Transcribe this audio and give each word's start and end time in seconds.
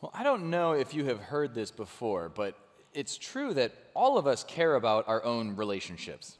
Well, 0.00 0.12
I 0.14 0.22
don't 0.22 0.48
know 0.48 0.72
if 0.72 0.94
you 0.94 1.04
have 1.06 1.20
heard 1.20 1.54
this 1.54 1.70
before, 1.70 2.30
but 2.30 2.58
it's 2.94 3.18
true 3.18 3.52
that 3.52 3.72
all 3.94 4.16
of 4.16 4.26
us 4.26 4.44
care 4.44 4.74
about 4.74 5.06
our 5.08 5.22
own 5.22 5.56
relationships. 5.56 6.38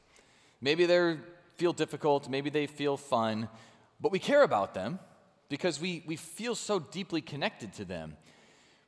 Maybe 0.61 0.87
they 0.87 1.17
feel 1.57 1.71
difficult, 1.71 2.27
maybe 2.27 2.49
they 2.49 2.65
feel 2.65 2.97
fun, 2.97 3.49
but 3.99 4.11
we 4.11 4.17
care 4.17 4.41
about 4.41 4.73
them 4.73 4.97
because 5.47 5.79
we, 5.79 6.03
we 6.07 6.15
feel 6.15 6.55
so 6.55 6.79
deeply 6.79 7.21
connected 7.21 7.71
to 7.73 7.85
them. 7.85 8.17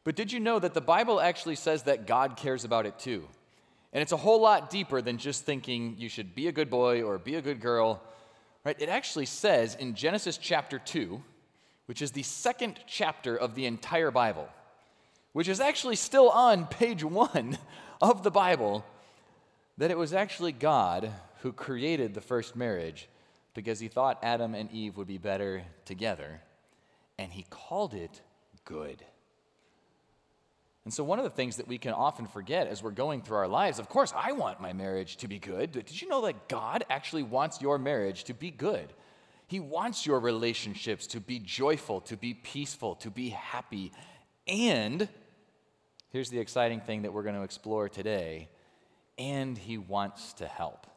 But 0.04 0.16
did 0.16 0.32
you 0.32 0.40
know 0.40 0.58
that 0.58 0.74
the 0.74 0.82
Bible 0.82 1.22
actually 1.22 1.56
says 1.56 1.84
that 1.84 2.08
God 2.08 2.36
cares 2.36 2.66
about 2.66 2.88
it 2.88 2.98
too? 2.98 3.28
And 3.94 4.02
it's 4.02 4.12
a 4.12 4.18
whole 4.18 4.42
lot 4.42 4.72
deeper 4.72 5.04
than 5.04 5.20
just 5.20 5.46
thinking 5.46 5.98
you 6.00 6.10
should 6.10 6.34
be 6.34 6.48
a 6.48 6.52
good 6.52 6.72
boy 6.72 7.04
or 7.04 7.20
be 7.20 7.36
a 7.36 7.44
good 7.44 7.62
girl. 7.62 8.02
Right? 8.66 8.76
It 8.82 8.90
actually 8.90 9.28
says 9.28 9.76
in 9.76 9.94
Genesis 9.94 10.38
chapter 10.38 10.80
2, 10.80 11.22
which 11.86 12.02
is 12.02 12.12
the 12.12 12.24
second 12.24 12.80
chapter 12.88 13.38
of 13.38 13.54
the 13.54 13.68
entire 13.68 14.10
Bible, 14.10 14.50
which 15.34 15.48
is 15.48 15.60
actually 15.60 15.96
still 15.96 16.30
on 16.30 16.66
page 16.66 17.04
1 17.04 17.58
of 18.02 18.24
the 18.24 18.32
Bible, 18.32 18.86
that 19.78 19.92
it 19.92 19.98
was 19.98 20.14
actually 20.14 20.52
God 20.52 21.12
who 21.42 21.52
created 21.52 22.14
the 22.14 22.22
first 22.22 22.56
marriage 22.56 23.10
because 23.54 23.80
he 23.80 23.88
thought 23.88 24.20
Adam 24.24 24.56
and 24.56 24.72
Eve 24.72 24.98
would 24.98 25.08
be 25.08 25.18
better 25.18 25.64
together, 25.86 26.42
and 27.20 27.32
he 27.32 27.46
called 27.50 27.94
it 27.94 28.22
good. 28.66 29.04
And 30.86 30.94
so, 30.94 31.04
one 31.04 31.18
of 31.18 31.24
the 31.24 31.30
things 31.30 31.58
that 31.58 31.68
we 31.68 31.78
can 31.78 31.94
often 31.94 32.28
forget 32.28 32.68
as 32.68 32.84
we're 32.84 32.92
going 32.92 33.22
through 33.22 33.38
our 33.38 33.48
lives, 33.48 33.80
of 33.80 33.88
course, 33.88 34.14
I 34.16 34.34
want 34.34 34.60
my 34.60 34.74
marriage 34.74 35.18
to 35.18 35.28
be 35.28 35.40
good. 35.40 35.72
Did 35.72 36.02
you 36.02 36.10
know 36.10 36.26
that 36.26 36.50
God 36.50 36.84
actually 36.90 37.24
wants 37.24 37.62
your 37.62 37.78
marriage 37.78 38.26
to 38.26 38.34
be 38.34 38.52
good? 38.52 38.92
He 39.48 39.60
wants 39.60 40.06
your 40.06 40.20
relationships 40.20 41.08
to 41.08 41.22
be 41.22 41.40
joyful, 41.40 42.02
to 42.02 42.18
be 42.18 42.34
peaceful, 42.34 42.96
to 42.96 43.10
be 43.10 43.30
happy. 43.30 43.92
And 44.48 45.08
here's 46.14 46.30
the 46.30 46.40
exciting 46.40 46.80
thing 46.80 47.02
that 47.02 47.12
we're 47.12 47.24
going 47.24 47.36
to 47.36 47.42
explore 47.42 47.90
today 47.90 48.48
and 49.18 49.58
He 49.58 49.78
wants 49.78 50.34
to 50.34 50.46
help. 50.48 50.88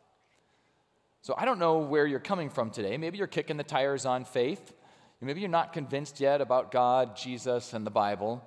So, 1.22 1.34
I 1.36 1.44
don't 1.44 1.58
know 1.58 1.78
where 1.78 2.06
you're 2.06 2.20
coming 2.20 2.50
from 2.50 2.70
today. 2.70 2.96
Maybe 2.96 3.18
you're 3.18 3.26
kicking 3.26 3.56
the 3.56 3.64
tires 3.64 4.06
on 4.06 4.24
faith. 4.24 4.74
Maybe 5.20 5.41
you're 5.41 5.48
not 5.48 5.72
convinced 5.72 6.20
yet 6.20 6.41
about 6.41 6.70
God, 6.70 7.16
Jesus, 7.16 7.72
and 7.72 7.84
the 7.84 7.91
Bible. 7.91 8.46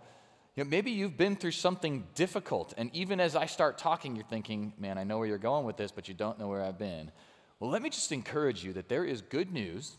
You 0.55 0.63
know, 0.63 0.69
maybe 0.69 0.91
you've 0.91 1.17
been 1.17 1.35
through 1.35 1.52
something 1.52 2.05
difficult, 2.16 2.73
and 2.77 2.89
even 2.95 3.19
as 3.19 3.35
I 3.35 3.47
start 3.47 3.77
talking, 3.77 4.16
you're 4.16 4.25
thinking, 4.25 4.73
man, 4.77 4.97
I 4.97 5.03
know 5.03 5.17
where 5.17 5.27
you're 5.27 5.38
going 5.38 5.66
with 5.66 5.77
this, 5.77 5.91
but 5.91 6.07
you 6.07 6.13
don't 6.13 6.39
know 6.39 6.47
where 6.47 6.61
I've 6.61 6.77
been. 6.77 7.11
Well, 7.59 7.69
let 7.69 7.81
me 7.81 7.89
just 7.89 8.11
encourage 8.11 8.63
you 8.63 8.73
that 8.73 8.88
there 8.88 9.03
is 9.03 9.22
good 9.22 9.51
news, 9.51 9.97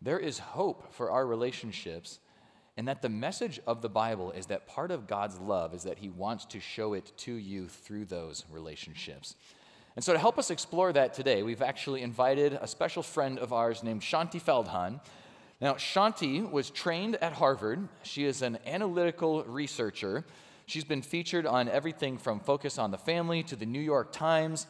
there 0.00 0.18
is 0.18 0.38
hope 0.38 0.92
for 0.94 1.10
our 1.10 1.26
relationships, 1.26 2.18
and 2.78 2.86
that 2.86 3.02
the 3.02 3.08
message 3.08 3.58
of 3.66 3.82
the 3.82 3.88
Bible 3.88 4.30
is 4.30 4.46
that 4.46 4.68
part 4.68 4.92
of 4.92 5.08
God's 5.08 5.36
love 5.40 5.74
is 5.74 5.82
that 5.82 5.98
He 5.98 6.08
wants 6.08 6.44
to 6.46 6.60
show 6.60 6.94
it 6.94 7.12
to 7.18 7.34
you 7.34 7.66
through 7.66 8.04
those 8.04 8.44
relationships. 8.52 9.34
And 9.96 10.04
so, 10.04 10.12
to 10.12 10.18
help 10.18 10.38
us 10.38 10.52
explore 10.52 10.92
that 10.92 11.12
today, 11.12 11.42
we've 11.42 11.60
actually 11.60 12.02
invited 12.02 12.52
a 12.52 12.68
special 12.68 13.02
friend 13.02 13.40
of 13.40 13.52
ours 13.52 13.82
named 13.82 14.02
Shaunti 14.02 14.40
Feldhahn. 14.40 15.00
Now, 15.60 15.74
Shaunti 15.74 16.48
was 16.48 16.70
trained 16.70 17.16
at 17.16 17.32
Harvard. 17.32 17.88
She 18.04 18.24
is 18.24 18.42
an 18.42 18.60
analytical 18.64 19.42
researcher. 19.42 20.24
She's 20.66 20.84
been 20.84 21.02
featured 21.02 21.46
on 21.46 21.68
everything 21.68 22.16
from 22.16 22.38
Focus 22.38 22.78
on 22.78 22.92
the 22.92 22.98
Family 22.98 23.42
to 23.42 23.56
the 23.56 23.66
New 23.66 23.80
York 23.80 24.12
Times. 24.12 24.68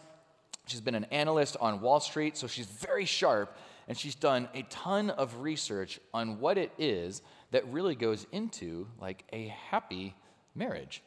She's 0.66 0.80
been 0.80 0.94
an 0.94 1.04
analyst 1.10 1.58
on 1.60 1.82
Wall 1.82 2.00
Street, 2.00 2.38
so 2.38 2.46
she's 2.46 2.66
very 2.66 3.04
sharp, 3.04 3.54
and 3.86 3.98
she's 3.98 4.14
done 4.14 4.48
a 4.54 4.62
ton 4.70 5.10
of 5.10 5.42
research 5.42 6.00
on 6.14 6.40
what 6.40 6.56
it 6.56 6.72
is 6.78 7.20
that 7.50 7.66
really 7.68 7.94
goes 7.94 8.26
into 8.32 8.88
like 9.00 9.24
a 9.32 9.48
happy 9.48 10.14
marriage. 10.54 11.02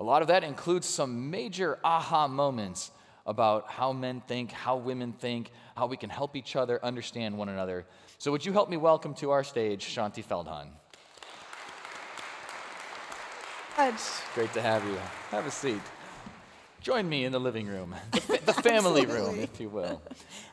A 0.00 0.04
lot 0.04 0.22
of 0.22 0.28
that 0.28 0.44
includes 0.44 0.86
some 0.86 1.30
major 1.30 1.78
aha 1.82 2.28
moments 2.28 2.90
about 3.26 3.68
how 3.68 3.92
men 3.92 4.22
think, 4.26 4.52
how 4.52 4.76
women 4.76 5.12
think, 5.12 5.50
how 5.76 5.86
we 5.86 5.96
can 5.96 6.08
help 6.08 6.34
each 6.34 6.56
other 6.56 6.82
understand 6.84 7.36
one 7.36 7.48
another. 7.48 7.84
So, 8.18 8.30
would 8.32 8.44
you 8.44 8.52
help 8.52 8.70
me 8.70 8.76
welcome 8.76 9.14
to 9.14 9.30
our 9.30 9.44
stage 9.44 9.84
Shaunti 9.84 10.24
Feldhahn? 10.24 10.68
It's 13.78 14.22
great 14.34 14.52
to 14.54 14.62
have 14.62 14.84
you. 14.84 14.96
Have 15.30 15.46
a 15.46 15.50
seat. 15.50 15.80
Join 16.80 17.08
me 17.08 17.24
in 17.24 17.32
the 17.32 17.40
living 17.40 17.66
room, 17.66 17.94
the, 18.12 18.40
the 18.46 18.52
family 18.52 19.04
room, 19.04 19.40
if 19.40 19.60
you 19.60 19.68
will. 19.68 20.00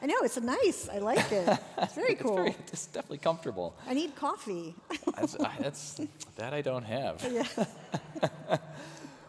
I 0.01 0.07
know, 0.07 0.15
it's 0.23 0.39
nice. 0.39 0.89
I 0.91 0.97
like 0.97 1.31
it. 1.31 1.59
It's 1.77 1.93
very 1.93 2.15
cool. 2.15 2.39
it's, 2.45 2.55
very, 2.55 2.67
it's 2.67 2.85
definitely 2.87 3.19
comfortable. 3.19 3.75
I 3.87 3.93
need 3.93 4.15
coffee. 4.15 4.73
that's, 5.15 5.33
that's, 5.35 6.01
that 6.35 6.53
I 6.53 6.61
don't 6.61 6.83
have. 6.83 7.25
Yeah. 7.31 7.47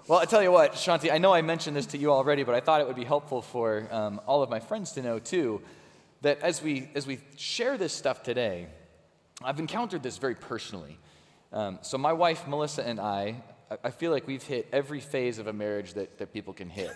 well, 0.09 0.21
I 0.21 0.25
tell 0.25 0.43
you 0.43 0.51
what, 0.51 0.73
Shaunti, 0.73 1.13
I 1.13 1.19
know 1.19 1.35
I 1.35 1.43
mentioned 1.43 1.77
this 1.77 1.87
to 1.87 1.99
you 1.99 2.11
already, 2.11 2.45
but 2.45 2.55
I 2.55 2.61
thought 2.61 2.81
it 2.81 2.87
would 2.87 2.97
be 2.97 3.05
helpful 3.05 3.43
for 3.43 3.87
um, 3.91 4.21
all 4.27 4.43
of 4.43 4.49
my 4.49 4.61
friends 4.61 4.93
to 4.93 5.03
know 5.03 5.19
too 5.19 5.61
that 6.23 6.41
as 6.41 6.63
we, 6.63 6.89
as 6.95 7.07
we 7.07 7.19
share 7.37 7.77
this 7.77 7.93
stuff 7.93 8.23
today, 8.23 8.69
I've 9.43 9.59
encountered 9.59 10.03
this 10.03 10.17
very 10.17 10.35
personally. 10.35 10.99
Um, 11.53 11.79
so, 11.83 11.99
my 11.99 12.13
wife, 12.13 12.49
Melissa, 12.49 12.87
and 12.87 12.99
I, 12.99 13.37
I 13.83 13.91
feel 13.91 14.13
like 14.13 14.27
we've 14.27 14.43
hit 14.43 14.69
every 14.73 15.01
phase 15.01 15.39
of 15.39 15.47
a 15.47 15.53
marriage 15.53 15.95
that, 15.95 16.19
that 16.19 16.33
people 16.33 16.53
can 16.53 16.69
hit. 16.71 16.95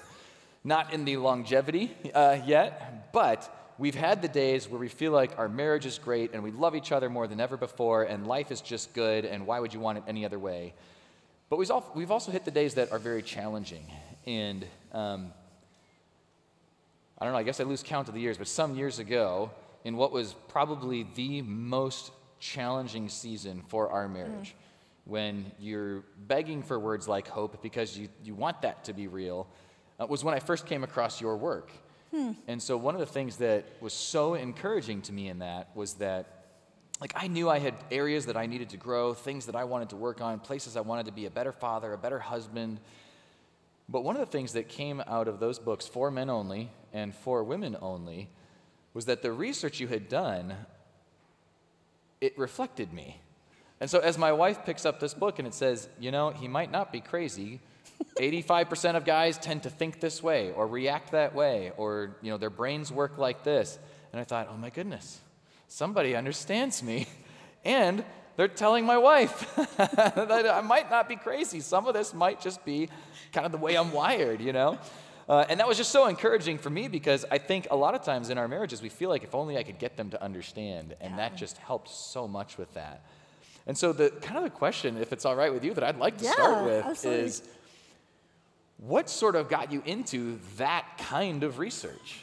Not 0.63 0.93
in 0.93 1.05
the 1.05 1.17
longevity 1.17 1.93
uh, 2.15 2.39
yet, 2.47 3.13
but 3.13 3.73
we've 3.79 3.95
had 3.95 4.23
the 4.23 4.29
days 4.29 4.69
where 4.69 4.79
we 4.79 4.89
feel 4.89 5.11
like 5.11 5.39
our 5.39 5.49
marriage 5.49 5.87
is 5.87 5.99
great 5.99 6.33
and 6.33 6.43
we 6.43 6.51
love 6.51 6.77
each 6.77 6.93
other 6.93 7.09
more 7.09 7.27
than 7.27 7.41
ever 7.41 7.57
before 7.57 8.05
and 8.05 8.27
life 8.27 8.53
is 8.53 8.61
just 8.61 8.93
good 8.95 9.25
and 9.25 9.47
why 9.47 9.59
would 9.59 9.75
you 9.75 9.81
want 9.81 9.99
it 9.99 10.05
any 10.07 10.25
other 10.25 10.39
way? 10.39 10.75
But 11.49 11.57
we've 11.57 12.11
also 12.11 12.31
hit 12.31 12.45
the 12.45 12.53
days 12.53 12.75
that 12.75 12.93
are 12.93 12.99
very 13.01 13.23
challenging. 13.23 13.85
And 14.27 14.65
um, 14.93 15.33
I 17.19 17.25
don't 17.25 17.33
know, 17.33 17.39
I 17.39 17.43
guess 17.43 17.59
I 17.59 17.65
lose 17.65 17.83
count 17.83 18.09
of 18.09 18.15
the 18.15 18.21
years, 18.21 18.39
but 18.39 18.47
some 18.47 18.77
years 18.77 19.01
ago, 19.01 19.51
in 19.85 19.97
what 19.97 20.13
was 20.13 20.35
probably 20.49 21.07
the 21.17 21.43
most 21.43 22.13
challenging 22.39 23.09
season 23.09 23.63
for 23.69 23.91
our 23.91 24.09
marriage, 24.09 24.55
mm. 24.55 24.70
When 25.11 25.51
you're 25.59 26.05
begging 26.29 26.63
for 26.63 26.79
words 26.79 27.09
like 27.09 27.27
hope 27.27 27.61
because 27.63 27.99
you, 27.99 28.09
you 28.23 28.33
want 28.33 28.63
that 28.63 28.85
to 28.85 28.93
be 28.93 29.09
real, 29.09 29.49
uh, 29.99 30.07
was 30.07 30.23
when 30.23 30.35
I 30.35 30.39
first 30.39 30.67
came 30.67 30.85
across 30.85 31.21
your 31.21 31.37
work. 31.37 31.73
Hmm. 32.13 32.33
And 32.47 32.63
so, 32.63 32.77
one 32.77 32.95
of 32.95 33.01
the 33.01 33.07
things 33.07 33.37
that 33.39 33.65
was 33.81 33.93
so 33.93 34.35
encouraging 34.35 35.03
to 35.03 35.13
me 35.13 35.29
in 35.29 35.41
that 35.41 35.69
was 35.75 35.95
that, 35.95 36.45
like, 37.01 37.13
I 37.17 37.27
knew 37.27 37.49
I 37.49 37.59
had 37.59 37.75
areas 37.91 38.27
that 38.27 38.37
I 38.37 38.47
needed 38.47 38.71
to 38.71 38.77
grow, 38.77 39.13
things 39.13 39.47
that 39.47 39.57
I 39.57 39.65
wanted 39.65 39.91
to 39.91 39.97
work 39.97 40.21
on, 40.21 40.39
places 40.39 40.77
I 40.77 40.81
wanted 40.81 41.07
to 41.07 41.13
be 41.13 41.27
a 41.27 41.31
better 41.31 41.53
father, 41.53 41.93
a 41.93 41.99
better 41.99 42.21
husband. 42.21 42.79
But 43.89 44.05
one 44.05 44.15
of 44.15 44.21
the 44.21 44.31
things 44.31 44.53
that 44.53 44.69
came 44.69 45.03
out 45.07 45.27
of 45.27 45.41
those 45.41 45.59
books, 45.59 45.89
For 45.89 46.11
Men 46.13 46.31
Only 46.31 46.71
and 46.93 47.13
For 47.13 47.43
Women 47.43 47.77
Only, 47.81 48.31
was 48.95 49.07
that 49.07 49.23
the 49.23 49.33
research 49.33 49.81
you 49.81 49.89
had 49.89 50.09
done, 50.09 50.55
it 52.21 52.39
reflected 52.39 52.93
me. 52.93 53.21
And 53.81 53.89
so 53.89 53.99
as 54.01 54.19
my 54.19 54.33
wife 54.33 54.65
picks 54.65 54.85
up 54.85 55.01
this 55.01 55.15
book 55.15 55.39
and 55.39 55.49
it 55.49 55.55
says, 55.55 55.89
you 55.99 56.11
know, 56.11 56.31
he 56.31 56.49
might 56.49 56.71
not 56.71 56.93
be 56.93 57.01
crazy. 57.01 57.61
85% 58.17 58.97
of 58.97 59.05
guys 59.05 59.39
tend 59.39 59.63
to 59.63 59.71
think 59.71 60.01
this 60.01 60.23
way 60.23 60.53
or 60.53 60.67
react 60.67 61.13
that 61.13 61.35
way 61.35 61.73
or, 61.77 62.17
you 62.23 62.31
know, 62.31 62.37
their 62.37 62.51
brains 62.51 62.93
work 62.93 63.19
like 63.19 63.43
this. 63.43 63.79
And 64.13 64.21
I 64.21 64.25
thought, 64.25 64.49
oh 64.51 64.57
my 64.57 64.71
goodness, 64.71 65.21
somebody 65.69 66.15
understands 66.15 66.83
me. 66.83 67.07
And 67.63 68.07
they're 68.37 68.49
telling 68.49 68.87
my 68.87 68.97
wife 68.97 69.55
that 69.77 70.51
I 70.51 70.63
might 70.63 70.89
not 70.89 71.11
be 71.11 71.17
crazy. 71.17 71.61
Some 71.61 71.87
of 71.87 71.93
this 71.93 72.15
might 72.15 72.41
just 72.41 72.65
be 72.65 72.89
kind 73.35 73.45
of 73.45 73.53
the 73.53 73.59
way 73.59 73.77
I'm 73.77 73.93
wired, 73.93 74.41
you 74.41 74.55
know? 74.55 74.79
Uh, 75.29 75.45
and 75.51 75.61
that 75.61 75.69
was 75.69 75.77
just 75.77 75.93
so 75.93 76.07
encouraging 76.07 76.57
for 76.57 76.71
me 76.71 76.89
because 76.89 77.27
I 77.31 77.37
think 77.37 77.69
a 77.71 77.77
lot 77.77 77.95
of 77.95 78.03
times 78.03 78.31
in 78.31 78.39
our 78.39 78.49
marriages 78.49 78.81
we 78.81 78.89
feel 78.89 79.11
like 79.11 79.25
if 79.25 79.35
only 79.35 79.59
I 79.59 79.63
could 79.63 79.79
get 79.79 79.99
them 79.99 80.09
to 80.11 80.23
understand, 80.23 80.97
and 81.01 81.11
yeah. 81.11 81.17
that 81.19 81.37
just 81.37 81.59
helped 81.59 81.91
so 81.91 82.27
much 82.27 82.57
with 82.57 82.73
that. 82.73 83.03
And 83.67 83.77
so 83.77 83.93
the 83.93 84.11
kind 84.11 84.39
of 84.39 84.45
the 84.45 84.51
question, 84.51 84.97
if 84.99 85.13
it's 85.13 85.25
all 85.25 85.37
right 85.37 85.53
with 85.53 85.65
you, 85.65 85.75
that 85.75 85.85
I'd 85.85 85.99
like 85.99 86.19
to 86.19 86.25
yeah, 86.25 86.33
start 86.33 86.65
with 86.65 86.85
absolutely. 86.85 87.25
is, 87.25 87.43
what 88.79 89.11
sort 89.11 89.37
of 89.37 89.49
got 89.49 89.71
you 89.71 89.83
into 89.85 90.39
that 90.57 90.87
kind 90.99 91.43
of 91.43 91.59
research? 91.59 92.21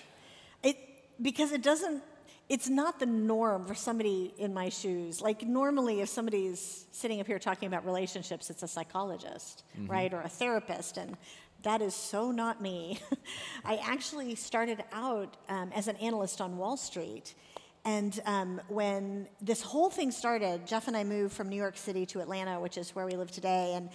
It 0.63 0.77
because 1.21 1.51
it 1.51 1.61
doesn't 1.61 2.01
it's 2.49 2.69
not 2.69 2.99
the 2.99 3.05
norm 3.05 3.65
for 3.65 3.75
somebody 3.75 4.33
in 4.37 4.53
my 4.53 4.69
shoes. 4.69 5.21
Like 5.21 5.43
normally, 5.43 6.01
if 6.01 6.09
somebody's 6.09 6.85
sitting 6.91 7.19
up 7.19 7.27
here 7.27 7.39
talking 7.39 7.67
about 7.67 7.85
relationships, 7.85 8.49
it's 8.49 8.63
a 8.63 8.67
psychologist, 8.67 9.63
mm-hmm. 9.77 9.91
right, 9.91 10.13
or 10.13 10.21
a 10.21 10.29
therapist, 10.29 10.97
and 10.97 11.17
that 11.63 11.81
is 11.81 11.93
so 11.93 12.31
not 12.31 12.61
me. 12.61 12.99
I 13.65 13.77
actually 13.77 14.35
started 14.35 14.83
out 14.93 15.35
um, 15.49 15.71
as 15.75 15.87
an 15.87 15.97
analyst 15.97 16.39
on 16.39 16.57
Wall 16.57 16.77
Street. 16.77 17.33
And 17.87 18.19
um, 18.25 18.59
when 18.67 19.29
this 19.41 19.61
whole 19.61 19.89
thing 19.89 20.11
started, 20.11 20.67
Jeff 20.67 20.89
and 20.89 20.97
I 20.97 21.05
moved 21.05 21.33
from 21.33 21.47
New 21.47 21.55
York 21.55 21.77
City 21.77 22.05
to 22.07 22.19
Atlanta, 22.19 22.59
which 22.59 22.77
is 22.77 22.93
where 22.93 23.05
we 23.05 23.13
live 23.13 23.31
today. 23.31 23.75
And 23.75 23.89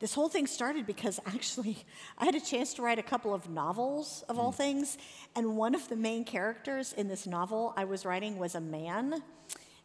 this 0.00 0.12
whole 0.12 0.28
thing 0.28 0.46
started 0.46 0.84
because 0.84 1.18
actually 1.26 1.78
I 2.18 2.26
had 2.26 2.34
a 2.34 2.40
chance 2.40 2.74
to 2.74 2.82
write 2.82 2.98
a 2.98 3.02
couple 3.02 3.32
of 3.32 3.48
novels, 3.48 4.22
of 4.28 4.38
all 4.38 4.52
hmm. 4.52 4.58
things, 4.58 4.98
and 5.34 5.56
one 5.56 5.74
of 5.74 5.88
the 5.88 5.96
main 5.96 6.24
characters 6.26 6.92
in 6.92 7.08
this 7.08 7.26
novel 7.26 7.72
I 7.74 7.84
was 7.84 8.04
writing 8.04 8.36
was 8.36 8.54
a 8.54 8.60
man, 8.60 9.22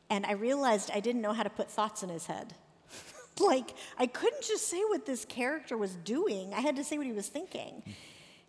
and 0.09 0.25
I 0.25 0.33
realized 0.33 0.91
I 0.93 0.99
didn't 0.99 1.21
know 1.21 1.31
how 1.31 1.43
to 1.43 1.49
put 1.49 1.71
thoughts 1.71 2.03
in 2.03 2.09
his 2.09 2.25
head. 2.25 2.53
like 3.39 3.75
I 3.97 4.07
couldn't 4.07 4.43
just 4.43 4.67
say 4.67 4.81
what 4.89 5.05
this 5.05 5.23
character 5.23 5.77
was 5.77 5.95
doing. 5.95 6.53
I 6.53 6.59
had 6.59 6.75
to 6.75 6.83
say 6.83 6.97
what 6.97 7.07
he 7.07 7.13
was 7.13 7.29
thinking. 7.29 7.81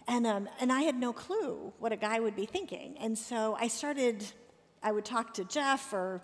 And, 0.08 0.26
um, 0.26 0.48
and 0.58 0.72
I 0.72 0.80
had 0.82 0.96
no 0.96 1.12
clue 1.12 1.72
what 1.78 1.92
a 1.92 1.96
guy 1.96 2.18
would 2.18 2.34
be 2.34 2.46
thinking. 2.46 2.96
And 2.98 3.16
so 3.16 3.56
I 3.60 3.68
started, 3.68 4.24
I 4.82 4.92
would 4.92 5.04
talk 5.04 5.34
to 5.34 5.44
Jeff 5.44 5.92
or 5.92 6.20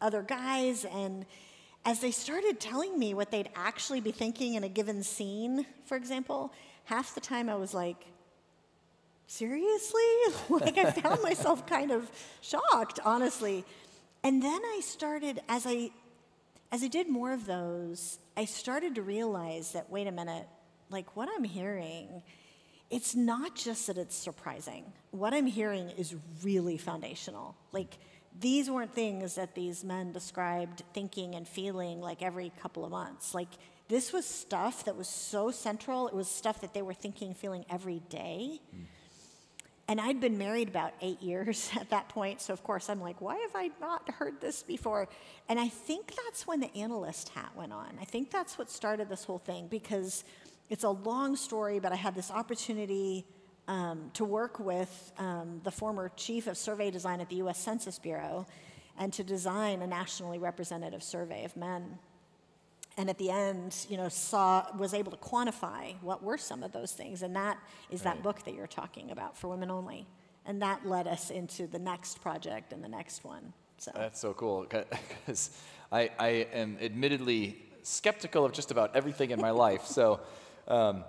other 0.00 0.22
guys, 0.22 0.84
and 0.84 1.26
as 1.84 2.00
they 2.00 2.10
started 2.10 2.60
telling 2.60 2.98
me 2.98 3.14
what 3.14 3.30
they'd 3.30 3.50
actually 3.54 4.00
be 4.00 4.12
thinking 4.12 4.54
in 4.54 4.64
a 4.64 4.68
given 4.68 5.02
scene, 5.02 5.66
for 5.84 5.96
example, 5.96 6.52
half 6.84 7.14
the 7.14 7.20
time 7.20 7.48
I 7.48 7.54
was 7.54 7.72
like, 7.72 8.06
seriously? 9.26 10.02
like 10.50 10.78
I 10.78 10.90
found 10.90 11.22
myself 11.22 11.66
kind 11.66 11.90
of 11.90 12.10
shocked, 12.40 13.00
honestly. 13.04 13.64
And 14.22 14.42
then 14.42 14.60
I 14.64 14.80
started, 14.82 15.40
as 15.48 15.66
I 15.66 15.90
as 16.72 16.82
I 16.82 16.88
did 16.88 17.08
more 17.08 17.32
of 17.32 17.46
those, 17.46 18.18
I 18.36 18.44
started 18.44 18.96
to 18.96 19.02
realize 19.02 19.72
that, 19.72 19.88
wait 19.88 20.06
a 20.06 20.12
minute, 20.12 20.46
like 20.90 21.16
what 21.16 21.28
I'm 21.34 21.44
hearing, 21.44 22.22
it's 22.90 23.14
not 23.14 23.54
just 23.54 23.86
that 23.88 23.98
it's 23.98 24.14
surprising. 24.14 24.92
What 25.10 25.34
I'm 25.34 25.46
hearing 25.46 25.90
is 25.90 26.14
really 26.42 26.76
foundational. 26.76 27.56
Like, 27.72 27.98
these 28.38 28.70
weren't 28.70 28.94
things 28.94 29.34
that 29.36 29.54
these 29.54 29.82
men 29.82 30.12
described 30.12 30.82
thinking 30.92 31.34
and 31.34 31.48
feeling 31.48 32.00
like 32.00 32.22
every 32.22 32.52
couple 32.60 32.84
of 32.84 32.90
months. 32.90 33.34
Like, 33.34 33.48
this 33.88 34.12
was 34.12 34.26
stuff 34.26 34.84
that 34.84 34.96
was 34.96 35.08
so 35.08 35.50
central. 35.50 36.08
It 36.08 36.14
was 36.14 36.28
stuff 36.28 36.60
that 36.60 36.74
they 36.74 36.82
were 36.82 36.94
thinking, 36.94 37.34
feeling 37.34 37.64
every 37.70 38.00
day. 38.08 38.60
Mm. 38.74 38.84
And 39.88 40.00
I'd 40.00 40.20
been 40.20 40.36
married 40.36 40.68
about 40.68 40.92
eight 41.00 41.22
years 41.22 41.70
at 41.80 41.90
that 41.90 42.08
point, 42.08 42.40
so 42.40 42.52
of 42.52 42.62
course 42.64 42.90
I'm 42.90 43.00
like, 43.00 43.20
why 43.20 43.36
have 43.36 43.54
I 43.54 43.70
not 43.80 44.08
heard 44.10 44.40
this 44.40 44.62
before? 44.62 45.08
And 45.48 45.60
I 45.60 45.68
think 45.68 46.12
that's 46.24 46.46
when 46.46 46.60
the 46.60 46.76
analyst 46.76 47.28
hat 47.30 47.52
went 47.54 47.72
on. 47.72 47.96
I 48.00 48.04
think 48.04 48.30
that's 48.30 48.58
what 48.58 48.70
started 48.70 49.08
this 49.08 49.24
whole 49.24 49.38
thing 49.38 49.68
because 49.68 50.24
it's 50.68 50.84
a 50.84 50.90
long 50.90 51.36
story, 51.36 51.78
but 51.78 51.92
I 51.92 51.96
had 51.96 52.14
this 52.14 52.30
opportunity 52.30 53.26
um, 53.68 54.10
to 54.14 54.24
work 54.24 54.58
with 54.58 55.12
um, 55.18 55.60
the 55.64 55.70
former 55.70 56.10
chief 56.16 56.46
of 56.46 56.56
survey 56.56 56.90
design 56.90 57.20
at 57.20 57.28
the 57.28 57.36
US 57.36 57.58
Census 57.58 57.98
Bureau 57.98 58.46
and 58.98 59.12
to 59.12 59.24
design 59.24 59.82
a 59.82 59.86
nationally 59.86 60.38
representative 60.38 61.02
survey 61.02 61.44
of 61.44 61.56
men 61.56 61.98
and 62.96 63.10
at 63.10 63.18
the 63.18 63.30
end, 63.30 63.86
you 63.90 63.96
know, 63.96 64.08
saw 64.08 64.66
was 64.76 64.94
able 64.94 65.12
to 65.12 65.18
quantify 65.18 65.94
what 66.00 66.22
were 66.22 66.38
some 66.38 66.62
of 66.62 66.72
those 66.72 66.92
things, 66.92 67.22
and 67.22 67.36
that 67.36 67.58
is 67.90 68.04
right. 68.04 68.14
that 68.14 68.22
book 68.22 68.42
that 68.44 68.54
you're 68.54 68.66
talking 68.66 69.10
about 69.10 69.36
for 69.36 69.48
women 69.48 69.70
only, 69.70 70.06
and 70.46 70.62
that 70.62 70.86
led 70.86 71.06
us 71.06 71.30
into 71.30 71.66
the 71.66 71.78
next 71.78 72.22
project 72.22 72.72
and 72.72 72.82
the 72.82 72.88
next 72.88 73.22
one. 73.22 73.52
So 73.78 73.90
that's 73.94 74.18
so 74.18 74.32
cool 74.32 74.66
because 74.66 75.50
I, 75.92 76.10
I 76.18 76.28
am 76.54 76.78
admittedly 76.80 77.62
skeptical 77.82 78.46
of 78.46 78.52
just 78.52 78.70
about 78.70 78.96
everything 78.96 79.30
in 79.30 79.40
my 79.40 79.50
life. 79.50 79.84
So 79.84 80.20
um, 80.68 81.04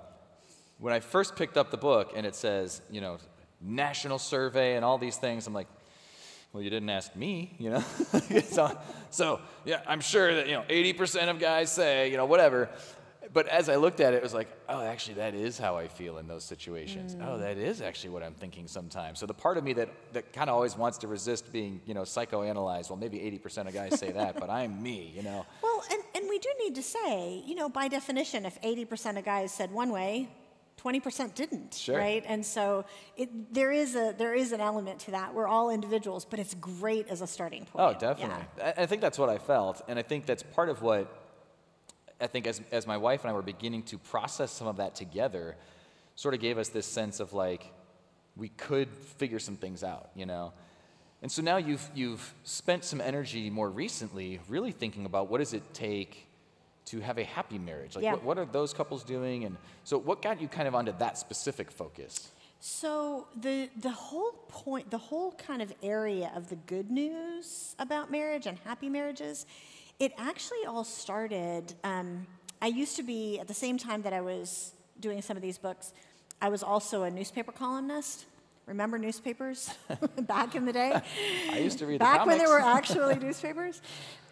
when 0.80 0.94
I 0.94 1.00
first 1.00 1.36
picked 1.36 1.58
up 1.58 1.72
the 1.72 1.78
book 1.78 2.14
and 2.16 2.26
it 2.26 2.36
says, 2.36 2.82
you 2.92 3.02
know, 3.02 3.18
national 3.62 4.20
survey 4.20 4.76
and 4.76 4.86
all 4.86 4.98
these 4.98 5.18
things, 5.18 5.48
I'm 5.48 5.54
like, 5.54 5.68
well, 6.54 6.64
you 6.64 6.70
didn't 6.70 6.90
ask 6.90 7.16
me, 7.16 7.54
you 7.58 7.70
know? 7.70 7.80
so, 8.46 8.78
so, 9.10 9.42
yeah, 9.66 9.82
I'm 9.88 10.02
sure 10.02 10.36
that, 10.36 10.48
you 10.48 10.54
know, 10.54 10.64
80% 10.70 11.30
of 11.30 11.40
guys 11.40 11.72
say, 11.72 12.10
you 12.10 12.18
know, 12.18 12.26
whatever. 12.26 12.70
But 13.38 13.50
as 13.50 13.70
I 13.70 13.76
looked 13.76 14.00
at 14.00 14.16
it, 14.16 14.18
it 14.18 14.24
was 14.24 14.34
like, 14.34 14.48
oh, 14.68 14.82
actually, 14.82 15.14
that 15.18 15.36
is 15.36 15.60
how 15.60 15.78
I 15.78 15.88
feel 15.88 16.18
in 16.18 16.28
those 16.28 16.44
situations. 16.44 17.16
Oh, 17.22 17.24
mm. 17.24 17.28
Oh, 17.28 17.38
that 17.38 17.60
is 17.60 17.82
actually 17.84 18.10
what 18.10 18.24
I'm 18.24 18.34
thinking 18.34 18.68
sometimes. 18.68 19.20
So 19.20 19.28
the 19.28 19.36
part 19.36 19.60
of 19.60 19.64
me 19.64 19.74
that, 19.74 19.90
that 20.14 20.34
kind 20.34 20.50
of 20.50 20.56
always 20.56 20.76
wants 20.76 20.98
to 20.98 21.08
resist 21.08 21.52
being, 21.52 21.80
you 21.86 21.94
know, 21.94 22.02
psychoanalyzed, 22.02 22.90
well, 22.90 22.98
maybe 22.98 23.20
80% 23.20 23.68
of 23.68 23.76
guys 23.76 24.00
say 24.00 24.12
that, 24.12 24.40
but 24.40 24.50
I'm 24.50 24.82
me, 24.82 25.14
you 25.16 25.22
know? 25.22 25.46
Well, 25.62 25.84
and, 25.92 26.02
and 26.16 26.28
we 26.28 26.40
do 26.40 26.50
need 26.60 26.74
to 26.74 26.82
say, 26.82 27.44
you 27.46 27.54
know, 27.54 27.70
by 27.70 27.88
definition, 27.88 28.44
if 28.44 28.60
80% 28.62 29.20
of 29.20 29.24
guys 29.24 29.52
said 29.52 29.72
one 29.72 29.92
way, 29.92 30.30
20% 30.84 31.36
didn't, 31.36 31.76
sure. 31.76 31.96
right? 31.96 32.24
And 32.28 32.44
so 32.44 32.86
it, 33.18 33.54
there, 33.54 33.72
is 33.72 33.96
a, 33.96 34.16
there 34.18 34.34
is 34.34 34.52
an 34.52 34.62
element 34.62 34.98
to 35.02 35.12
that. 35.12 35.36
We're 35.36 35.48
all 35.48 35.70
individuals, 35.70 36.26
but 36.26 36.40
it's 36.40 36.56
great 36.56 37.08
as 37.10 37.22
a 37.22 37.28
starting 37.28 37.66
point. 37.66 37.96
Oh, 37.96 38.00
definitely. 38.00 38.44
Yeah. 38.58 38.74
I, 38.76 38.82
I 38.82 38.86
think 38.88 39.04
that's 39.04 39.20
what 39.20 39.30
I 39.30 39.38
felt. 39.38 39.84
And 39.88 40.00
I 40.00 40.02
think 40.02 40.26
that's 40.26 40.42
part 40.42 40.70
of 40.70 40.82
what 40.82 41.27
I 42.20 42.28
think 42.28 42.48
as, 42.48 42.62
as 42.72 42.88
my 42.88 42.98
wife 42.98 43.22
and 43.22 43.30
I 43.30 43.34
were 43.34 43.42
beginning 43.42 43.84
to 43.84 43.98
process 43.98 44.52
some 44.52 44.68
of 44.68 44.78
that 44.78 44.96
together, 44.96 45.56
sort 46.16 46.34
of 46.34 46.40
gave 46.40 46.58
us 46.58 46.70
this 46.70 46.86
sense 46.86 47.20
of 47.20 47.34
like, 47.34 47.72
we 48.36 48.50
could 48.50 48.90
figure 49.18 49.40
some 49.40 49.56
things 49.56 49.84
out, 49.84 50.10
you 50.16 50.26
know? 50.26 50.54
And 51.22 51.32
so 51.32 51.42
now 51.42 51.58
you've, 51.58 51.88
you've 51.96 52.34
spent 52.44 52.84
some 52.84 53.02
energy 53.02 53.50
more 53.50 53.70
recently 53.70 54.40
really 54.48 54.72
thinking 54.72 55.06
about 55.06 55.30
what 55.30 55.40
does 55.40 55.54
it 55.54 55.74
take 55.74 56.28
to 56.86 57.00
have 57.02 57.18
a 57.18 57.24
happy 57.24 57.58
marriage? 57.58 57.96
Like, 57.96 58.04
yeah. 58.04 58.14
what, 58.14 58.24
what 58.24 58.38
are 58.38 58.46
those 58.46 58.74
couples 58.74 59.04
doing? 59.04 59.44
And 59.44 59.58
so, 59.84 59.98
what 59.98 60.22
got 60.22 60.40
you 60.40 60.48
kind 60.48 60.68
of 60.68 60.76
onto 60.76 60.94
that 61.00 61.18
specific 61.18 61.70
focus? 61.70 62.32
So 62.60 63.28
the 63.40 63.70
the 63.80 63.92
whole 63.92 64.32
point, 64.48 64.90
the 64.90 64.98
whole 64.98 65.34
kind 65.34 65.62
of 65.62 65.72
area 65.84 66.32
of 66.36 66.50
the 66.50 66.56
good 66.56 66.90
news 66.90 67.76
about 67.78 68.10
marriage 68.10 68.48
and 68.48 68.58
happy 68.66 68.90
marriages, 68.90 69.46
it 70.00 70.14
actually 70.18 70.66
all 70.68 70.84
started. 70.84 71.74
Um, 71.84 72.28
I 72.62 72.68
used 72.68 72.96
to 72.98 73.04
be 73.04 73.40
at 73.40 73.48
the 73.48 73.54
same 73.54 73.78
time 73.78 74.02
that 74.04 74.14
I 74.14 74.22
was 74.22 74.72
doing 75.00 75.22
some 75.22 75.38
of 75.38 75.44
these 75.44 75.58
books. 75.58 75.94
I 76.42 76.50
was 76.50 76.64
also 76.64 77.04
a 77.04 77.12
newspaper 77.12 77.52
columnist. 77.52 78.26
Remember 78.66 78.98
newspapers 78.98 79.70
back 80.22 80.56
in 80.56 80.66
the 80.66 80.74
day? 80.74 81.02
I 81.52 81.60
used 81.60 81.80
to 81.80 81.86
read 81.86 82.00
back 82.00 82.22
the 82.22 82.28
when 82.28 82.38
there 82.38 82.50
were 82.50 82.60
actually 82.78 83.16
newspapers. 83.16 83.82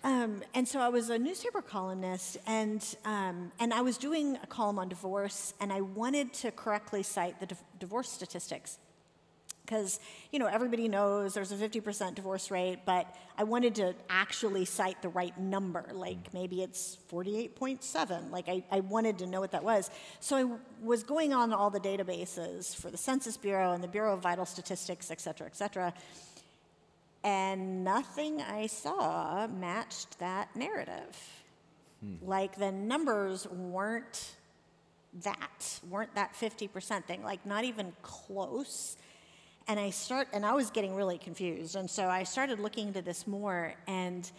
Um, 0.03 0.43
and 0.53 0.67
so 0.67 0.79
I 0.79 0.89
was 0.89 1.09
a 1.09 1.17
newspaper 1.17 1.61
columnist, 1.61 2.37
and 2.45 2.85
um, 3.05 3.51
and 3.59 3.73
I 3.73 3.81
was 3.81 3.97
doing 3.97 4.37
a 4.43 4.45
column 4.45 4.77
on 4.77 4.87
divorce, 4.87 5.53
and 5.59 5.73
I 5.73 5.81
wanted 5.81 6.31
to 6.33 6.51
correctly 6.51 7.01
cite 7.01 7.39
the 7.39 7.55
divorce 7.79 8.09
statistics 8.11 8.77
because 9.65 9.99
you 10.31 10.39
know 10.39 10.45
everybody 10.45 10.87
knows 10.87 11.33
there's 11.33 11.51
a 11.51 11.55
50% 11.55 12.15
divorce 12.15 12.51
rate 12.51 12.79
but 12.85 13.15
i 13.37 13.43
wanted 13.43 13.75
to 13.75 13.93
actually 14.09 14.65
cite 14.65 15.01
the 15.01 15.09
right 15.09 15.37
number 15.39 15.85
like 15.93 16.33
maybe 16.33 16.61
it's 16.61 16.97
48.7 17.11 18.31
like 18.31 18.47
I, 18.47 18.63
I 18.71 18.81
wanted 18.81 19.17
to 19.19 19.27
know 19.27 19.39
what 19.39 19.51
that 19.51 19.63
was. 19.63 19.89
So 20.19 20.35
i 20.37 20.85
was 20.85 21.03
going 21.03 21.33
on 21.33 21.53
all 21.53 21.69
the 21.69 21.79
databases 21.79 22.75
for 22.75 22.91
the 22.91 22.97
census 22.97 23.37
bureau 23.37 23.71
and 23.73 23.83
the 23.83 23.87
bureau 23.87 24.13
of 24.13 24.21
vital 24.21 24.45
statistics 24.45 25.11
et 25.11 25.19
cetera 25.19 25.47
et 25.47 25.55
cetera 25.55 25.93
and 27.23 27.83
nothing 27.83 28.41
i 28.41 28.67
saw 28.67 29.47
matched 29.47 30.19
that 30.19 30.55
narrative. 30.55 31.17
Hmm. 32.01 32.15
like 32.21 32.57
the 32.57 32.71
numbers 32.71 33.47
weren't 33.47 34.35
that 35.23 35.79
weren't 35.89 36.13
that 36.15 36.33
50% 36.33 37.05
thing 37.05 37.23
like 37.23 37.45
not 37.45 37.63
even 37.63 37.93
close 38.01 38.97
and 39.67 39.79
I 39.79 39.89
start 39.89 40.27
and 40.33 40.45
I 40.45 40.53
was 40.53 40.69
getting 40.69 40.95
really 40.95 41.17
confused. 41.17 41.75
And 41.75 41.89
so 41.89 42.07
I 42.07 42.23
started 42.23 42.59
looking 42.59 42.87
into 42.87 43.01
this 43.01 43.25
more 43.25 43.73
and 43.87 44.29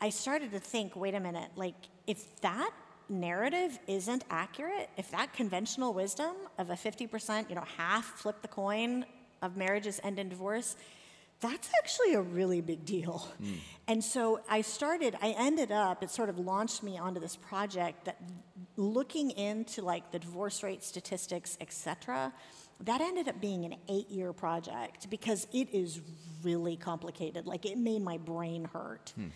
I 0.00 0.10
started 0.10 0.52
to 0.52 0.60
think, 0.60 0.94
wait 0.94 1.14
a 1.14 1.20
minute, 1.20 1.50
like 1.56 1.74
if 2.06 2.40
that 2.42 2.70
narrative 3.08 3.78
isn't 3.86 4.24
accurate, 4.30 4.90
if 4.96 5.10
that 5.10 5.32
conventional 5.32 5.92
wisdom 5.92 6.34
of 6.58 6.70
a 6.70 6.74
50%, 6.74 7.48
you 7.48 7.54
know, 7.54 7.64
half 7.76 8.04
flip 8.04 8.42
the 8.42 8.48
coin 8.48 9.04
of 9.42 9.56
marriages 9.56 10.00
end 10.02 10.18
in 10.18 10.28
divorce, 10.28 10.76
that's 11.40 11.70
actually 11.78 12.14
a 12.14 12.20
really 12.20 12.60
big 12.60 12.84
deal. 12.84 13.28
Mm. 13.42 13.56
And 13.88 14.04
so 14.04 14.40
I 14.48 14.62
started, 14.62 15.16
I 15.20 15.34
ended 15.36 15.70
up, 15.70 16.02
it 16.02 16.10
sort 16.10 16.28
of 16.28 16.38
launched 16.38 16.82
me 16.82 16.98
onto 16.98 17.20
this 17.20 17.36
project 17.36 18.06
that 18.06 18.16
looking 18.76 19.30
into 19.30 19.82
like 19.82 20.10
the 20.12 20.18
divorce 20.18 20.62
rate 20.62 20.82
statistics, 20.82 21.56
et 21.60 21.72
cetera, 21.72 22.32
that 22.80 23.00
ended 23.00 23.28
up 23.28 23.40
being 23.40 23.64
an 23.64 23.76
eight 23.88 24.10
year 24.10 24.32
project 24.32 25.08
because 25.10 25.46
it 25.52 25.68
is 25.72 26.00
really 26.42 26.76
complicated. 26.76 27.46
Like, 27.46 27.64
it 27.64 27.78
made 27.78 28.02
my 28.02 28.18
brain 28.18 28.68
hurt. 28.72 29.12
Hmm. 29.16 29.26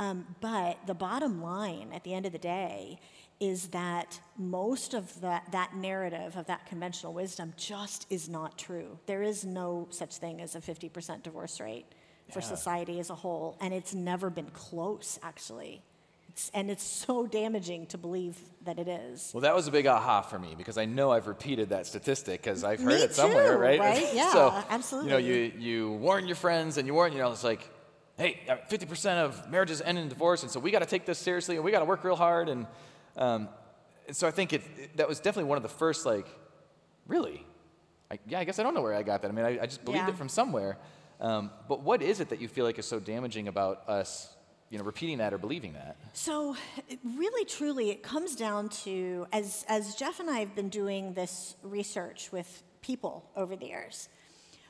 Um, 0.00 0.36
but 0.40 0.78
the 0.86 0.94
bottom 0.94 1.42
line 1.42 1.90
at 1.92 2.04
the 2.04 2.14
end 2.14 2.24
of 2.26 2.32
the 2.32 2.38
day 2.38 3.00
is 3.40 3.68
that 3.68 4.20
most 4.36 4.94
of 4.94 5.20
that, 5.20 5.50
that 5.52 5.76
narrative 5.76 6.36
of 6.36 6.46
that 6.46 6.66
conventional 6.66 7.12
wisdom 7.12 7.52
just 7.56 8.06
is 8.10 8.28
not 8.28 8.58
true. 8.58 8.98
There 9.06 9.22
is 9.22 9.44
no 9.44 9.86
such 9.90 10.16
thing 10.16 10.40
as 10.40 10.54
a 10.54 10.60
50% 10.60 11.22
divorce 11.22 11.60
rate 11.60 11.86
for 12.32 12.40
yeah. 12.40 12.46
society 12.46 13.00
as 13.00 13.10
a 13.10 13.14
whole, 13.14 13.56
and 13.60 13.72
it's 13.72 13.94
never 13.94 14.28
been 14.28 14.50
close, 14.50 15.18
actually. 15.22 15.82
And 16.54 16.70
it's 16.70 16.82
so 16.82 17.26
damaging 17.26 17.86
to 17.86 17.98
believe 17.98 18.36
that 18.64 18.78
it 18.78 18.88
is. 18.88 19.30
Well, 19.34 19.42
that 19.42 19.54
was 19.54 19.66
a 19.66 19.70
big 19.70 19.86
aha 19.86 20.22
for 20.22 20.38
me 20.38 20.54
because 20.56 20.78
I 20.78 20.84
know 20.84 21.10
I've 21.10 21.26
repeated 21.26 21.70
that 21.70 21.86
statistic 21.86 22.42
because 22.42 22.64
I've 22.64 22.80
heard 22.80 22.88
me 22.88 23.02
it 23.02 23.14
somewhere, 23.14 23.58
right? 23.58 23.80
right? 23.80 24.08
Yeah, 24.14 24.32
so, 24.32 24.64
absolutely. 24.70 25.10
You 25.10 25.14
know, 25.14 25.18
you, 25.18 25.52
you 25.58 25.92
warn 25.92 26.26
your 26.26 26.36
friends 26.36 26.78
and 26.78 26.86
you 26.86 26.94
warn, 26.94 27.12
you 27.12 27.18
know, 27.18 27.30
it's 27.32 27.44
like, 27.44 27.68
hey, 28.16 28.40
50% 28.70 29.06
uh, 29.06 29.26
of 29.26 29.50
marriages 29.50 29.80
end 29.80 29.98
in 29.98 30.08
divorce, 30.08 30.42
and 30.42 30.50
so 30.50 30.60
we 30.60 30.70
got 30.70 30.80
to 30.80 30.86
take 30.86 31.06
this 31.06 31.18
seriously 31.18 31.56
and 31.56 31.64
we 31.64 31.70
got 31.70 31.80
to 31.80 31.84
work 31.84 32.04
real 32.04 32.16
hard. 32.16 32.48
And, 32.48 32.66
um, 33.16 33.48
and 34.06 34.16
so 34.16 34.26
I 34.26 34.30
think 34.30 34.52
it, 34.52 34.62
it, 34.76 34.96
that 34.96 35.08
was 35.08 35.18
definitely 35.18 35.48
one 35.48 35.56
of 35.56 35.62
the 35.62 35.68
first, 35.68 36.06
like, 36.06 36.26
really? 37.06 37.44
I, 38.10 38.18
yeah, 38.26 38.40
I 38.40 38.44
guess 38.44 38.58
I 38.58 38.62
don't 38.62 38.74
know 38.74 38.82
where 38.82 38.94
I 38.94 39.02
got 39.02 39.22
that. 39.22 39.30
I 39.30 39.34
mean, 39.34 39.44
I, 39.44 39.62
I 39.62 39.66
just 39.66 39.84
believed 39.84 40.06
yeah. 40.06 40.10
it 40.10 40.16
from 40.16 40.28
somewhere. 40.28 40.78
Um, 41.20 41.50
but 41.68 41.82
what 41.82 42.00
is 42.00 42.20
it 42.20 42.28
that 42.30 42.40
you 42.40 42.48
feel 42.48 42.64
like 42.64 42.78
is 42.78 42.86
so 42.86 43.00
damaging 43.00 43.48
about 43.48 43.88
us 43.88 44.34
you 44.70 44.78
know, 44.78 44.84
repeating 44.84 45.18
that 45.18 45.32
or 45.32 45.38
believing 45.38 45.72
that? 45.72 45.96
So, 46.12 46.56
really, 47.02 47.44
truly, 47.44 47.90
it 47.90 48.02
comes 48.02 48.36
down 48.36 48.68
to 48.84 49.26
as 49.32 49.64
as 49.68 49.94
Jeff 49.94 50.20
and 50.20 50.28
I 50.30 50.40
have 50.40 50.54
been 50.54 50.68
doing 50.68 51.14
this 51.14 51.56
research 51.62 52.30
with 52.32 52.62
people 52.82 53.24
over 53.36 53.56
the 53.56 53.66
years. 53.66 54.08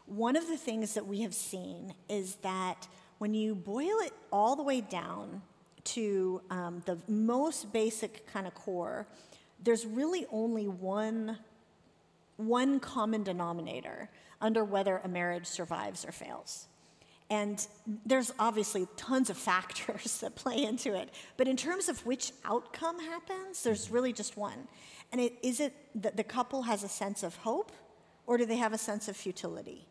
One 0.06 0.36
of 0.36 0.46
the 0.46 0.56
things 0.56 0.94
that 0.94 1.06
we 1.06 1.20
have 1.22 1.34
seen 1.34 1.94
is 2.08 2.36
that 2.36 2.88
when 3.18 3.34
you 3.34 3.54
boil 3.54 3.98
it 4.00 4.12
all 4.32 4.56
the 4.56 4.62
way 4.62 4.80
down 4.80 5.42
to 5.84 6.40
um, 6.50 6.82
the 6.86 6.98
most 7.08 7.72
basic 7.72 8.26
kind 8.26 8.46
of 8.46 8.54
core, 8.54 9.06
there's 9.62 9.84
really 9.84 10.26
only 10.30 10.68
one 10.68 11.38
one 12.36 12.78
common 12.78 13.24
denominator 13.24 14.08
under 14.40 14.64
whether 14.64 14.98
a 14.98 15.08
marriage 15.08 15.46
survives 15.46 16.04
or 16.04 16.12
fails. 16.12 16.68
And 17.30 17.66
there's 18.06 18.32
obviously 18.38 18.86
tons 18.96 19.28
of 19.28 19.36
factors 19.36 20.18
that 20.20 20.34
play 20.34 20.64
into 20.64 20.94
it. 20.94 21.10
But 21.36 21.48
in 21.48 21.56
terms 21.56 21.88
of 21.88 22.04
which 22.06 22.32
outcome 22.44 22.98
happens, 23.00 23.62
there's 23.62 23.90
really 23.90 24.12
just 24.12 24.36
one. 24.36 24.68
And 25.12 25.20
it, 25.20 25.34
is 25.42 25.60
it 25.60 25.74
that 26.02 26.16
the 26.16 26.24
couple 26.24 26.62
has 26.62 26.82
a 26.82 26.88
sense 26.88 27.22
of 27.22 27.36
hope 27.36 27.72
or 28.26 28.36
do 28.36 28.46
they 28.46 28.56
have 28.56 28.72
a 28.72 28.78
sense 28.78 29.08
of 29.08 29.16
futility? 29.16 29.86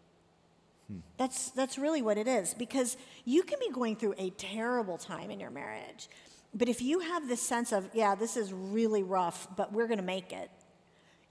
Hmm. 0.88 1.00
That's, 1.18 1.52
that's 1.52 1.78
really 1.78 2.02
what 2.02 2.18
it 2.18 2.28
is. 2.28 2.54
Because 2.54 2.98
you 3.26 3.44
can 3.44 3.60
be 3.60 3.72
going 3.72 3.96
through 3.96 4.16
a 4.18 4.30
terrible 4.32 4.98
time 4.98 5.32
in 5.32 5.40
your 5.40 5.52
marriage. 5.52 6.08
But 6.54 6.70
if 6.70 6.82
you 6.82 7.00
have 7.00 7.28
this 7.28 7.42
sense 7.42 7.72
of, 7.72 7.90
yeah, 7.94 8.16
this 8.16 8.38
is 8.38 8.54
really 8.54 9.04
rough, 9.04 9.48
but 9.56 9.74
we're 9.74 9.88
going 9.88 10.00
to 10.00 10.04
make 10.04 10.32
it, 10.32 10.50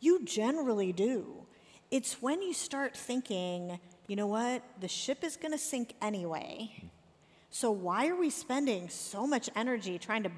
you 0.00 0.24
generally 0.24 0.92
do. 0.92 1.46
It's 1.90 2.20
when 2.20 2.42
you 2.42 2.52
start 2.52 2.96
thinking, 2.96 3.78
you 4.06 4.16
know 4.16 4.26
what, 4.26 4.62
the 4.80 4.88
ship 4.88 5.24
is 5.24 5.36
going 5.36 5.52
to 5.52 5.58
sink 5.58 5.94
anyway. 6.00 6.70
So 7.50 7.70
why 7.70 8.08
are 8.08 8.16
we 8.16 8.30
spending 8.30 8.88
so 8.88 9.26
much 9.26 9.48
energy 9.56 9.98
trying 9.98 10.22
to 10.24 10.30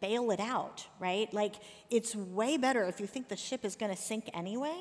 bail 0.00 0.30
it 0.30 0.40
out, 0.40 0.86
right? 1.00 1.32
Like, 1.32 1.54
it's 1.90 2.14
way 2.14 2.56
better 2.56 2.84
if 2.84 3.00
you 3.00 3.06
think 3.06 3.28
the 3.28 3.36
ship 3.36 3.64
is 3.64 3.76
going 3.76 3.94
to 3.94 4.00
sink 4.00 4.28
anyway. 4.34 4.78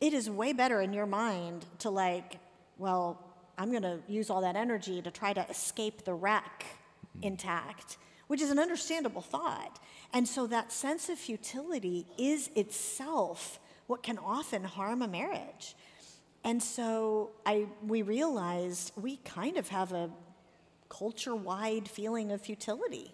It 0.00 0.14
is 0.14 0.30
way 0.30 0.52
better 0.52 0.80
in 0.80 0.92
your 0.92 1.06
mind 1.06 1.66
to, 1.80 1.90
like, 1.90 2.38
well, 2.78 3.22
I'm 3.58 3.70
going 3.70 3.82
to 3.82 4.00
use 4.08 4.30
all 4.30 4.40
that 4.42 4.56
energy 4.56 5.02
to 5.02 5.10
try 5.10 5.32
to 5.32 5.46
escape 5.48 6.04
the 6.04 6.14
wreck 6.14 6.64
intact, 7.22 7.98
which 8.26 8.40
is 8.40 8.50
an 8.50 8.58
understandable 8.58 9.22
thought. 9.22 9.78
And 10.12 10.26
so 10.26 10.46
that 10.46 10.72
sense 10.72 11.08
of 11.08 11.18
futility 11.18 12.06
is 12.18 12.50
itself 12.54 13.58
what 13.86 14.02
can 14.02 14.18
often 14.18 14.64
harm 14.64 15.02
a 15.02 15.08
marriage. 15.08 15.74
And 16.46 16.62
so 16.62 17.30
I, 17.44 17.66
we 17.84 18.02
realized 18.02 18.92
we 18.94 19.16
kind 19.18 19.56
of 19.56 19.68
have 19.70 19.92
a 19.92 20.08
culture 20.88 21.34
wide 21.34 21.88
feeling 21.88 22.30
of 22.30 22.40
futility 22.40 23.12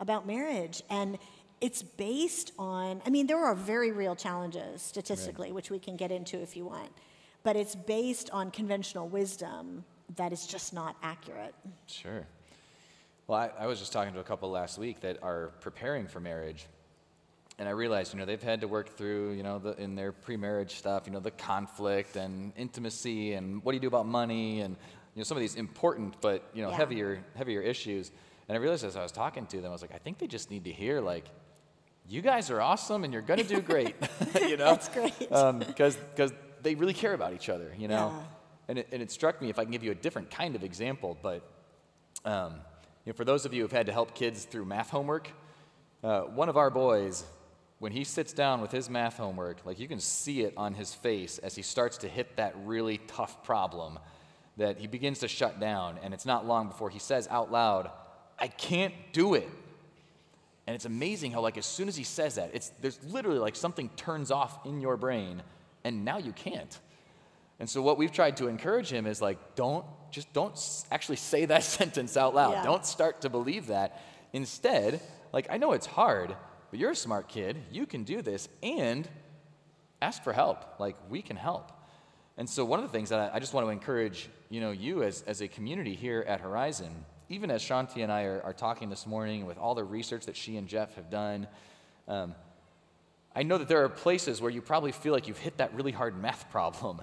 about 0.00 0.26
marriage. 0.26 0.82
And 0.90 1.16
it's 1.60 1.84
based 1.84 2.50
on, 2.58 3.00
I 3.06 3.10
mean, 3.10 3.28
there 3.28 3.38
are 3.38 3.54
very 3.54 3.92
real 3.92 4.16
challenges 4.16 4.82
statistically, 4.82 5.48
right. 5.48 5.54
which 5.54 5.70
we 5.70 5.78
can 5.78 5.96
get 5.96 6.10
into 6.10 6.42
if 6.42 6.56
you 6.56 6.66
want, 6.66 6.90
but 7.44 7.54
it's 7.54 7.76
based 7.76 8.30
on 8.30 8.50
conventional 8.50 9.08
wisdom 9.08 9.84
that 10.16 10.32
is 10.32 10.44
just 10.44 10.74
not 10.74 10.96
accurate. 11.04 11.54
Sure. 11.86 12.26
Well, 13.28 13.38
I, 13.38 13.62
I 13.62 13.66
was 13.68 13.78
just 13.78 13.92
talking 13.92 14.12
to 14.12 14.18
a 14.18 14.24
couple 14.24 14.50
last 14.50 14.76
week 14.76 15.00
that 15.02 15.22
are 15.22 15.52
preparing 15.60 16.08
for 16.08 16.18
marriage 16.18 16.66
and 17.58 17.68
I 17.68 17.72
realized, 17.72 18.12
you 18.12 18.18
know, 18.18 18.26
they've 18.26 18.42
had 18.42 18.60
to 18.60 18.68
work 18.68 18.90
through, 18.96 19.32
you 19.32 19.42
know, 19.42 19.58
the, 19.58 19.80
in 19.80 19.94
their 19.94 20.12
pre-marriage 20.12 20.76
stuff, 20.76 21.04
you 21.06 21.12
know, 21.12 21.20
the 21.20 21.30
conflict 21.30 22.16
and 22.16 22.52
intimacy 22.56 23.32
and 23.32 23.62
what 23.64 23.72
do 23.72 23.76
you 23.76 23.80
do 23.80 23.88
about 23.88 24.06
money 24.06 24.60
and 24.60 24.76
you 25.14 25.20
know 25.20 25.24
some 25.24 25.38
of 25.38 25.40
these 25.40 25.54
important 25.54 26.20
but 26.20 26.50
you 26.52 26.62
know 26.62 26.68
yeah. 26.68 26.76
heavier 26.76 27.24
heavier 27.34 27.62
issues. 27.62 28.12
And 28.48 28.56
I 28.56 28.60
realized 28.60 28.84
as 28.84 28.96
I 28.96 29.02
was 29.02 29.10
talking 29.10 29.46
to 29.46 29.56
them, 29.56 29.70
I 29.70 29.72
was 29.72 29.82
like, 29.82 29.94
I 29.94 29.98
think 29.98 30.18
they 30.18 30.28
just 30.28 30.50
need 30.50 30.64
to 30.64 30.72
hear 30.72 31.00
like, 31.00 31.24
you 32.06 32.22
guys 32.22 32.50
are 32.50 32.60
awesome 32.60 33.02
and 33.02 33.12
you're 33.12 33.22
gonna 33.22 33.42
do 33.42 33.60
great, 33.60 33.96
you 34.40 34.56
know. 34.56 34.66
That's 34.66 34.88
great. 34.88 35.18
Because 35.18 35.42
um, 35.42 35.58
because 36.06 36.32
they 36.62 36.74
really 36.74 36.94
care 36.94 37.14
about 37.14 37.32
each 37.32 37.48
other, 37.48 37.74
you 37.78 37.88
know. 37.88 38.12
Yeah. 38.14 38.22
And 38.68 38.78
it, 38.80 38.88
and 38.92 39.00
it 39.00 39.10
struck 39.10 39.40
me 39.40 39.48
if 39.48 39.58
I 39.58 39.62
can 39.62 39.70
give 39.70 39.84
you 39.84 39.92
a 39.92 39.94
different 39.94 40.30
kind 40.30 40.56
of 40.56 40.64
example, 40.64 41.16
but 41.22 41.48
um, 42.24 42.54
you 43.04 43.12
know, 43.12 43.16
for 43.16 43.24
those 43.24 43.46
of 43.46 43.54
you 43.54 43.62
who've 43.62 43.72
had 43.72 43.86
to 43.86 43.92
help 43.92 44.14
kids 44.14 44.44
through 44.44 44.64
math 44.64 44.90
homework, 44.90 45.30
uh, 46.02 46.22
one 46.22 46.48
of 46.48 46.56
our 46.56 46.70
boys 46.70 47.24
when 47.86 47.92
he 47.92 48.02
sits 48.02 48.32
down 48.32 48.60
with 48.60 48.72
his 48.72 48.90
math 48.90 49.16
homework, 49.16 49.64
like 49.64 49.78
you 49.78 49.86
can 49.86 50.00
see 50.00 50.40
it 50.40 50.52
on 50.56 50.74
his 50.74 50.92
face 50.92 51.38
as 51.38 51.54
he 51.54 51.62
starts 51.62 51.98
to 51.98 52.08
hit 52.08 52.34
that 52.34 52.52
really 52.64 52.98
tough 53.06 53.44
problem 53.44 54.00
that 54.56 54.80
he 54.80 54.88
begins 54.88 55.20
to 55.20 55.28
shut 55.28 55.60
down. 55.60 55.96
And 56.02 56.12
it's 56.12 56.26
not 56.26 56.44
long 56.44 56.66
before 56.66 56.90
he 56.90 56.98
says 56.98 57.28
out 57.30 57.52
loud, 57.52 57.88
I 58.40 58.48
can't 58.48 58.92
do 59.12 59.34
it. 59.34 59.48
And 60.66 60.74
it's 60.74 60.84
amazing 60.84 61.30
how, 61.30 61.42
like, 61.42 61.56
as 61.56 61.64
soon 61.64 61.86
as 61.86 61.94
he 61.94 62.02
says 62.02 62.34
that, 62.34 62.50
it's, 62.54 62.70
there's 62.80 62.98
literally 63.04 63.38
like 63.38 63.54
something 63.54 63.88
turns 63.90 64.32
off 64.32 64.66
in 64.66 64.80
your 64.80 64.96
brain, 64.96 65.40
and 65.84 66.04
now 66.04 66.18
you 66.18 66.32
can't. 66.32 66.80
And 67.60 67.70
so, 67.70 67.82
what 67.82 67.98
we've 67.98 68.10
tried 68.10 68.38
to 68.38 68.48
encourage 68.48 68.90
him 68.90 69.06
is 69.06 69.22
like, 69.22 69.38
don't 69.54 69.84
just 70.10 70.32
don't 70.32 70.58
actually 70.90 71.18
say 71.18 71.44
that 71.44 71.62
sentence 71.78 72.16
out 72.16 72.34
loud. 72.34 72.50
Yeah. 72.50 72.64
Don't 72.64 72.84
start 72.84 73.20
to 73.20 73.30
believe 73.30 73.68
that. 73.68 74.02
Instead, 74.32 75.00
like, 75.32 75.46
I 75.50 75.56
know 75.58 75.70
it's 75.70 75.86
hard, 75.86 76.34
but 76.70 76.78
you're 76.78 76.90
a 76.90 76.96
smart 76.96 77.28
kid. 77.28 77.56
You 77.70 77.86
can 77.86 78.04
do 78.04 78.22
this 78.22 78.48
and 78.62 79.08
ask 80.00 80.22
for 80.22 80.32
help. 80.32 80.78
Like, 80.78 80.96
we 81.08 81.22
can 81.22 81.36
help. 81.36 81.72
And 82.36 82.48
so, 82.48 82.64
one 82.64 82.78
of 82.78 82.84
the 82.84 82.92
things 82.92 83.10
that 83.10 83.34
I 83.34 83.38
just 83.38 83.54
want 83.54 83.66
to 83.66 83.70
encourage 83.70 84.28
you 84.50 84.60
know, 84.60 84.70
you 84.70 85.02
as, 85.02 85.22
as 85.26 85.40
a 85.40 85.48
community 85.48 85.94
here 85.94 86.24
at 86.26 86.40
Horizon, 86.40 87.04
even 87.28 87.50
as 87.50 87.62
Shaunti 87.62 88.02
and 88.02 88.12
I 88.12 88.24
are, 88.24 88.40
are 88.42 88.52
talking 88.52 88.90
this 88.90 89.06
morning 89.06 89.46
with 89.46 89.58
all 89.58 89.74
the 89.74 89.84
research 89.84 90.26
that 90.26 90.36
she 90.36 90.56
and 90.56 90.68
Jeff 90.68 90.94
have 90.94 91.10
done, 91.10 91.48
um, 92.06 92.34
I 93.34 93.42
know 93.42 93.58
that 93.58 93.68
there 93.68 93.84
are 93.84 93.88
places 93.88 94.40
where 94.40 94.50
you 94.50 94.62
probably 94.62 94.92
feel 94.92 95.12
like 95.12 95.28
you've 95.28 95.38
hit 95.38 95.58
that 95.58 95.74
really 95.74 95.92
hard 95.92 96.20
math 96.20 96.50
problem. 96.50 97.02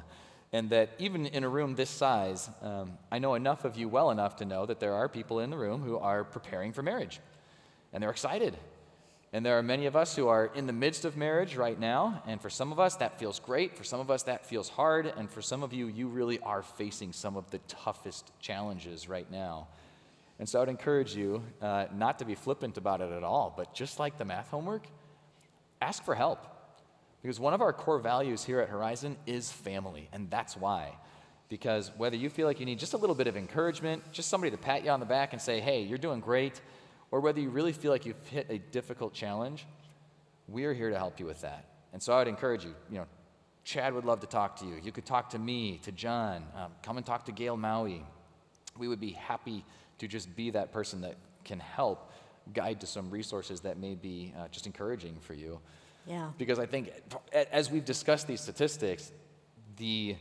And 0.52 0.70
that 0.70 0.92
even 1.00 1.26
in 1.26 1.44
a 1.44 1.50
room 1.50 1.74
this 1.74 1.90
size, 1.90 2.48
um, 2.62 3.00
I 3.12 3.18
know 3.18 3.34
enough 3.34 3.66
of 3.66 3.76
you 3.76 3.90
well 3.90 4.12
enough 4.12 4.36
to 4.36 4.46
know 4.46 4.68
that 4.68 4.80
there 4.80 4.94
are 4.94 5.10
people 5.10 5.40
in 5.40 5.50
the 5.50 5.58
room 5.58 5.82
who 5.82 5.98
are 5.98 6.24
preparing 6.24 6.74
for 6.74 6.84
marriage. 6.84 7.20
And 7.92 8.04
they're 8.04 8.12
excited 8.12 8.56
and 9.34 9.44
there 9.44 9.58
are 9.58 9.64
many 9.64 9.88
of 9.88 9.96
us 9.96 10.16
who 10.16 10.28
are 10.28 10.52
in 10.54 10.68
the 10.68 10.74
midst 10.74 11.06
of 11.06 11.18
marriage 11.18 11.56
right 11.56 11.80
now, 11.80 12.22
and 12.28 12.40
for 12.40 12.52
some 12.52 12.72
of 12.72 12.80
us 12.80 12.98
that 12.98 13.18
feels 13.20 13.40
great, 13.40 13.76
for 13.76 13.84
some 13.84 14.00
of 14.00 14.12
us 14.12 14.22
that 14.24 14.46
feels 14.46 14.70
hard, 14.70 15.08
and 15.18 15.28
for 15.28 15.42
some 15.42 15.64
of 15.64 15.74
you, 15.74 15.88
you 15.88 16.08
really 16.08 16.40
are 16.42 16.62
facing 16.62 17.12
some 17.12 17.36
of 17.36 17.50
the 17.50 17.58
toughest 17.68 18.32
challenges 18.40 19.10
right 19.10 19.30
now. 19.32 19.68
And 20.38 20.48
so 20.48 20.60
I 20.60 20.62
would 20.62 20.70
encourage 20.70 21.16
you 21.16 21.42
uh, 21.64 21.86
not 21.96 22.20
to 22.20 22.26
be 22.26 22.36
flippant 22.36 22.78
about 22.78 23.02
it 23.02 23.12
at 23.12 23.24
all, 23.24 23.52
but 23.58 23.74
just 23.74 23.98
like 23.98 24.20
the 24.20 24.26
math 24.26 24.50
homework, 24.50 24.86
ask 25.82 26.04
for 26.04 26.14
help. 26.14 26.46
Because 27.24 27.40
one 27.40 27.56
of 27.56 27.62
our 27.62 27.74
core 27.74 28.00
values 28.00 28.44
here 28.44 28.60
at 28.60 28.70
Horizon 28.70 29.18
is 29.26 29.52
family, 29.52 30.10
and 30.14 30.30
that's 30.30 30.56
why. 30.56 30.92
Because 31.50 31.90
whether 31.98 32.16
you 32.16 32.30
feel 32.30 32.46
like 32.46 32.60
you 32.60 32.68
need 32.68 32.78
just 32.78 32.94
a 32.94 32.98
little 32.98 33.16
bit 33.16 33.26
of 33.26 33.36
encouragement, 33.36 34.04
just 34.12 34.30
somebody 34.30 34.52
to 34.52 34.58
pat 34.58 34.84
you 34.84 34.92
on 34.92 35.00
the 35.00 35.08
back 35.08 35.34
and 35.34 35.42
say, 35.42 35.60
hey, 35.60 35.82
you're 35.82 35.98
doing 35.98 36.20
great, 36.20 36.62
or 37.14 37.20
whether 37.20 37.40
you 37.40 37.52
really 37.52 37.74
feel 37.74 37.92
like 37.92 38.08
you've 38.08 38.28
hit 38.30 38.48
a 38.50 38.58
difficult 38.58 39.14
challenge, 39.14 39.68
we 40.48 40.66
are 40.66 40.74
here 40.74 40.90
to 40.90 40.98
help 40.98 41.20
you 41.20 41.28
with 41.28 41.42
that. 41.42 41.66
And 41.94 42.02
so 42.02 42.12
I 42.12 42.18
would 42.18 42.28
encourage 42.28 42.66
you, 42.66 42.74
you 42.90 42.98
know, 42.98 43.06
Chad 43.64 43.94
would 43.94 44.04
love 44.04 44.22
to 44.22 44.26
talk 44.26 44.56
to 44.62 44.66
you. 44.66 44.80
You 44.84 44.92
could 44.92 45.06
talk 45.06 45.30
to 45.30 45.38
me, 45.38 45.80
to 45.84 45.92
John. 45.92 46.44
Um, 46.58 46.72
come 46.82 46.98
and 46.98 47.06
talk 47.06 47.26
to 47.26 47.32
Gail 47.32 47.56
Maui. 47.56 48.04
We 48.80 48.88
would 48.88 49.00
be 49.00 49.12
happy 49.12 49.64
to 50.00 50.08
just 50.08 50.36
be 50.36 50.50
that 50.50 50.74
person 50.74 51.02
that 51.02 51.14
can 51.46 51.60
help 51.60 52.12
guide 52.52 52.82
to 52.82 52.88
some 52.88 53.12
resources 53.12 53.62
that 53.62 53.78
may 53.78 53.94
be 53.94 54.34
uh, 54.36 54.48
just 54.48 54.66
encouraging 54.66 55.18
for 55.22 55.36
you. 55.36 55.60
Yeah. 56.08 56.32
Because 56.40 56.58
I 56.58 56.66
think 56.66 56.94
as 57.52 57.70
we've 57.70 57.86
discussed 57.86 58.26
these 58.26 58.42
statistics, 58.42 59.12
the, 59.78 60.16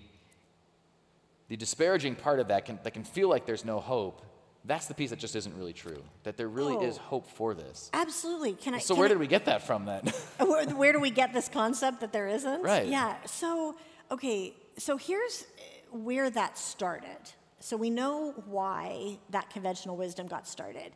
the 1.48 1.56
disparaging 1.56 2.16
part 2.16 2.38
of 2.38 2.48
that 2.48 2.66
can, 2.66 2.78
that 2.82 2.92
can 2.92 3.04
feel 3.04 3.30
like 3.30 3.46
there's 3.46 3.64
no 3.64 3.80
hope 3.80 4.26
that's 4.64 4.86
the 4.86 4.94
piece 4.94 5.10
that 5.10 5.18
just 5.18 5.34
isn't 5.34 5.56
really 5.56 5.72
true. 5.72 6.02
That 6.22 6.36
there 6.36 6.48
really 6.48 6.76
oh, 6.76 6.82
is 6.82 6.96
hope 6.96 7.26
for 7.26 7.54
this. 7.54 7.90
Absolutely. 7.92 8.52
Can 8.54 8.74
I? 8.74 8.78
So 8.78 8.94
can 8.94 9.00
where 9.00 9.06
I, 9.06 9.08
did 9.08 9.18
we 9.18 9.26
get 9.26 9.46
that 9.46 9.66
from 9.66 9.84
then? 9.84 10.02
where, 10.38 10.66
where 10.68 10.92
do 10.92 11.00
we 11.00 11.10
get 11.10 11.32
this 11.32 11.48
concept 11.48 12.00
that 12.00 12.12
there 12.12 12.28
isn't? 12.28 12.62
Right. 12.62 12.86
Yeah. 12.86 13.16
So 13.26 13.76
okay. 14.10 14.54
So 14.78 14.96
here's 14.96 15.46
where 15.90 16.30
that 16.30 16.56
started. 16.58 17.18
So 17.60 17.76
we 17.76 17.90
know 17.90 18.32
why 18.46 19.18
that 19.30 19.50
conventional 19.50 19.96
wisdom 19.96 20.26
got 20.26 20.48
started. 20.48 20.92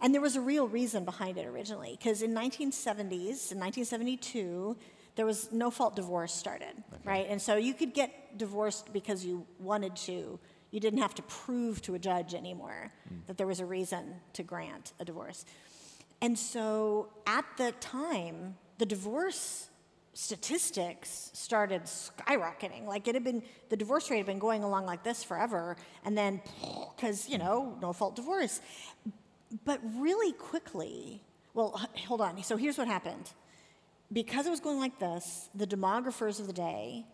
And 0.00 0.14
there 0.14 0.20
was 0.20 0.36
a 0.36 0.40
real 0.40 0.68
reason 0.68 1.04
behind 1.04 1.38
it 1.38 1.46
originally, 1.46 1.96
because 1.98 2.22
in 2.22 2.32
1970s, 2.32 3.50
in 3.52 3.58
1972, 3.58 4.76
there 5.16 5.26
was 5.26 5.50
no 5.50 5.70
fault 5.70 5.96
divorce 5.96 6.32
started, 6.32 6.68
okay. 6.92 7.02
right? 7.04 7.26
And 7.28 7.42
so 7.42 7.56
you 7.56 7.74
could 7.74 7.92
get 7.92 8.38
divorced 8.38 8.92
because 8.92 9.24
you 9.24 9.44
wanted 9.58 9.96
to, 9.96 10.38
you 10.70 10.80
didn't 10.80 11.00
have 11.00 11.14
to 11.14 11.22
prove 11.22 11.80
to 11.82 11.94
a 11.94 11.98
judge 11.98 12.34
anymore 12.34 12.92
mm. 13.12 13.26
that 13.26 13.38
there 13.38 13.46
was 13.46 13.60
a 13.60 13.66
reason 13.66 14.16
to 14.34 14.42
grant 14.42 14.92
a 15.00 15.04
divorce. 15.04 15.44
And 16.20 16.38
so 16.38 17.08
at 17.26 17.44
the 17.56 17.72
time, 17.80 18.56
the 18.78 18.86
divorce 18.86 19.68
statistics 20.12 21.30
started 21.32 21.84
skyrocketing. 21.84 22.86
Like 22.86 23.06
it 23.06 23.14
had 23.14 23.24
been, 23.24 23.42
the 23.68 23.76
divorce 23.76 24.10
rate 24.10 24.18
had 24.18 24.26
been 24.26 24.40
going 24.40 24.64
along 24.64 24.84
like 24.84 25.04
this 25.04 25.22
forever, 25.22 25.76
and 26.04 26.18
then, 26.18 26.40
because, 26.96 27.28
you 27.28 27.38
know, 27.38 27.78
no 27.80 27.92
fault 27.92 28.16
divorce. 28.16 28.60
but 29.64 29.80
really 29.96 30.32
quickly, 30.32 31.22
well, 31.54 31.80
hold 32.06 32.20
on. 32.20 32.42
So 32.42 32.56
here's 32.56 32.78
what 32.78 32.88
happened. 32.88 33.32
Because 34.12 34.46
it 34.46 34.50
was 34.50 34.60
going 34.60 34.78
like 34.78 34.98
this, 34.98 35.50
the 35.54 35.66
demographers 35.66 36.40
of 36.40 36.46
the 36.46 36.52
day 36.52 37.06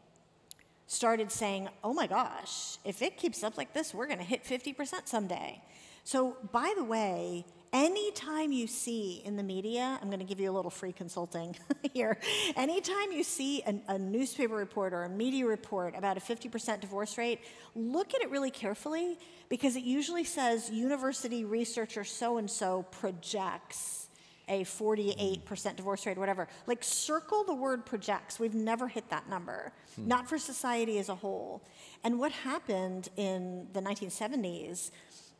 started 0.86 1.30
saying, 1.30 1.68
oh 1.82 1.94
my 1.94 2.06
gosh, 2.06 2.78
if 2.84 3.02
it 3.02 3.16
keeps 3.16 3.42
up 3.42 3.56
like 3.56 3.72
this, 3.72 3.94
we're 3.94 4.06
going 4.06 4.18
to 4.18 4.24
hit 4.24 4.44
50% 4.44 5.06
someday. 5.06 5.62
So, 6.04 6.36
by 6.52 6.74
the 6.76 6.84
way, 6.84 7.46
anytime 7.72 8.52
you 8.52 8.66
see 8.66 9.22
in 9.24 9.36
the 9.36 9.42
media, 9.42 9.98
I'm 10.00 10.08
going 10.08 10.20
to 10.20 10.26
give 10.26 10.38
you 10.38 10.50
a 10.50 10.52
little 10.52 10.70
free 10.70 10.92
consulting 10.92 11.56
here. 11.94 12.18
Anytime 12.56 13.10
you 13.10 13.24
see 13.24 13.62
a, 13.62 13.94
a 13.94 13.98
newspaper 13.98 14.54
report 14.54 14.92
or 14.92 15.04
a 15.04 15.08
media 15.08 15.46
report 15.46 15.94
about 15.96 16.18
a 16.18 16.20
50% 16.20 16.80
divorce 16.80 17.16
rate, 17.16 17.40
look 17.74 18.14
at 18.14 18.20
it 18.20 18.30
really 18.30 18.50
carefully 18.50 19.18
because 19.48 19.76
it 19.76 19.84
usually 19.84 20.24
says 20.24 20.70
university 20.70 21.44
researcher 21.44 22.04
so 22.04 22.36
and 22.36 22.50
so 22.50 22.82
projects 22.90 24.03
a 24.48 24.62
48% 24.62 25.70
hmm. 25.70 25.76
divorce 25.76 26.06
rate, 26.06 26.18
whatever. 26.18 26.48
Like, 26.66 26.84
circle 26.84 27.44
the 27.44 27.54
word 27.54 27.86
projects. 27.86 28.38
We've 28.38 28.54
never 28.54 28.88
hit 28.88 29.08
that 29.10 29.28
number, 29.28 29.72
hmm. 29.96 30.08
not 30.08 30.28
for 30.28 30.38
society 30.38 30.98
as 30.98 31.08
a 31.08 31.14
whole. 31.14 31.62
And 32.02 32.18
what 32.18 32.32
happened 32.32 33.08
in 33.16 33.68
the 33.72 33.80
1970s 33.80 34.90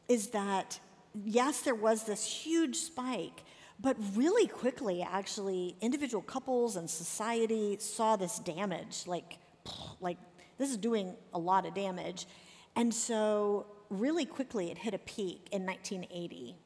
is 0.09 0.29
that, 0.29 0.79
yes, 1.25 1.63
there 1.63 1.75
was 1.75 2.05
this 2.05 2.25
huge 2.25 2.77
spike, 2.77 3.45
but 3.81 3.97
really 4.15 4.47
quickly, 4.47 5.03
actually, 5.03 5.77
individual 5.81 6.23
couples 6.23 6.77
and 6.77 6.89
society 6.89 7.77
saw 7.81 8.17
this 8.17 8.39
damage. 8.39 9.05
Like, 9.07 9.39
like 10.01 10.19
this 10.59 10.71
is 10.71 10.77
doing 10.77 11.17
a 11.33 11.39
lot 11.39 11.67
of 11.67 11.75
damage. 11.75 12.27
And 12.77 12.93
so, 12.93 13.67
really 13.91 14.25
quickly, 14.25 14.71
it 14.71 14.79
hit 14.79 14.95
a 14.95 14.99
peak 14.99 15.49
in 15.53 15.67
1980 15.67 16.57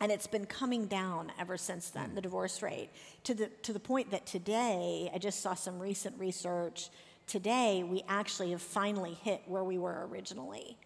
and 0.00 0.10
it's 0.10 0.26
been 0.26 0.46
coming 0.46 0.86
down 0.86 1.32
ever 1.38 1.56
since 1.56 1.90
then 1.90 2.14
the 2.14 2.20
divorce 2.20 2.62
rate 2.62 2.90
to 3.24 3.34
the 3.34 3.46
to 3.62 3.72
the 3.72 3.80
point 3.80 4.10
that 4.10 4.26
today 4.26 5.10
i 5.14 5.18
just 5.18 5.40
saw 5.40 5.54
some 5.54 5.78
recent 5.78 6.18
research 6.18 6.90
today 7.26 7.82
we 7.82 8.02
actually 8.08 8.50
have 8.50 8.62
finally 8.62 9.14
hit 9.22 9.42
where 9.46 9.64
we 9.64 9.78
were 9.78 10.06
originally 10.10 10.76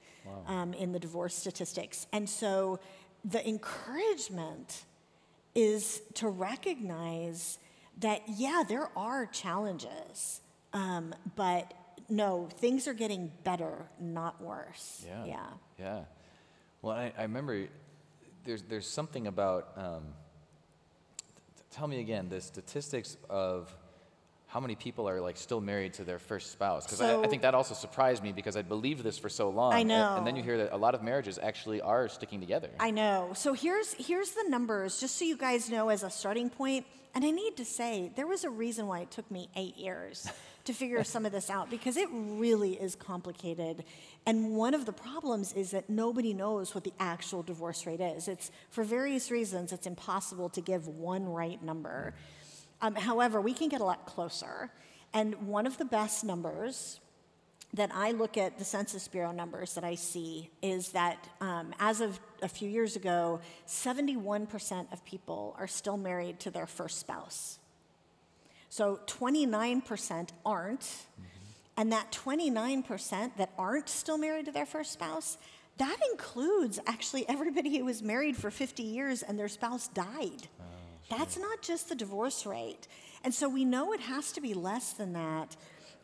um, 0.46 0.74
in 0.74 0.92
the 0.92 0.98
divorce 0.98 1.34
statistics. 1.34 2.06
And 2.12 2.28
so 2.28 2.80
the 3.24 3.46
encouragement 3.46 4.84
is 5.54 6.02
to 6.14 6.28
recognize 6.28 7.58
that 7.98 8.22
yeah 8.28 8.62
there 8.68 8.90
are 8.96 9.24
challenges 9.24 10.42
um, 10.74 11.14
but 11.34 11.72
no 12.10 12.48
things 12.58 12.86
are 12.86 12.94
getting 12.94 13.32
better 13.42 13.86
not 13.98 14.40
worse. 14.40 15.04
Yeah. 15.06 15.24
yeah. 15.24 15.46
Yeah. 15.78 16.00
Well, 16.82 16.94
I, 16.94 17.12
I 17.16 17.22
remember 17.22 17.66
there's, 18.46 18.62
there's 18.62 18.86
something 18.88 19.26
about, 19.26 19.72
um, 19.76 20.02
tell 21.70 21.86
me 21.86 22.00
again, 22.00 22.28
the 22.28 22.40
statistics 22.40 23.16
of 23.28 23.74
how 24.46 24.60
many 24.60 24.76
people 24.76 25.08
are 25.08 25.20
like 25.20 25.36
still 25.36 25.60
married 25.60 25.92
to 25.94 26.04
their 26.04 26.18
first 26.20 26.52
spouse. 26.52 26.86
Because 26.86 27.00
I, 27.00 27.20
I 27.20 27.26
think 27.26 27.42
that 27.42 27.54
also 27.54 27.74
surprised 27.74 28.22
me 28.22 28.32
because 28.32 28.56
I'd 28.56 28.68
believed 28.68 29.02
this 29.02 29.18
for 29.18 29.28
so 29.28 29.50
long. 29.50 29.72
I 29.72 29.80
and- 29.80 29.90
And, 29.90 30.26
then 30.26 30.36
you 30.36 30.42
hear 30.42 30.58
that 30.58 30.72
a 30.72 30.76
lot 30.76 30.94
of 30.94 31.02
marriages 31.02 31.38
actually 31.42 31.80
are 31.80 32.08
sticking 32.08 32.40
together. 32.40 32.70
I 32.78 32.92
know. 32.92 33.32
So 33.34 33.52
here's 33.52 33.92
here's 33.94 34.30
the 34.30 34.44
numbers, 34.48 35.00
just 35.00 35.16
so 35.16 35.24
you 35.24 35.36
guys 35.36 35.68
know 35.68 35.88
as 35.88 36.02
a 36.04 36.10
starting 36.10 36.48
point. 36.48 36.86
And 37.14 37.24
I 37.24 37.30
need 37.30 37.56
to 37.56 37.64
say, 37.64 38.12
there 38.14 38.26
was 38.26 38.44
a 38.44 38.50
reason 38.50 38.86
why 38.86 39.00
it 39.00 39.10
took 39.10 39.28
me 39.30 39.48
eight 39.56 39.76
years 39.76 40.28
to 40.66 40.72
figure 40.72 41.02
some 41.14 41.26
of 41.26 41.32
this 41.32 41.50
out 41.50 41.68
because 41.70 41.96
it 41.96 42.08
really 42.12 42.74
is 42.74 42.94
complicated. 42.94 43.84
And 44.26 44.56
one 44.56 44.74
of 44.74 44.86
the 44.86 44.92
problems 44.92 45.52
is 45.52 45.70
that 45.70 45.88
nobody 45.88 46.34
knows 46.34 46.74
what 46.74 46.82
the 46.82 46.92
actual 46.98 47.42
divorce 47.44 47.86
rate 47.86 48.00
is. 48.00 48.26
It's 48.26 48.50
for 48.70 48.82
various 48.82 49.30
reasons, 49.30 49.72
it's 49.72 49.86
impossible 49.86 50.48
to 50.50 50.60
give 50.60 50.88
one 50.88 51.26
right 51.26 51.62
number. 51.62 52.12
Um, 52.80 52.96
however, 52.96 53.40
we 53.40 53.54
can 53.54 53.68
get 53.68 53.80
a 53.80 53.84
lot 53.84 54.04
closer. 54.04 54.70
And 55.14 55.46
one 55.46 55.66
of 55.66 55.78
the 55.78 55.84
best 55.84 56.24
numbers 56.24 57.00
that 57.74 57.90
I 57.94 58.12
look 58.12 58.36
at 58.36 58.58
the 58.58 58.64
Census 58.64 59.06
Bureau 59.06 59.32
numbers 59.32 59.74
that 59.74 59.84
I 59.84 59.94
see 59.94 60.50
is 60.62 60.90
that 60.90 61.28
um, 61.40 61.74
as 61.78 62.00
of 62.00 62.18
a 62.42 62.48
few 62.48 62.68
years 62.68 62.96
ago, 62.96 63.40
71% 63.66 64.92
of 64.92 65.04
people 65.04 65.54
are 65.58 65.66
still 65.66 65.96
married 65.96 66.40
to 66.40 66.50
their 66.50 66.66
first 66.66 66.98
spouse. 66.98 67.58
So 68.70 69.00
29% 69.06 70.28
aren't. 70.44 71.06
And 71.76 71.92
that 71.92 72.10
29% 72.10 73.36
that 73.36 73.50
aren't 73.58 73.88
still 73.88 74.18
married 74.18 74.46
to 74.46 74.52
their 74.52 74.66
first 74.66 74.92
spouse, 74.92 75.36
that 75.78 75.98
includes 76.10 76.80
actually 76.86 77.28
everybody 77.28 77.76
who 77.76 77.84
was 77.84 78.02
married 78.02 78.36
for 78.36 78.50
50 78.50 78.82
years 78.82 79.22
and 79.22 79.38
their 79.38 79.48
spouse 79.48 79.88
died. 79.88 80.48
That's 81.10 81.38
not 81.38 81.62
just 81.62 81.88
the 81.88 81.94
divorce 81.94 82.46
rate. 82.46 82.88
And 83.24 83.32
so 83.32 83.48
we 83.48 83.64
know 83.64 83.92
it 83.92 84.00
has 84.00 84.32
to 84.32 84.40
be 84.40 84.54
less 84.54 84.92
than 84.92 85.12
that. 85.12 85.56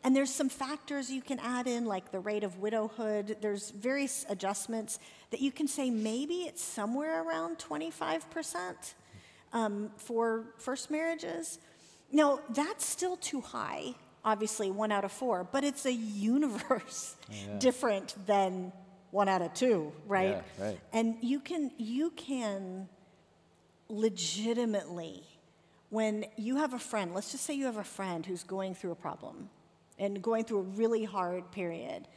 And 0.03 0.15
there's 0.15 0.33
some 0.33 0.49
factors 0.49 1.09
you 1.09 1.21
can 1.21 1.39
add 1.39 1.65
in, 1.65 1.85
like 1.85 2.11
the 2.11 2.19
rate 2.19 2.43
of 2.43 2.59
widowhood. 2.59 3.37
There's 3.41 3.71
various 3.71 4.25
adjustments 4.29 4.99
that 5.31 5.39
you 5.39 5.51
can 5.51 5.67
say 5.67 5.89
maybe 5.89 6.41
it's 6.41 6.61
somewhere 6.61 7.23
around 7.23 7.57
25% 7.57 8.93
um, 9.53 9.91
for 9.95 10.45
first 10.57 10.91
marriages. 10.91 11.59
Now, 12.11 12.41
that's 12.49 12.85
still 12.85 13.15
too 13.15 13.39
high, 13.39 13.95
obviously, 14.25 14.71
one 14.71 14.91
out 14.91 15.05
of 15.05 15.11
four, 15.11 15.47
but 15.51 15.63
it's 15.63 15.85
a 15.85 15.93
universe 15.93 17.15
different 17.59 18.15
than 18.25 18.71
one 19.11 19.29
out 19.29 19.41
of 19.41 19.53
two, 19.53 19.91
right? 20.07 20.41
Yeah, 20.59 20.65
right. 20.65 20.79
And 20.91 21.15
you 21.21 21.39
can, 21.39 21.71
you 21.77 22.09
can 22.11 22.87
legitimately, 23.87 25.23
when 25.89 26.25
you 26.35 26.57
have 26.57 26.73
a 26.73 26.79
friend, 26.79 27.13
let's 27.13 27.31
just 27.31 27.45
say 27.45 27.53
you 27.53 27.65
have 27.65 27.77
a 27.77 27.83
friend 27.83 28.25
who's 28.25 28.43
going 28.43 28.73
through 28.73 28.91
a 28.91 28.95
problem 28.95 29.49
and 29.99 30.21
going 30.21 30.43
through 30.43 30.59
a 30.59 30.63
really 30.63 31.03
hard 31.03 31.51
period, 31.51 32.07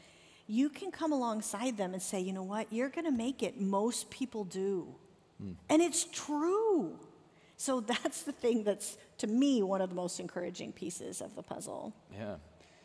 you 0.46 0.68
can 0.68 0.90
come 0.90 1.12
alongside 1.12 1.76
them 1.76 1.92
and 1.92 2.02
say, 2.02 2.20
you 2.20 2.32
know 2.32 2.42
what, 2.42 2.72
you're 2.72 2.88
going 2.88 3.04
to 3.04 3.10
make 3.10 3.42
it. 3.42 3.60
Most 3.60 4.10
people 4.10 4.44
do. 4.44 4.86
Hmm. 5.40 5.52
And 5.68 5.82
it's 5.82 6.04
true. 6.04 6.98
So 7.56 7.80
that's 8.02 8.22
the 8.22 8.32
thing 8.32 8.64
that's, 8.64 8.96
to 9.18 9.26
me, 9.26 9.62
one 9.62 9.80
of 9.80 9.88
the 9.90 9.96
most 9.96 10.20
encouraging 10.20 10.72
pieces 10.72 11.20
of 11.20 11.34
the 11.34 11.42
puzzle. 11.42 11.94
Yeah. 12.12 12.36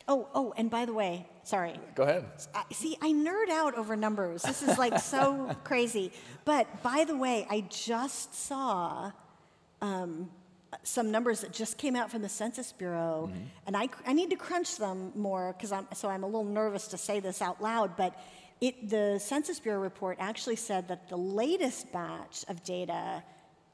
Oh, 0.07 0.27
oh, 0.33 0.53
and 0.57 0.69
by 0.69 0.85
the 0.85 0.93
way, 0.93 1.27
sorry. 1.43 1.79
Go 1.95 2.03
ahead. 2.03 2.25
I, 2.55 2.63
see, 2.71 2.97
I 3.01 3.11
nerd 3.11 3.49
out 3.49 3.75
over 3.75 3.95
numbers. 3.95 4.41
This 4.41 4.61
is 4.61 4.77
like 4.77 4.99
so 4.99 5.55
crazy. 5.63 6.11
But 6.43 6.81
by 6.81 7.05
the 7.05 7.15
way, 7.15 7.45
I 7.49 7.61
just 7.69 8.33
saw 8.33 9.11
um, 9.81 10.29
some 10.83 11.11
numbers 11.11 11.41
that 11.41 11.53
just 11.53 11.77
came 11.77 11.95
out 11.95 12.09
from 12.09 12.21
the 12.21 12.29
Census 12.29 12.71
Bureau, 12.71 13.31
and 13.67 13.77
I, 13.77 13.89
I 14.05 14.13
need 14.13 14.29
to 14.31 14.35
crunch 14.35 14.77
them 14.77 15.11
more 15.15 15.53
because 15.53 15.71
I'm 15.71 15.87
so 15.93 16.09
I'm 16.09 16.23
a 16.23 16.27
little 16.27 16.43
nervous 16.43 16.87
to 16.89 16.97
say 16.97 17.19
this 17.19 17.41
out 17.41 17.61
loud. 17.61 17.95
But 17.95 18.19
it, 18.59 18.89
the 18.89 19.19
Census 19.19 19.59
Bureau 19.59 19.79
report 19.79 20.17
actually 20.19 20.55
said 20.55 20.87
that 20.87 21.09
the 21.09 21.17
latest 21.17 21.91
batch 21.91 22.43
of 22.47 22.63
data. 22.63 23.23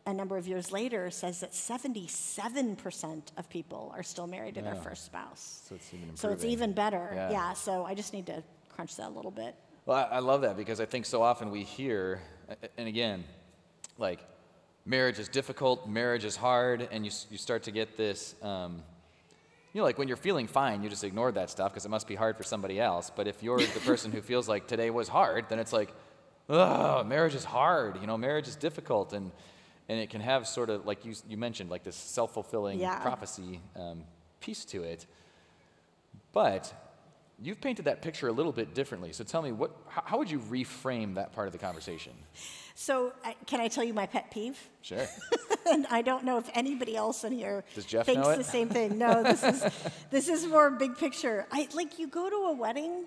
A 0.07 0.13
number 0.13 0.37
of 0.37 0.47
years 0.47 0.71
later, 0.71 1.11
says 1.11 1.41
that 1.41 1.51
77% 1.51 3.21
of 3.35 3.49
people 3.49 3.91
are 3.93 4.03
still 4.03 4.25
married 4.25 4.55
to 4.55 4.61
their 4.61 4.75
first 4.75 5.03
spouse. 5.03 5.63
So 5.67 5.75
it's 5.75 5.93
even 5.93 6.15
So 6.15 6.29
it's 6.29 6.45
even 6.45 6.71
better. 6.71 7.11
Yeah. 7.13 7.31
Yeah. 7.31 7.53
So 7.53 7.83
I 7.83 7.93
just 7.93 8.13
need 8.13 8.25
to 8.27 8.41
crunch 8.69 8.95
that 8.95 9.09
a 9.09 9.09
little 9.09 9.31
bit. 9.31 9.53
Well, 9.85 9.97
I, 9.97 10.15
I 10.15 10.19
love 10.19 10.43
that 10.43 10.55
because 10.55 10.79
I 10.79 10.85
think 10.85 11.05
so 11.05 11.21
often 11.21 11.51
we 11.51 11.63
hear, 11.63 12.21
and 12.77 12.87
again, 12.87 13.25
like 13.97 14.21
marriage 14.85 15.19
is 15.19 15.27
difficult, 15.27 15.89
marriage 15.89 16.23
is 16.23 16.37
hard, 16.37 16.87
and 16.89 17.05
you, 17.05 17.11
you 17.29 17.37
start 17.37 17.63
to 17.63 17.71
get 17.71 17.97
this, 17.97 18.33
um, 18.41 18.83
you 19.73 19.81
know, 19.81 19.83
like 19.83 19.97
when 19.97 20.07
you're 20.07 20.15
feeling 20.15 20.47
fine, 20.47 20.83
you 20.83 20.89
just 20.89 21.03
ignore 21.03 21.33
that 21.33 21.49
stuff 21.49 21.73
because 21.73 21.83
it 21.83 21.89
must 21.89 22.07
be 22.07 22.15
hard 22.15 22.37
for 22.37 22.43
somebody 22.43 22.79
else. 22.79 23.11
But 23.13 23.27
if 23.27 23.43
you're 23.43 23.59
the 23.59 23.81
person 23.81 24.13
who 24.13 24.21
feels 24.21 24.47
like 24.47 24.67
today 24.67 24.89
was 24.89 25.09
hard, 25.09 25.49
then 25.49 25.59
it's 25.59 25.73
like, 25.73 25.93
oh, 26.47 27.03
marriage 27.03 27.35
is 27.35 27.43
hard, 27.43 27.99
you 27.99 28.07
know, 28.07 28.17
marriage 28.17 28.47
is 28.47 28.55
difficult. 28.55 29.11
And, 29.11 29.33
and 29.89 29.99
it 29.99 30.09
can 30.09 30.21
have 30.21 30.47
sort 30.47 30.69
of, 30.69 30.85
like 30.85 31.05
you, 31.05 31.13
you 31.27 31.37
mentioned, 31.37 31.69
like 31.69 31.83
this 31.83 31.95
self 31.95 32.33
fulfilling 32.33 32.79
Yeah. 32.79 32.99
prophecy 32.99 33.61
um, 33.75 34.03
piece 34.39 34.65
to 34.65 34.83
it. 34.83 35.05
But 36.33 36.73
you've 37.41 37.61
painted 37.61 37.85
that 37.85 38.01
picture 38.01 38.27
a 38.27 38.31
little 38.31 38.51
bit 38.51 38.73
differently. 38.73 39.13
So 39.13 39.23
tell 39.23 39.41
me, 39.41 39.51
what, 39.51 39.71
how, 39.87 40.03
how 40.05 40.17
would 40.17 40.29
you 40.29 40.39
reframe 40.39 41.15
that 41.15 41.33
part 41.33 41.47
of 41.47 41.53
the 41.53 41.59
conversation? 41.59 42.13
So 42.75 43.11
I 43.25 43.35
can 43.47 43.59
I 43.59 43.69
tell 43.69 43.83
you 43.83 43.93
my 43.93 44.05
pet 44.05 44.29
peeve? 44.29 44.59
Sure. 44.83 45.07
and 45.65 45.87
I 45.87 46.03
don't 46.03 46.23
know 46.23 46.37
if 46.37 46.47
anybody 46.53 46.95
else 46.95 47.23
in 47.23 47.31
here 47.31 47.63
thinks 47.73 48.05
the 48.05 48.43
same 48.43 48.69
thing. 48.69 48.99
No, 48.99 49.23
this 49.23 49.43
is 49.43 49.65
this 50.11 50.27
is 50.27 50.45
more 50.45 50.69
big 50.69 50.95
picture. 50.95 51.47
I 51.51 51.67
like 51.73 51.97
you 51.97 52.07
go 52.07 52.29
to 52.29 52.35
a 52.35 52.53
wedding, 52.53 53.05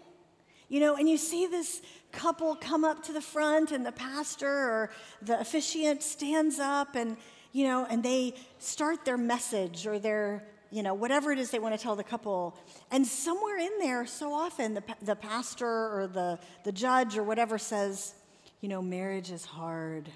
you 0.70 0.78
know, 0.78 0.94
and 0.94 1.08
you 1.08 1.18
see 1.18 1.46
this 1.46 1.82
couple 2.12 2.54
come 2.54 2.84
up 2.84 3.02
to 3.02 3.12
the 3.12 3.20
front, 3.20 3.72
and 3.72 3.84
the 3.84 3.92
pastor 3.92 4.48
or 4.48 4.90
the 5.20 5.38
officiant 5.38 6.02
stands 6.02 6.58
up, 6.58 6.94
and 6.94 7.16
you 7.52 7.66
know, 7.66 7.86
and 7.90 8.02
they 8.02 8.34
start 8.58 9.04
their 9.04 9.18
message 9.18 9.86
or 9.86 9.98
their 9.98 10.44
you 10.70 10.84
know 10.84 10.94
whatever 10.94 11.32
it 11.32 11.38
is 11.40 11.50
they 11.50 11.58
want 11.58 11.76
to 11.76 11.82
tell 11.82 11.96
the 11.96 12.04
couple, 12.04 12.56
and 12.92 13.04
somewhere 13.04 13.58
in 13.58 13.72
there, 13.80 14.06
so 14.06 14.32
often 14.32 14.72
the 14.74 14.84
the 15.02 15.16
pastor 15.16 15.66
or 15.66 16.06
the 16.06 16.38
the 16.64 16.72
judge 16.72 17.18
or 17.18 17.24
whatever 17.24 17.58
says, 17.58 18.14
you 18.60 18.68
know, 18.68 18.80
marriage 18.80 19.30
is 19.32 19.44
hard. 19.44 20.08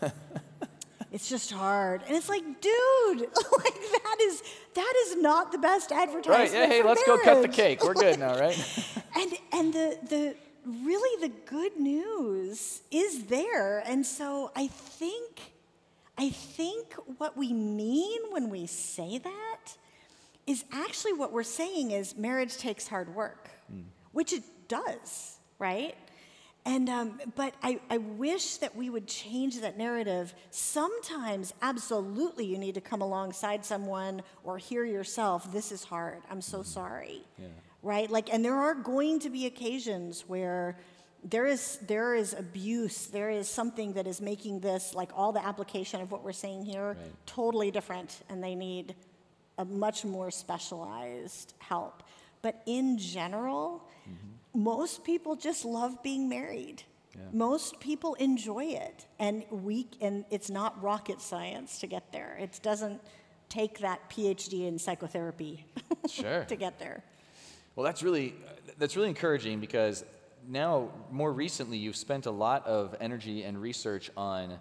it's 1.12 1.28
just 1.28 1.52
hard. 1.52 2.02
And 2.06 2.16
it's 2.16 2.28
like, 2.28 2.42
dude, 2.42 3.20
like 3.20 3.74
that 3.92 4.16
is 4.22 4.42
that 4.74 4.94
is 5.06 5.16
not 5.16 5.52
the 5.52 5.58
best 5.58 5.92
advertisement. 5.92 6.28
Right, 6.28 6.52
yeah, 6.52 6.66
hey, 6.66 6.82
let's 6.82 7.04
go 7.04 7.18
cut 7.18 7.42
the 7.42 7.48
cake. 7.48 7.84
We're 7.84 7.94
good 7.94 8.18
now, 8.18 8.38
right? 8.38 8.58
And 9.14 9.32
and 9.52 9.74
the 9.74 9.98
the 10.08 10.36
really 10.64 11.28
the 11.28 11.34
good 11.44 11.78
news 11.78 12.80
is 12.90 13.26
there. 13.26 13.80
And 13.80 14.06
so 14.06 14.50
I 14.56 14.68
think 14.68 15.52
I 16.16 16.30
think 16.30 16.94
what 17.18 17.36
we 17.36 17.52
mean 17.52 18.20
when 18.30 18.48
we 18.48 18.66
say 18.66 19.18
that 19.18 19.76
is 20.46 20.64
actually 20.72 21.12
what 21.12 21.30
we're 21.30 21.42
saying 21.42 21.90
is 21.90 22.16
marriage 22.16 22.56
takes 22.56 22.88
hard 22.88 23.14
work, 23.14 23.50
hmm. 23.70 23.82
which 24.12 24.32
it 24.32 24.44
does, 24.66 25.36
right? 25.58 25.94
And 26.64 26.88
um, 26.88 27.20
but 27.34 27.54
I, 27.62 27.80
I 27.90 27.98
wish 27.98 28.58
that 28.58 28.76
we 28.76 28.88
would 28.88 29.08
change 29.08 29.60
that 29.60 29.76
narrative. 29.76 30.32
Sometimes, 30.50 31.52
absolutely, 31.60 32.44
you 32.46 32.56
need 32.56 32.74
to 32.74 32.80
come 32.80 33.02
alongside 33.02 33.64
someone 33.64 34.22
or 34.44 34.58
hear 34.58 34.84
yourself. 34.84 35.52
This 35.52 35.72
is 35.72 35.82
hard. 35.82 36.22
I'm 36.30 36.40
so 36.40 36.62
sorry. 36.62 37.22
Right? 37.82 38.08
Like, 38.08 38.32
and 38.32 38.44
there 38.44 38.54
are 38.54 38.74
going 38.76 39.18
to 39.20 39.30
be 39.30 39.46
occasions 39.46 40.24
where 40.28 40.78
there 41.24 41.46
is 41.46 41.78
there 41.88 42.14
is 42.14 42.32
abuse. 42.32 43.06
There 43.06 43.30
is 43.30 43.48
something 43.48 43.94
that 43.94 44.06
is 44.06 44.20
making 44.20 44.60
this 44.60 44.94
like 44.94 45.10
all 45.16 45.32
the 45.32 45.44
application 45.44 46.00
of 46.00 46.12
what 46.12 46.22
we're 46.22 46.32
saying 46.32 46.64
here 46.64 46.96
totally 47.26 47.72
different, 47.72 48.22
and 48.28 48.42
they 48.42 48.54
need 48.54 48.94
a 49.58 49.64
much 49.64 50.04
more 50.04 50.30
specialized 50.30 51.54
help. 51.58 52.04
But 52.40 52.62
in 52.66 52.98
general, 52.98 53.82
most 54.54 55.04
people 55.04 55.36
just 55.36 55.64
love 55.64 56.02
being 56.02 56.28
married. 56.28 56.82
Most 57.30 57.78
people 57.78 58.14
enjoy 58.14 58.64
it, 58.64 59.06
and 59.18 59.44
we 59.50 59.86
and 60.00 60.24
it's 60.30 60.48
not 60.48 60.82
rocket 60.82 61.20
science 61.20 61.78
to 61.80 61.86
get 61.86 62.10
there. 62.10 62.38
It 62.40 62.58
doesn't 62.62 63.02
take 63.50 63.80
that 63.80 64.08
PhD 64.08 64.66
in 64.66 64.78
psychotherapy 64.78 65.66
Sure. 66.08 66.44
to 66.44 66.56
get 66.56 66.78
there. 66.78 67.04
Well, 67.76 67.84
that's 67.84 68.02
really 68.02 68.34
that's 68.78 68.96
really 68.96 69.10
encouraging 69.10 69.60
because 69.60 70.04
now 70.48 70.88
more 71.10 71.32
recently 71.32 71.76
you've 71.76 71.96
spent 71.96 72.24
a 72.24 72.30
lot 72.30 72.66
of 72.66 72.96
energy 72.98 73.42
and 73.42 73.60
research 73.60 74.10
on 74.16 74.58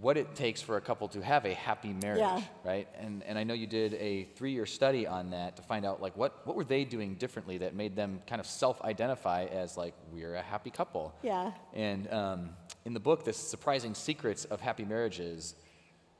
what 0.00 0.16
it 0.16 0.34
takes 0.34 0.60
for 0.60 0.76
a 0.76 0.80
couple 0.80 1.08
to 1.08 1.20
have 1.22 1.44
a 1.46 1.54
happy 1.54 1.92
marriage, 2.02 2.18
Yeah. 2.20 2.42
right? 2.64 2.88
And 2.98 3.22
and 3.22 3.38
I 3.38 3.44
know 3.44 3.54
you 3.54 3.66
did 3.66 3.94
a 3.94 4.24
three-year 4.36 4.66
study 4.66 5.06
on 5.06 5.30
that 5.30 5.56
to 5.56 5.62
find 5.62 5.86
out 5.86 6.02
like 6.02 6.16
what 6.16 6.46
what 6.46 6.56
were 6.56 6.64
they 6.64 6.84
doing 6.84 7.14
differently 7.14 7.58
that 7.58 7.74
made 7.74 7.94
them 7.96 8.20
kind 8.26 8.40
of 8.40 8.46
self-identify 8.46 9.44
as 9.44 9.76
like 9.76 9.94
we're 10.12 10.34
a 10.34 10.42
happy 10.42 10.70
couple. 10.70 11.14
Yeah. 11.22 11.52
And 11.72 12.12
um, 12.12 12.50
in 12.84 12.94
the 12.94 13.00
book, 13.00 13.24
this 13.24 13.36
surprising 13.36 13.94
secrets 13.94 14.44
of 14.44 14.60
happy 14.60 14.84
marriages. 14.84 15.54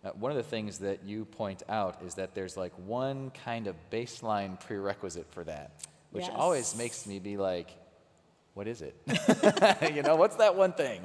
Uh, 0.05 0.11
one 0.11 0.31
of 0.31 0.37
the 0.37 0.43
things 0.43 0.79
that 0.79 1.03
you 1.05 1.25
point 1.25 1.63
out 1.69 2.01
is 2.03 2.15
that 2.15 2.35
there's 2.35 2.57
like 2.57 2.73
one 2.87 3.31
kind 3.45 3.67
of 3.67 3.75
baseline 3.91 4.59
prerequisite 4.61 5.27
for 5.33 5.43
that, 5.43 5.85
which 6.13 6.29
always 6.29 6.77
makes 6.77 7.07
me 7.07 7.19
be 7.19 7.37
like, 7.37 7.71
what 8.57 8.67
is 8.67 8.81
it? 8.81 8.97
you 9.95 10.03
know, 10.03 10.17
what's 10.17 10.37
that 10.37 10.57
one 10.57 10.73
thing? 10.73 11.03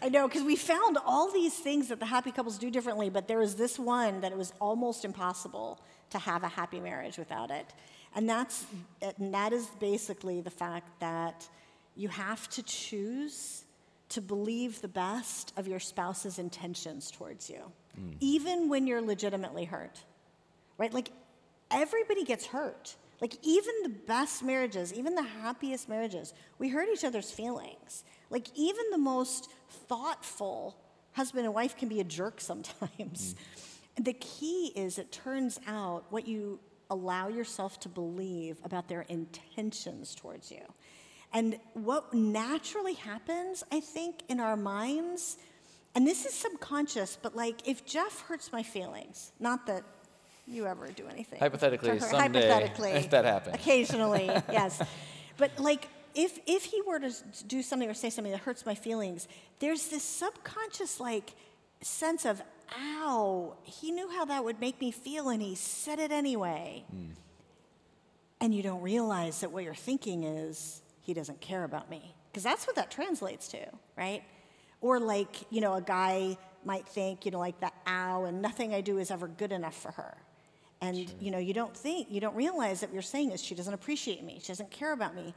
I 0.00 0.08
know, 0.08 0.26
because 0.26 0.42
we 0.42 0.56
found 0.56 0.96
all 1.04 1.30
these 1.30 1.52
things 1.52 1.88
that 1.88 2.00
the 2.00 2.06
happy 2.06 2.32
couples 2.32 2.56
do 2.56 2.70
differently, 2.70 3.10
but 3.10 3.28
there 3.28 3.36
was 3.36 3.56
this 3.56 3.78
one 3.78 4.22
that 4.22 4.32
it 4.32 4.38
was 4.38 4.54
almost 4.62 5.04
impossible 5.04 5.78
to 6.08 6.18
have 6.18 6.42
a 6.42 6.48
happy 6.48 6.80
marriage 6.80 7.18
without 7.18 7.50
it. 7.50 7.66
And 8.14 8.26
that's 8.26 8.64
and 9.02 9.34
that 9.34 9.52
is 9.52 9.66
basically 9.78 10.40
the 10.40 10.50
fact 10.50 10.88
that 11.00 11.46
you 11.96 12.08
have 12.08 12.48
to 12.50 12.62
choose 12.62 13.64
to 14.08 14.22
believe 14.22 14.80
the 14.80 14.88
best 14.88 15.52
of 15.58 15.68
your 15.68 15.80
spouse's 15.80 16.38
intentions 16.38 17.10
towards 17.10 17.50
you, 17.50 17.60
hmm. 17.94 18.12
even 18.20 18.70
when 18.70 18.86
you're 18.86 19.02
legitimately 19.02 19.66
hurt. 19.66 20.00
Right? 20.78 20.94
Like 20.94 21.10
everybody 21.70 22.24
gets 22.24 22.46
hurt. 22.46 22.96
Like 23.20 23.36
even 23.42 23.74
the 23.82 23.88
best 23.88 24.42
marriages, 24.42 24.92
even 24.92 25.14
the 25.14 25.22
happiest 25.22 25.88
marriages, 25.88 26.34
we 26.58 26.68
hurt 26.68 26.88
each 26.92 27.04
other's 27.04 27.30
feelings. 27.30 28.04
Like 28.30 28.48
even 28.54 28.84
the 28.90 28.98
most 28.98 29.50
thoughtful 29.88 30.76
husband 31.12 31.46
and 31.46 31.54
wife 31.54 31.76
can 31.76 31.88
be 31.88 32.00
a 32.00 32.04
jerk 32.04 32.40
sometimes. 32.40 33.34
Mm. 33.98 34.04
The 34.04 34.12
key 34.12 34.72
is 34.76 34.98
it 34.98 35.10
turns 35.10 35.58
out 35.66 36.04
what 36.10 36.28
you 36.28 36.60
allow 36.90 37.28
yourself 37.28 37.80
to 37.80 37.88
believe 37.88 38.58
about 38.62 38.88
their 38.88 39.02
intentions 39.02 40.14
towards 40.14 40.50
you. 40.50 40.62
And 41.32 41.58
what 41.74 42.14
naturally 42.14 42.94
happens, 42.94 43.64
I 43.72 43.80
think, 43.80 44.22
in 44.28 44.38
our 44.38 44.56
minds, 44.56 45.38
and 45.94 46.06
this 46.06 46.26
is 46.26 46.34
subconscious, 46.34 47.18
but 47.20 47.34
like 47.34 47.66
if 47.66 47.86
Jeff 47.86 48.20
hurts 48.22 48.52
my 48.52 48.62
feelings, 48.62 49.32
not 49.40 49.66
that 49.66 49.82
you 50.46 50.66
ever 50.66 50.88
do 50.88 51.06
anything. 51.08 51.38
Hypothetically, 51.38 51.98
someday, 51.98 52.18
hypothetically, 52.18 52.90
if 52.90 53.10
that 53.10 53.24
happened. 53.24 53.56
Occasionally, 53.56 54.26
yes. 54.50 54.80
But 55.36 55.58
like 55.58 55.88
if 56.14 56.38
if 56.46 56.64
he 56.64 56.82
were 56.82 56.98
to 56.98 57.12
do 57.46 57.62
something 57.62 57.88
or 57.88 57.94
say 57.94 58.10
something 58.10 58.32
that 58.32 58.42
hurts 58.42 58.64
my 58.64 58.74
feelings, 58.74 59.28
there's 59.58 59.88
this 59.88 60.02
subconscious 60.02 61.00
like 61.00 61.32
sense 61.82 62.24
of 62.24 62.42
ow, 62.78 63.56
he 63.62 63.90
knew 63.92 64.08
how 64.10 64.24
that 64.24 64.44
would 64.44 64.60
make 64.60 64.80
me 64.80 64.90
feel 64.90 65.28
and 65.28 65.42
he 65.42 65.54
said 65.54 65.98
it 65.98 66.10
anyway. 66.10 66.84
Hmm. 66.90 67.12
And 68.40 68.54
you 68.54 68.62
don't 68.62 68.82
realize 68.82 69.40
that 69.40 69.50
what 69.50 69.64
you're 69.64 69.74
thinking 69.74 70.24
is, 70.24 70.82
he 71.00 71.14
doesn't 71.14 71.40
care 71.40 71.64
about 71.64 71.88
me. 71.88 72.14
Because 72.30 72.42
that's 72.42 72.66
what 72.66 72.76
that 72.76 72.90
translates 72.90 73.48
to, 73.48 73.58
right? 73.96 74.22
Or 74.82 75.00
like, 75.00 75.36
you 75.50 75.62
know, 75.62 75.74
a 75.74 75.80
guy 75.80 76.36
might 76.64 76.86
think, 76.86 77.24
you 77.24 77.30
know, 77.30 77.38
like 77.38 77.60
that 77.60 77.72
ow, 77.86 78.24
and 78.24 78.42
nothing 78.42 78.74
I 78.74 78.82
do 78.82 78.98
is 78.98 79.10
ever 79.10 79.26
good 79.26 79.52
enough 79.52 79.74
for 79.74 79.92
her. 79.92 80.18
And, 80.80 81.10
you 81.20 81.30
know, 81.30 81.38
you 81.38 81.54
don't 81.54 81.74
think, 81.74 82.08
you 82.10 82.20
don't 82.20 82.36
realize 82.36 82.80
that 82.80 82.90
what 82.90 82.94
you're 82.94 83.02
saying 83.02 83.30
is 83.30 83.42
she 83.42 83.54
doesn't 83.54 83.72
appreciate 83.72 84.22
me, 84.22 84.38
she 84.42 84.48
doesn't 84.48 84.70
care 84.70 84.92
about 84.92 85.14
me. 85.14 85.34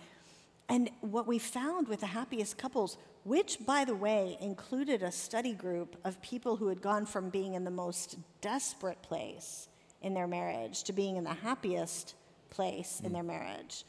And 0.67 0.89
what 1.01 1.25
we 1.25 1.39
found 1.39 1.87
with 1.87 2.01
the 2.01 2.07
happiest 2.07 2.57
couples, 2.57 2.97
which, 3.23 3.57
by 3.65 3.85
the 3.85 3.95
way, 3.95 4.37
included 4.39 5.01
a 5.01 5.11
study 5.11 5.53
group 5.53 5.95
of 6.03 6.21
people 6.21 6.57
who 6.57 6.67
had 6.67 6.81
gone 6.81 7.05
from 7.05 7.29
being 7.29 7.55
in 7.55 7.63
the 7.63 7.71
most 7.71 8.17
desperate 8.41 9.01
place 9.01 9.67
in 10.01 10.13
their 10.13 10.27
marriage 10.27 10.83
to 10.83 10.93
being 10.93 11.17
in 11.17 11.23
the 11.23 11.33
happiest 11.33 12.15
place 12.49 13.01
in 13.03 13.13
their 13.13 13.23
marriage. 13.23 13.83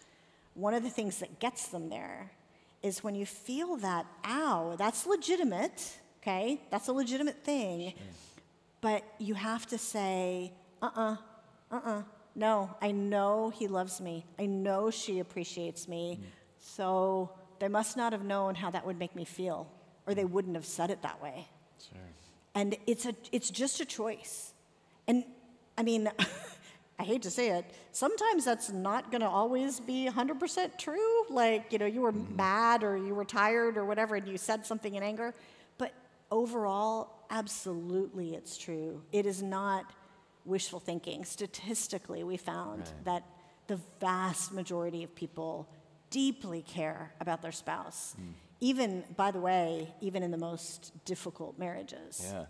One 0.54 0.74
of 0.74 0.82
the 0.82 0.90
things 0.90 1.18
that 1.18 1.38
gets 1.38 1.68
them 1.68 1.90
there 1.90 2.30
is 2.82 3.04
when 3.04 3.14
you 3.14 3.26
feel 3.26 3.76
that, 3.78 4.06
ow, 4.24 4.74
that's 4.78 5.06
legitimate, 5.06 5.98
okay? 6.22 6.60
That's 6.70 6.88
a 6.88 6.92
legitimate 6.92 7.44
thing. 7.44 7.94
But 8.80 9.04
you 9.18 9.34
have 9.34 9.66
to 9.66 9.78
say, 9.78 10.52
uh 10.80 10.86
uh-uh, 10.86 11.12
uh, 11.12 11.16
Uh-uh. 11.70 12.02
no, 12.34 12.70
I 12.80 12.90
know 12.90 13.50
he 13.50 13.68
loves 13.68 14.00
me. 14.00 14.24
I 14.38 14.46
know 14.46 14.90
she 14.90 15.20
appreciates 15.20 15.86
me. 15.86 16.18
Mm. 16.20 16.26
So 16.58 17.30
they 17.58 17.68
must 17.68 17.96
not 17.96 18.12
have 18.12 18.24
known 18.24 18.54
how 18.54 18.70
that 18.70 18.84
would 18.86 18.98
make 18.98 19.14
me 19.14 19.24
feel, 19.24 19.70
or 20.06 20.14
they 20.14 20.24
mm. 20.24 20.30
wouldn't 20.30 20.56
have 20.56 20.66
said 20.66 20.90
it 20.90 21.02
that 21.02 21.22
way. 21.22 21.46
Sure. 21.78 22.00
And 22.54 22.76
it's, 22.86 23.06
a, 23.06 23.14
it's 23.32 23.50
just 23.50 23.80
a 23.80 23.84
choice. 23.84 24.52
And 25.06 25.24
I 25.78 25.82
mean, 25.82 26.10
I 27.00 27.02
hate 27.02 27.22
to 27.22 27.30
say 27.30 27.50
it, 27.52 27.64
sometimes 27.92 28.44
that's 28.44 28.70
not 28.70 29.10
going 29.10 29.22
to 29.22 29.26
always 29.28 29.80
be 29.80 30.06
100% 30.06 30.76
true. 30.76 31.24
Like, 31.30 31.72
you 31.72 31.78
know, 31.78 31.86
you 31.86 32.02
were 32.02 32.12
mm-hmm. 32.12 32.36
mad 32.36 32.84
or 32.84 32.96
you 32.96 33.14
were 33.14 33.24
tired 33.24 33.78
or 33.78 33.86
whatever, 33.86 34.16
and 34.16 34.28
you 34.28 34.36
said 34.36 34.66
something 34.66 34.94
in 34.94 35.02
anger. 35.02 35.34
But 35.78 35.94
overall, 36.30 37.24
absolutely 37.30 38.34
it's 38.34 38.58
true. 38.58 39.00
It 39.12 39.24
is 39.24 39.42
not 39.42 39.90
wishful 40.44 40.80
thinking. 40.80 41.24
Statistically, 41.24 42.24
we 42.24 42.36
found 42.36 42.90
that 43.04 43.24
the 43.66 43.78
vast 44.00 44.52
majority 44.52 45.04
of 45.04 45.14
people 45.14 45.68
deeply 46.10 46.62
care 46.62 47.12
about 47.20 47.42
their 47.42 47.52
spouse. 47.52 48.14
Hmm. 48.16 48.32
Even, 48.60 49.04
by 49.16 49.30
the 49.30 49.40
way, 49.40 49.94
even 50.00 50.22
in 50.22 50.30
the 50.30 50.36
most 50.36 50.92
difficult 51.04 51.58
marriages. 51.58 52.20
Yeah. 52.32 52.44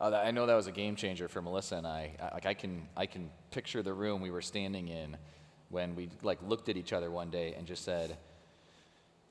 Oh, 0.00 0.10
that, 0.10 0.26
I 0.26 0.30
know 0.30 0.46
that 0.46 0.54
was 0.54 0.66
a 0.66 0.72
game 0.72 0.96
changer 0.96 1.28
for 1.28 1.40
Melissa 1.40 1.76
and 1.76 1.86
I. 1.86 2.10
I. 2.20 2.34
Like 2.34 2.46
I 2.46 2.54
can, 2.54 2.88
I 2.96 3.06
can 3.06 3.30
picture 3.50 3.82
the 3.82 3.94
room 3.94 4.20
we 4.20 4.30
were 4.30 4.42
standing 4.42 4.88
in 4.88 5.16
when 5.70 5.94
we 5.94 6.10
like 6.22 6.38
looked 6.42 6.68
at 6.68 6.76
each 6.76 6.92
other 6.92 7.10
one 7.10 7.30
day 7.30 7.54
and 7.56 7.66
just 7.66 7.84
said, 7.84 8.16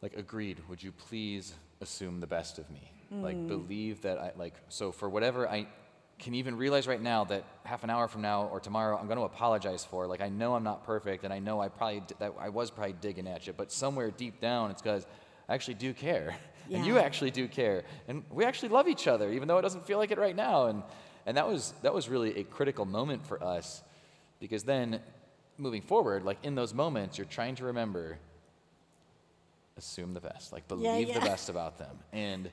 like, 0.01 0.15
agreed. 0.17 0.59
Would 0.69 0.81
you 0.81 0.91
please 0.91 1.53
assume 1.81 2.19
the 2.19 2.27
best 2.27 2.57
of 2.57 2.69
me? 2.71 2.91
Like, 3.11 3.35
hmm. 3.35 3.47
believe 3.47 4.01
that 4.01 4.17
I 4.17 4.31
like. 4.35 4.55
So 4.69 4.91
for 4.91 5.07
whatever 5.07 5.47
I 5.47 5.67
can 6.23 6.33
even 6.35 6.55
realize 6.55 6.87
right 6.87 7.01
now 7.01 7.25
that 7.25 7.43
half 7.63 7.83
an 7.83 7.89
hour 7.89 8.07
from 8.07 8.21
now 8.21 8.47
or 8.47 8.59
tomorrow 8.59 8.97
I'm 8.97 9.07
going 9.07 9.19
to 9.19 9.25
apologize 9.25 9.83
for. 9.83 10.07
Like, 10.07 10.21
I 10.21 10.29
know 10.29 10.55
I'm 10.55 10.63
not 10.63 10.85
perfect, 10.85 11.23
and 11.25 11.33
I 11.33 11.39
know 11.39 11.61
I 11.61 11.67
probably 11.67 12.01
that 12.19 12.33
I 12.39 12.49
was 12.49 12.71
probably 12.71 12.95
digging 13.01 13.27
at 13.27 13.45
you, 13.45 13.53
but 13.53 13.71
somewhere 13.71 14.09
deep 14.09 14.39
down 14.39 14.71
it's 14.71 14.81
because 14.81 15.05
I 15.49 15.53
actually 15.53 15.75
do 15.75 15.93
care, 15.93 16.35
and 16.71 16.85
you 16.85 16.97
actually 16.97 17.31
do 17.31 17.47
care, 17.47 17.83
and 18.07 18.23
we 18.31 18.45
actually 18.45 18.69
love 18.69 18.87
each 18.87 19.07
other, 19.07 19.31
even 19.31 19.47
though 19.47 19.57
it 19.57 19.61
doesn't 19.61 19.85
feel 19.85 19.97
like 19.97 20.11
it 20.11 20.17
right 20.17 20.35
now. 20.35 20.67
And 20.67 20.83
and 21.25 21.37
that 21.37 21.47
was 21.47 21.73
that 21.83 21.93
was 21.93 22.09
really 22.09 22.39
a 22.39 22.43
critical 22.43 22.85
moment 22.85 23.27
for 23.27 23.43
us, 23.43 23.83
because 24.39 24.63
then 24.63 25.01
moving 25.57 25.81
forward, 25.81 26.23
like 26.23 26.37
in 26.43 26.55
those 26.55 26.73
moments, 26.73 27.17
you're 27.17 27.25
trying 27.25 27.55
to 27.55 27.65
remember, 27.65 28.17
assume 29.77 30.13
the 30.13 30.21
best, 30.21 30.53
like 30.53 30.67
believe 30.67 31.09
yeah. 31.09 31.19
the 31.19 31.25
best 31.25 31.49
about 31.49 31.77
them, 31.77 31.97
and 32.13 32.49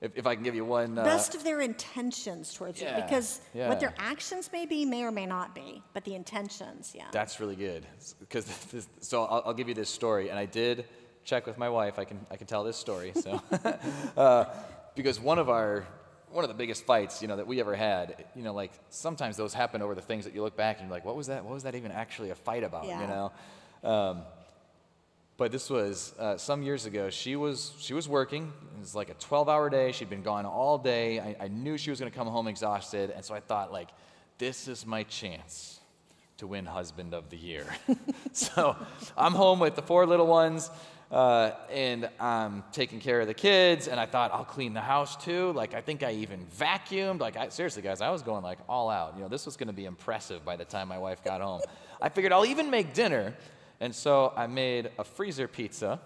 if, 0.00 0.12
if 0.16 0.26
I 0.26 0.34
can 0.34 0.42
give 0.42 0.54
you 0.54 0.64
one. 0.64 0.98
Uh, 0.98 1.04
Best 1.04 1.34
of 1.34 1.44
their 1.44 1.60
intentions 1.60 2.54
towards 2.54 2.80
Yeah, 2.80 2.96
you, 2.96 3.02
because 3.02 3.40
yeah. 3.54 3.68
what 3.68 3.80
their 3.80 3.94
actions 3.98 4.50
may 4.52 4.66
be 4.66 4.84
may 4.84 5.04
or 5.04 5.10
may 5.10 5.26
not 5.26 5.54
be, 5.54 5.82
but 5.92 6.04
the 6.04 6.14
intentions, 6.14 6.92
yeah. 6.94 7.08
That's 7.12 7.40
really 7.40 7.56
good. 7.56 7.86
Because 8.18 8.46
so 9.00 9.24
I'll, 9.24 9.42
I'll 9.46 9.54
give 9.54 9.68
you 9.68 9.74
this 9.74 9.90
story, 9.90 10.30
and 10.30 10.38
I 10.38 10.46
did 10.46 10.86
check 11.24 11.46
with 11.46 11.58
my 11.58 11.68
wife. 11.68 11.98
I 11.98 12.04
can 12.04 12.18
I 12.30 12.36
can 12.36 12.46
tell 12.46 12.64
this 12.64 12.76
story. 12.76 13.12
So 13.14 13.42
uh, 14.16 14.46
because 14.94 15.20
one 15.20 15.38
of 15.38 15.48
our 15.48 15.86
one 16.30 16.44
of 16.44 16.48
the 16.48 16.54
biggest 16.54 16.84
fights 16.84 17.20
you 17.20 17.28
know 17.28 17.36
that 17.36 17.46
we 17.46 17.60
ever 17.60 17.74
had, 17.74 18.24
you 18.34 18.42
know, 18.42 18.54
like 18.54 18.72
sometimes 18.88 19.36
those 19.36 19.52
happen 19.52 19.82
over 19.82 19.94
the 19.94 20.00
things 20.02 20.24
that 20.24 20.34
you 20.34 20.42
look 20.42 20.56
back 20.56 20.78
and 20.78 20.88
you're 20.88 20.96
like, 20.96 21.04
what 21.04 21.16
was 21.16 21.26
that? 21.26 21.44
What 21.44 21.52
was 21.52 21.64
that 21.64 21.74
even 21.74 21.92
actually 21.92 22.30
a 22.30 22.34
fight 22.34 22.64
about? 22.64 22.86
Yeah. 22.86 23.00
You 23.02 23.06
know. 23.06 23.32
Um, 23.82 24.22
but 25.40 25.50
this 25.50 25.70
was 25.70 26.12
uh, 26.18 26.36
some 26.36 26.62
years 26.62 26.84
ago. 26.84 27.08
She 27.08 27.34
was 27.34 27.72
she 27.78 27.94
was 27.94 28.06
working. 28.06 28.52
It 28.76 28.80
was 28.80 28.94
like 28.94 29.08
a 29.08 29.14
12-hour 29.14 29.70
day. 29.70 29.90
She'd 29.90 30.10
been 30.10 30.20
gone 30.20 30.44
all 30.44 30.76
day. 30.76 31.18
I, 31.18 31.44
I 31.44 31.48
knew 31.48 31.78
she 31.78 31.88
was 31.88 31.98
going 31.98 32.12
to 32.12 32.16
come 32.16 32.26
home 32.26 32.46
exhausted, 32.46 33.08
and 33.08 33.24
so 33.24 33.34
I 33.34 33.40
thought 33.40 33.72
like, 33.72 33.88
this 34.36 34.68
is 34.68 34.84
my 34.84 35.02
chance 35.04 35.80
to 36.36 36.46
win 36.46 36.66
husband 36.66 37.14
of 37.14 37.30
the 37.30 37.38
year. 37.38 37.64
so 38.32 38.76
I'm 39.16 39.32
home 39.32 39.60
with 39.60 39.76
the 39.76 39.80
four 39.82 40.04
little 40.04 40.26
ones, 40.26 40.70
uh, 41.10 41.52
and 41.72 42.10
I'm 42.20 42.62
taking 42.70 43.00
care 43.00 43.22
of 43.22 43.26
the 43.26 43.32
kids. 43.32 43.88
And 43.88 43.98
I 43.98 44.04
thought 44.04 44.34
I'll 44.34 44.44
clean 44.44 44.74
the 44.74 44.82
house 44.82 45.16
too. 45.16 45.52
Like 45.52 45.72
I 45.72 45.80
think 45.80 46.02
I 46.02 46.12
even 46.12 46.44
vacuumed. 46.58 47.18
Like 47.18 47.38
I, 47.38 47.48
seriously, 47.48 47.80
guys, 47.80 48.02
I 48.02 48.10
was 48.10 48.20
going 48.20 48.42
like 48.42 48.58
all 48.68 48.90
out. 48.90 49.14
You 49.16 49.22
know, 49.22 49.28
this 49.28 49.46
was 49.46 49.56
going 49.56 49.68
to 49.68 49.72
be 49.72 49.86
impressive 49.86 50.44
by 50.44 50.56
the 50.56 50.66
time 50.66 50.86
my 50.88 50.98
wife 50.98 51.24
got 51.24 51.40
home. 51.40 51.62
I 51.98 52.10
figured 52.10 52.30
I'll 52.30 52.44
even 52.44 52.68
make 52.68 52.92
dinner, 52.92 53.34
and 53.80 53.94
so 53.94 54.32
I 54.36 54.46
made 54.46 54.90
a 54.98 55.04
freezer 55.04 55.48
pizza. 55.48 56.00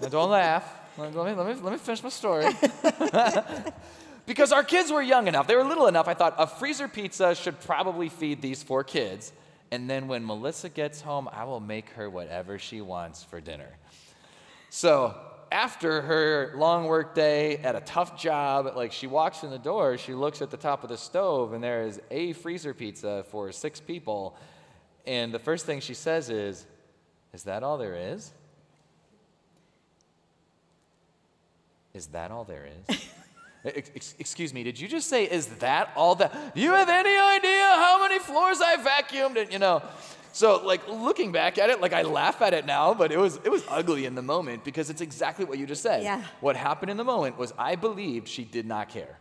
Now, 0.00 0.08
don't 0.08 0.30
laugh. 0.30 0.64
Let 0.96 1.12
me, 1.12 1.20
let, 1.20 1.46
me, 1.46 1.62
let 1.62 1.72
me 1.72 1.78
finish 1.78 2.02
my 2.02 2.08
story. 2.08 2.46
because 4.26 4.52
our 4.52 4.64
kids 4.64 4.90
were 4.90 5.02
young 5.02 5.28
enough, 5.28 5.46
they 5.46 5.56
were 5.56 5.64
little 5.64 5.86
enough, 5.86 6.08
I 6.08 6.14
thought 6.14 6.34
a 6.38 6.46
freezer 6.46 6.88
pizza 6.88 7.34
should 7.34 7.60
probably 7.60 8.08
feed 8.08 8.40
these 8.40 8.62
four 8.62 8.84
kids. 8.84 9.32
And 9.70 9.90
then 9.90 10.08
when 10.08 10.24
Melissa 10.24 10.68
gets 10.68 11.00
home, 11.00 11.28
I 11.32 11.44
will 11.44 11.60
make 11.60 11.90
her 11.90 12.08
whatever 12.08 12.58
she 12.58 12.80
wants 12.80 13.24
for 13.24 13.40
dinner. 13.40 13.76
So 14.70 15.14
after 15.50 16.02
her 16.02 16.52
long 16.56 16.86
work 16.86 17.14
day 17.14 17.58
at 17.58 17.76
a 17.76 17.80
tough 17.80 18.20
job, 18.20 18.72
like 18.76 18.92
she 18.92 19.06
walks 19.06 19.42
in 19.42 19.50
the 19.50 19.58
door, 19.58 19.98
she 19.98 20.14
looks 20.14 20.40
at 20.40 20.50
the 20.50 20.56
top 20.56 20.82
of 20.82 20.88
the 20.88 20.96
stove, 20.96 21.52
and 21.52 21.62
there 21.62 21.84
is 21.84 22.00
a 22.10 22.32
freezer 22.34 22.74
pizza 22.74 23.24
for 23.30 23.52
six 23.52 23.80
people. 23.80 24.36
And 25.06 25.32
the 25.32 25.38
first 25.38 25.66
thing 25.66 25.80
she 25.80 25.94
says 25.94 26.30
is, 26.30 26.66
Is 27.32 27.44
that 27.44 27.62
all 27.62 27.78
there 27.78 27.94
is? 27.94 28.32
Is 31.94 32.08
that 32.08 32.30
all 32.30 32.44
there 32.44 32.66
is? 32.88 33.08
Ex- 33.64 33.90
ex- 33.96 34.14
Excuse 34.20 34.54
me, 34.54 34.62
did 34.62 34.78
you 34.78 34.86
just 34.86 35.08
say, 35.08 35.24
is 35.24 35.46
that 35.56 35.90
all 35.96 36.14
that? 36.16 36.54
Do 36.54 36.60
you 36.60 36.70
have 36.72 36.88
any 36.88 37.10
idea 37.10 37.64
how 37.64 38.00
many 38.00 38.20
floors 38.20 38.60
I 38.60 38.76
vacuumed? 38.76 39.42
And, 39.42 39.52
you 39.52 39.58
know, 39.58 39.82
so 40.32 40.64
like 40.64 40.86
looking 40.88 41.32
back 41.32 41.58
at 41.58 41.68
it, 41.70 41.80
like 41.80 41.92
I 41.92 42.02
laugh 42.02 42.42
at 42.42 42.54
it 42.54 42.64
now, 42.64 42.94
but 42.94 43.10
it 43.10 43.18
was, 43.18 43.40
it 43.42 43.50
was 43.50 43.64
ugly 43.68 44.04
in 44.04 44.14
the 44.14 44.22
moment 44.22 44.62
because 44.62 44.88
it's 44.88 45.00
exactly 45.00 45.44
what 45.44 45.58
you 45.58 45.66
just 45.66 45.82
said. 45.82 46.04
Yeah. 46.04 46.22
What 46.40 46.54
happened 46.54 46.92
in 46.92 46.96
the 46.96 47.02
moment 47.02 47.38
was 47.38 47.52
I 47.58 47.74
believed 47.74 48.28
she 48.28 48.44
did 48.44 48.66
not 48.66 48.88
care. 48.88 49.18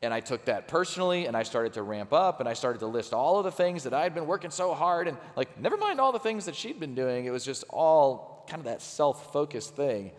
And 0.00 0.14
I 0.14 0.20
took 0.20 0.44
that 0.44 0.68
personally 0.68 1.26
and 1.26 1.36
I 1.36 1.42
started 1.42 1.72
to 1.72 1.82
ramp 1.82 2.12
up 2.12 2.38
and 2.38 2.48
I 2.48 2.52
started 2.54 2.78
to 2.80 2.86
list 2.86 3.12
all 3.12 3.38
of 3.38 3.44
the 3.44 3.50
things 3.50 3.82
that 3.82 3.92
I'd 3.92 4.14
been 4.14 4.26
working 4.26 4.50
so 4.50 4.72
hard 4.72 5.08
and 5.08 5.16
like 5.34 5.58
never 5.60 5.76
mind 5.76 6.00
all 6.00 6.12
the 6.12 6.20
things 6.20 6.44
that 6.44 6.54
she'd 6.54 6.78
been 6.78 6.94
doing. 6.94 7.24
It 7.24 7.30
was 7.30 7.44
just 7.44 7.64
all 7.68 8.44
kind 8.48 8.60
of 8.60 8.66
that 8.66 8.80
self-focused 8.80 9.74
thing. 9.74 10.12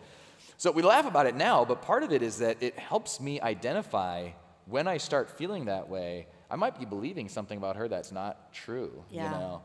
So 0.58 0.70
we 0.70 0.82
laugh 0.82 1.06
about 1.06 1.24
it 1.26 1.34
now, 1.34 1.64
but 1.64 1.80
part 1.80 2.02
of 2.02 2.12
it 2.12 2.22
is 2.22 2.38
that 2.38 2.62
it 2.62 2.78
helps 2.78 3.20
me 3.20 3.40
identify 3.40 4.28
when 4.66 4.86
I 4.86 4.98
start 4.98 5.30
feeling 5.30 5.64
that 5.64 5.88
way, 5.88 6.26
I 6.50 6.56
might 6.56 6.78
be 6.78 6.84
believing 6.84 7.28
something 7.30 7.56
about 7.56 7.76
her 7.76 7.88
that's 7.88 8.12
not 8.12 8.52
true, 8.52 9.02
Yeah. 9.10 9.24
you 9.24 9.30
know. 9.30 9.62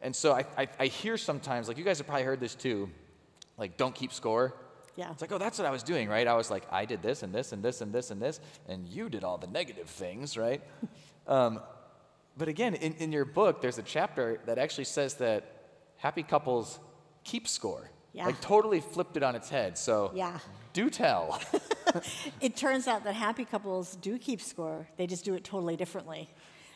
And 0.00 0.16
so 0.16 0.32
I, 0.32 0.46
I, 0.56 0.68
I 0.78 0.86
hear 0.86 1.18
sometimes, 1.18 1.68
like 1.68 1.76
you 1.76 1.84
guys 1.84 1.98
have 1.98 2.06
probably 2.06 2.24
heard 2.24 2.40
this 2.40 2.54
too, 2.54 2.90
like 3.58 3.76
don't 3.76 3.94
keep 3.94 4.12
score. 4.12 4.54
Yeah. 4.96 5.10
It's 5.12 5.20
like, 5.20 5.32
oh, 5.32 5.38
that's 5.38 5.58
what 5.58 5.66
I 5.66 5.70
was 5.70 5.82
doing, 5.82 6.08
right? 6.08 6.26
I 6.26 6.34
was 6.34 6.50
like, 6.50 6.64
I 6.70 6.84
did 6.84 7.02
this 7.02 7.22
and 7.22 7.32
this 7.34 7.52
and 7.52 7.62
this 7.62 7.80
and 7.80 7.92
this 7.92 8.10
and 8.10 8.20
this, 8.20 8.40
and 8.68 8.86
you 8.88 9.08
did 9.08 9.24
all 9.24 9.38
the 9.38 9.46
negative 9.46 9.88
things, 9.88 10.36
right? 10.36 10.62
um, 11.26 11.60
but 12.36 12.48
again, 12.48 12.74
in, 12.74 12.94
in 12.94 13.12
your 13.12 13.24
book, 13.24 13.60
there's 13.60 13.78
a 13.78 13.82
chapter 13.82 14.40
that 14.46 14.58
actually 14.58 14.84
says 14.84 15.14
that 15.14 15.44
happy 15.96 16.22
couples 16.22 16.78
keep 17.24 17.46
score. 17.48 17.90
Yeah. 18.12 18.26
Like 18.26 18.40
totally 18.40 18.80
flipped 18.80 19.16
it 19.16 19.22
on 19.22 19.36
its 19.36 19.48
head. 19.48 19.78
So 19.78 20.10
Yeah. 20.14 20.38
do 20.72 20.90
tell. 20.90 21.40
It 22.40 22.56
turns 22.56 22.86
out 22.86 23.02
that 23.02 23.14
happy 23.14 23.44
couples 23.44 23.96
do 23.96 24.16
keep 24.16 24.40
score, 24.40 24.86
they 24.96 25.08
just 25.08 25.24
do 25.24 25.34
it 25.34 25.42
totally 25.42 25.76
differently. 25.76 26.30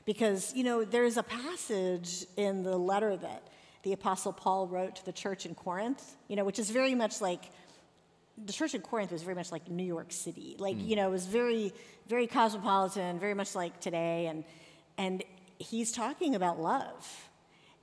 Because, 0.04 0.52
you 0.54 0.64
know, 0.64 0.84
there's 0.84 1.16
a 1.16 1.22
passage 1.22 2.26
in 2.36 2.64
the 2.64 2.76
letter 2.76 3.16
that 3.16 3.48
the 3.84 3.92
Apostle 3.92 4.32
Paul 4.32 4.66
wrote 4.66 4.96
to 4.96 5.04
the 5.04 5.12
church 5.12 5.46
in 5.46 5.54
Corinth, 5.54 6.16
you 6.28 6.36
know, 6.36 6.44
which 6.44 6.58
is 6.58 6.70
very 6.70 6.94
much 6.94 7.20
like 7.20 7.44
the 8.42 8.52
church 8.52 8.74
in 8.74 8.80
Corinth 8.80 9.12
was 9.12 9.22
very 9.22 9.34
much 9.34 9.52
like 9.52 9.68
New 9.68 9.84
York 9.84 10.12
City. 10.12 10.56
Like, 10.58 10.76
hmm. 10.76 10.86
you 10.86 10.96
know, 10.96 11.08
it 11.08 11.12
was 11.12 11.26
very, 11.26 11.72
very 12.08 12.26
cosmopolitan, 12.26 13.18
very 13.18 13.34
much 13.34 13.54
like 13.54 13.80
today. 13.80 14.26
And, 14.26 14.44
and 14.98 15.22
he's 15.58 15.92
talking 15.92 16.34
about 16.34 16.60
love. 16.60 17.28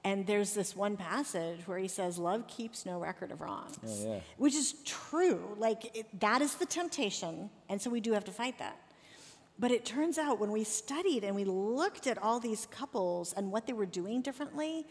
And 0.04 0.26
there's 0.26 0.54
this 0.54 0.76
one 0.76 0.98
passage 0.98 1.68
where 1.68 1.78
he 1.78 1.88
says, 1.88 2.18
Love 2.18 2.48
keeps 2.48 2.88
no 2.88 3.00
record 3.00 3.32
of 3.32 3.40
wrongs, 3.40 3.78
Oh, 3.86 4.14
yeah. 4.14 4.20
which 4.38 4.56
is 4.56 4.74
true. 4.84 5.56
Like, 5.60 5.96
it, 5.96 6.20
that 6.20 6.42
is 6.42 6.56
the 6.56 6.66
temptation. 6.66 7.52
And 7.70 7.80
so 7.80 7.92
we 7.92 8.02
do 8.02 8.14
have 8.14 8.26
to 8.26 8.32
fight 8.32 8.58
that. 8.58 8.80
But 9.60 9.70
it 9.70 9.86
turns 9.86 10.18
out 10.18 10.40
when 10.40 10.52
we 10.52 10.64
studied 10.64 11.24
and 11.24 11.36
we 11.36 11.44
looked 11.44 12.08
at 12.08 12.18
all 12.18 12.40
these 12.40 12.66
couples 12.72 13.34
and 13.34 13.52
what 13.52 13.68
they 13.68 13.74
were 13.74 13.86
doing 13.86 14.24
differently, 14.24 14.88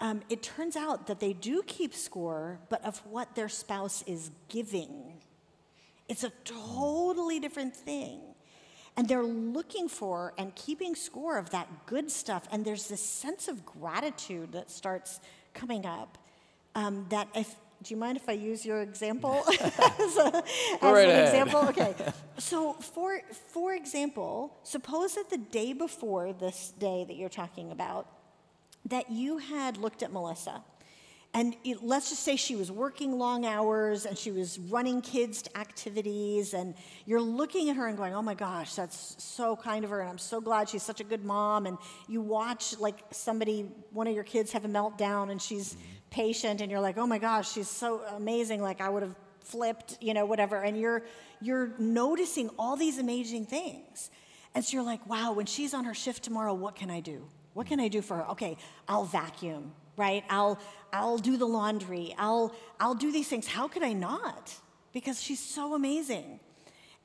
um, 0.00 0.20
it 0.28 0.42
turns 0.42 0.76
out 0.76 1.06
that 1.06 1.20
they 1.20 1.32
do 1.32 1.62
keep 1.66 1.94
score, 1.94 2.60
but 2.68 2.84
of 2.84 2.98
what 3.06 3.34
their 3.34 3.48
spouse 3.48 4.04
is 4.06 4.30
giving. 4.48 5.22
It's 6.08 6.22
a 6.22 6.32
totally 6.44 7.40
different 7.40 7.74
thing. 7.74 8.20
And 8.96 9.08
they're 9.08 9.22
looking 9.22 9.88
for 9.88 10.32
and 10.38 10.54
keeping 10.54 10.94
score 10.94 11.38
of 11.38 11.50
that 11.50 11.68
good 11.86 12.10
stuff. 12.10 12.46
And 12.50 12.64
there's 12.64 12.88
this 12.88 13.02
sense 13.02 13.48
of 13.48 13.64
gratitude 13.66 14.52
that 14.52 14.70
starts 14.70 15.20
coming 15.52 15.84
up. 15.84 16.18
Um, 16.74 17.06
that 17.10 17.28
if, 17.34 17.54
do 17.82 17.92
you 17.92 17.96
mind 17.96 18.16
if 18.16 18.28
I 18.28 18.32
use 18.32 18.64
your 18.64 18.80
example 18.82 19.44
as, 19.48 20.16
a, 20.16 20.36
as 20.36 20.82
right 20.82 21.08
an 21.08 21.24
example? 21.24 21.60
Okay. 21.68 21.94
So, 22.38 22.74
for, 22.74 23.20
for 23.48 23.74
example, 23.74 24.58
suppose 24.62 25.14
that 25.14 25.30
the 25.30 25.38
day 25.38 25.72
before 25.72 26.32
this 26.34 26.72
day 26.78 27.04
that 27.06 27.16
you're 27.16 27.28
talking 27.28 27.72
about, 27.72 28.06
that 28.86 29.10
you 29.10 29.38
had 29.38 29.76
looked 29.76 30.02
at 30.02 30.12
Melissa. 30.12 30.62
And 31.34 31.54
it, 31.64 31.82
let's 31.82 32.08
just 32.08 32.22
say 32.22 32.36
she 32.36 32.56
was 32.56 32.72
working 32.72 33.18
long 33.18 33.44
hours 33.44 34.06
and 34.06 34.16
she 34.16 34.30
was 34.30 34.58
running 34.58 35.02
kids 35.02 35.42
to 35.42 35.58
activities, 35.58 36.54
and 36.54 36.74
you're 37.04 37.20
looking 37.20 37.68
at 37.68 37.76
her 37.76 37.88
and 37.88 37.98
going, 37.98 38.14
Oh 38.14 38.22
my 38.22 38.32
gosh, 38.32 38.74
that's 38.74 39.22
so 39.22 39.54
kind 39.54 39.84
of 39.84 39.90
her, 39.90 40.00
and 40.00 40.08
I'm 40.08 40.16
so 40.16 40.40
glad 40.40 40.70
she's 40.70 40.82
such 40.82 41.00
a 41.00 41.04
good 41.04 41.26
mom. 41.26 41.66
And 41.66 41.76
you 42.08 42.22
watch 42.22 42.78
like 42.78 43.00
somebody, 43.10 43.68
one 43.90 44.06
of 44.06 44.14
your 44.14 44.24
kids, 44.24 44.52
have 44.52 44.64
a 44.64 44.68
meltdown 44.68 45.30
and 45.30 45.42
she's 45.42 45.74
mm-hmm. 45.74 45.82
patient, 46.08 46.62
and 46.62 46.70
you're 46.70 46.80
like, 46.80 46.96
Oh 46.96 47.06
my 47.06 47.18
gosh, 47.18 47.52
she's 47.52 47.68
so 47.68 48.00
amazing. 48.14 48.62
Like, 48.62 48.80
I 48.80 48.88
would 48.88 49.02
have 49.02 49.16
flipped, 49.40 49.98
you 50.00 50.14
know, 50.14 50.24
whatever. 50.24 50.56
And 50.56 50.80
you're, 50.80 51.02
you're 51.42 51.74
noticing 51.78 52.48
all 52.58 52.76
these 52.76 52.98
amazing 52.98 53.44
things. 53.44 54.10
And 54.54 54.64
so 54.64 54.78
you're 54.78 54.86
like, 54.86 55.06
Wow, 55.06 55.34
when 55.34 55.44
she's 55.44 55.74
on 55.74 55.84
her 55.84 55.92
shift 55.92 56.22
tomorrow, 56.22 56.54
what 56.54 56.76
can 56.76 56.90
I 56.90 57.00
do? 57.00 57.28
What 57.56 57.66
can 57.66 57.80
I 57.80 57.88
do 57.88 58.02
for 58.02 58.18
her? 58.18 58.30
Okay, 58.32 58.58
I'll 58.86 59.06
vacuum, 59.06 59.72
right? 59.96 60.22
I'll 60.28 60.58
I'll 60.92 61.16
do 61.16 61.38
the 61.38 61.46
laundry. 61.46 62.14
I'll 62.18 62.54
I'll 62.78 62.94
do 62.94 63.10
these 63.10 63.28
things. 63.28 63.46
How 63.46 63.66
could 63.66 63.82
I 63.82 63.94
not? 63.94 64.54
Because 64.92 65.22
she's 65.22 65.40
so 65.40 65.74
amazing. 65.74 66.38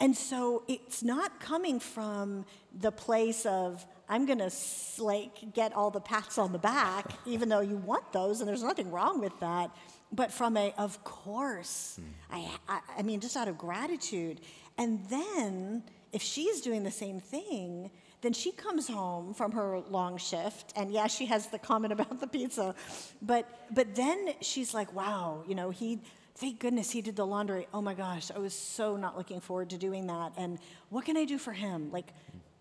And 0.02 0.14
so 0.14 0.64
it's 0.68 1.04
not 1.04 1.40
coming 1.40 1.80
from 1.80 2.46
the 2.78 2.92
place 2.92 3.46
of 3.46 3.86
I'm 4.10 4.26
going 4.26 4.40
to 4.40 4.52
like 5.00 5.54
get 5.54 5.72
all 5.72 5.90
the 5.90 6.02
pats 6.02 6.38
on 6.38 6.52
the 6.52 6.60
back 6.60 7.14
even 7.26 7.48
though 7.48 7.62
you 7.62 7.78
want 7.78 8.12
those 8.12 8.42
and 8.42 8.50
there's 8.50 8.64
nothing 8.64 8.92
wrong 8.92 9.22
with 9.22 9.40
that, 9.40 9.72
but 10.12 10.34
from 10.34 10.58
a 10.58 10.74
of 10.78 11.02
course. 11.06 11.98
Hmm. 11.98 12.36
I, 12.36 12.50
I 12.68 12.80
I 12.98 13.02
mean 13.04 13.22
just 13.22 13.38
out 13.38 13.48
of 13.48 13.58
gratitude. 13.58 14.42
And 14.78 15.00
then 15.08 15.84
if 16.12 16.22
she's 16.22 16.60
doing 16.60 16.84
the 16.84 16.92
same 16.92 17.22
thing, 17.22 17.90
then 18.22 18.34
she 18.34 18.52
comes 18.52 18.88
home 18.88 19.34
from 19.34 19.52
her 19.52 19.80
long 19.90 20.18
shift, 20.18 20.74
and 20.76 20.92
yeah, 20.92 21.08
she 21.08 21.26
has 21.28 21.48
the 21.48 21.60
comment 21.60 21.94
about 21.94 22.20
the 22.20 22.28
pizza, 22.28 22.76
but 23.22 23.48
but 23.72 23.96
then 23.96 24.34
she's 24.42 24.74
like, 24.74 24.94
wow, 24.94 25.44
you 25.48 25.56
know, 25.56 25.70
he. 25.70 26.00
Thank 26.36 26.60
goodness 26.60 26.90
he 26.90 27.02
did 27.02 27.18
the 27.18 27.26
laundry. 27.26 27.68
Oh 27.72 27.82
my 27.82 27.94
gosh, 27.94 28.32
I 28.36 28.40
was 28.40 28.54
so 28.54 28.96
not 28.96 29.16
looking 29.16 29.42
forward 29.42 29.70
to 29.72 29.78
doing 29.78 30.08
that. 30.08 30.32
And 30.38 30.58
what 30.90 31.06
can 31.06 31.16
I 31.16 31.26
do 31.26 31.38
for 31.38 31.52
him? 31.52 31.92
Like 31.92 32.08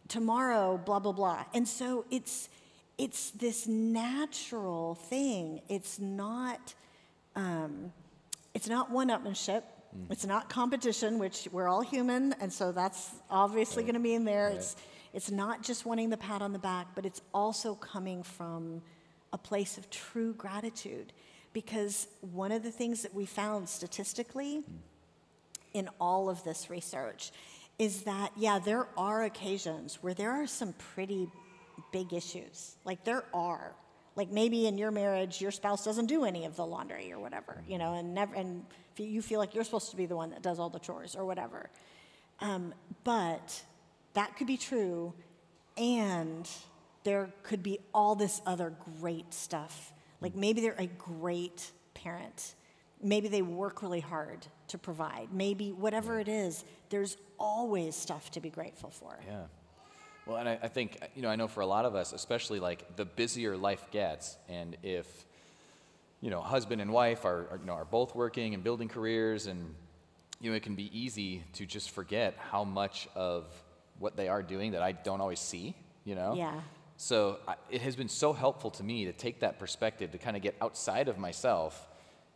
tomorrow, 0.09 0.77
blah 0.77 0.99
blah 0.99 1.13
blah. 1.13 1.45
And 1.55 1.67
so 1.67 2.05
it's 2.11 2.51
it's 2.99 3.31
this 3.31 3.67
natural 3.67 4.97
thing. 4.97 5.63
It's 5.69 5.99
not 5.99 6.75
um, 7.37 7.93
it's 8.53 8.69
not 8.69 8.91
one-upmanship. 8.91 9.63
It's 10.11 10.27
not 10.27 10.51
competition, 10.51 11.19
which 11.19 11.49
we're 11.51 11.69
all 11.69 11.81
human, 11.81 12.35
and 12.35 12.53
so 12.53 12.73
that's 12.73 13.11
obviously 13.31 13.83
going 13.83 13.95
to 13.95 14.01
be 14.01 14.15
in 14.15 14.25
there. 14.25 14.49
Right. 14.49 14.57
It's 14.57 14.77
it's 15.13 15.31
not 15.31 15.63
just 15.63 15.85
wanting 15.87 16.11
the 16.11 16.17
pat 16.17 16.43
on 16.43 16.53
the 16.53 16.59
back, 16.59 16.89
but 16.95 17.05
it's 17.05 17.21
also 17.33 17.75
coming 17.75 18.23
from 18.23 18.83
a 19.33 19.39
place 19.39 19.79
of 19.79 19.91
true 19.91 20.35
gratitude. 20.35 21.13
Because 21.53 22.07
one 22.21 22.53
of 22.53 22.63
the 22.63 22.71
things 22.71 23.03
that 23.03 23.13
we 23.13 23.27
found 23.27 23.69
statistically 23.69 24.63
in 25.75 25.89
all 26.01 26.31
of 26.31 26.45
this 26.45 26.71
research 26.71 27.33
is 27.79 28.03
that, 28.03 28.31
yeah, 28.37 28.59
there 28.59 28.87
are 28.97 29.25
occasions 29.25 29.99
where 30.01 30.15
there 30.15 30.31
are 30.31 30.47
some 30.47 30.75
pretty 30.95 31.29
big 31.93 32.13
issues. 32.13 32.77
Like, 32.85 33.05
there 33.05 33.25
are. 33.35 33.75
Like, 34.17 34.31
maybe 34.31 34.67
in 34.67 34.77
your 34.79 34.91
marriage, 34.91 35.41
your 35.41 35.51
spouse 35.51 35.85
doesn't 35.85 36.07
do 36.07 36.25
any 36.25 36.45
of 36.45 36.55
the 36.55 36.67
laundry 36.67 37.13
or 37.13 37.19
whatever, 37.19 37.63
you 37.67 37.79
know, 37.79 37.95
and, 37.95 38.15
never, 38.15 38.35
and 38.35 38.65
you 38.97 39.23
feel 39.23 39.41
like 39.41 39.55
you're 39.55 39.65
supposed 39.65 39.91
to 39.91 39.97
be 39.97 40.07
the 40.07 40.17
one 40.17 40.31
that 40.31 40.43
does 40.43 40.59
all 40.59 40.69
the 40.69 40.79
chores 40.79 41.17
or 41.17 41.25
whatever. 41.25 41.71
Um, 42.41 42.75
but 43.03 43.63
that 44.15 44.37
could 44.37 44.47
be 44.47 44.57
true, 44.57 45.13
and 45.77 46.49
there 47.05 47.31
could 47.43 47.63
be 47.63 47.79
all 47.95 48.15
this 48.15 48.41
other 48.47 48.75
great 49.01 49.33
stuff. 49.33 49.93
Like 50.21 50.35
maybe 50.35 50.61
they're 50.61 50.75
a 50.79 50.87
great 50.87 51.71
parent. 51.95 52.55
Maybe 53.03 53.29
they 53.29 53.41
work 53.41 53.83
really 53.83 54.01
hard 54.01 54.47
to 54.69 54.79
provide. 54.79 55.29
Maybe 55.33 55.73
whatever 55.73 56.21
it 56.21 56.29
is, 56.29 56.65
there's 56.91 57.17
always 57.39 57.97
stuff 57.97 58.31
to 58.33 58.41
be 58.41 58.51
grateful 58.51 58.91
for. 58.91 59.19
Yeah. 59.27 59.45
Well, 60.27 60.37
and 60.37 60.49
I, 60.49 60.59
I 60.63 60.69
think, 60.69 60.99
you 61.15 61.23
know, 61.23 61.31
I 61.31 61.37
know 61.37 61.49
for 61.49 61.63
a 61.63 61.67
lot 61.67 61.87
of 61.87 61.95
us, 61.95 62.13
especially 62.13 62.61
like 62.61 62.97
the 62.97 63.07
busier 63.07 63.57
life 63.57 63.87
gets, 63.91 64.37
and 64.49 64.77
if, 64.83 65.07
you 66.21 66.29
know, 66.29 66.43
husband 66.43 66.83
and 66.83 66.93
wife 66.93 67.25
are, 67.25 67.49
are, 67.51 67.59
you 67.59 67.67
know, 67.67 67.73
are 67.73 67.87
both 67.87 68.15
working 68.15 68.53
and 68.53 68.63
building 68.63 68.89
careers, 68.89 69.47
and, 69.47 69.75
you 70.41 70.51
know, 70.51 70.57
it 70.57 70.63
can 70.63 70.75
be 70.75 70.91
easy 70.97 71.43
to 71.55 71.65
just 71.65 71.91
forget 71.91 72.37
how 72.39 72.65
much 72.65 73.09
of 73.15 73.47
what 74.01 74.17
they 74.17 74.29
are 74.29 74.43
doing 74.43 74.73
that 74.73 74.83
I 74.83 74.93
don't 74.93 75.21
always 75.21 75.39
see, 75.39 75.77
you 76.05 76.17
know? 76.17 76.35
Yeah. 76.35 76.61
So 76.97 77.39
I, 77.47 77.55
it 77.71 77.83
has 77.83 77.95
been 77.95 78.09
so 78.09 78.33
helpful 78.33 78.71
to 78.73 78.83
me 78.83 79.05
to 79.05 79.13
take 79.13 79.41
that 79.41 79.59
perspective 79.59 80.11
to 80.13 80.19
kind 80.19 80.37
of 80.37 80.43
get 80.43 80.57
outside 80.61 81.07
of 81.07 81.19
myself 81.19 81.89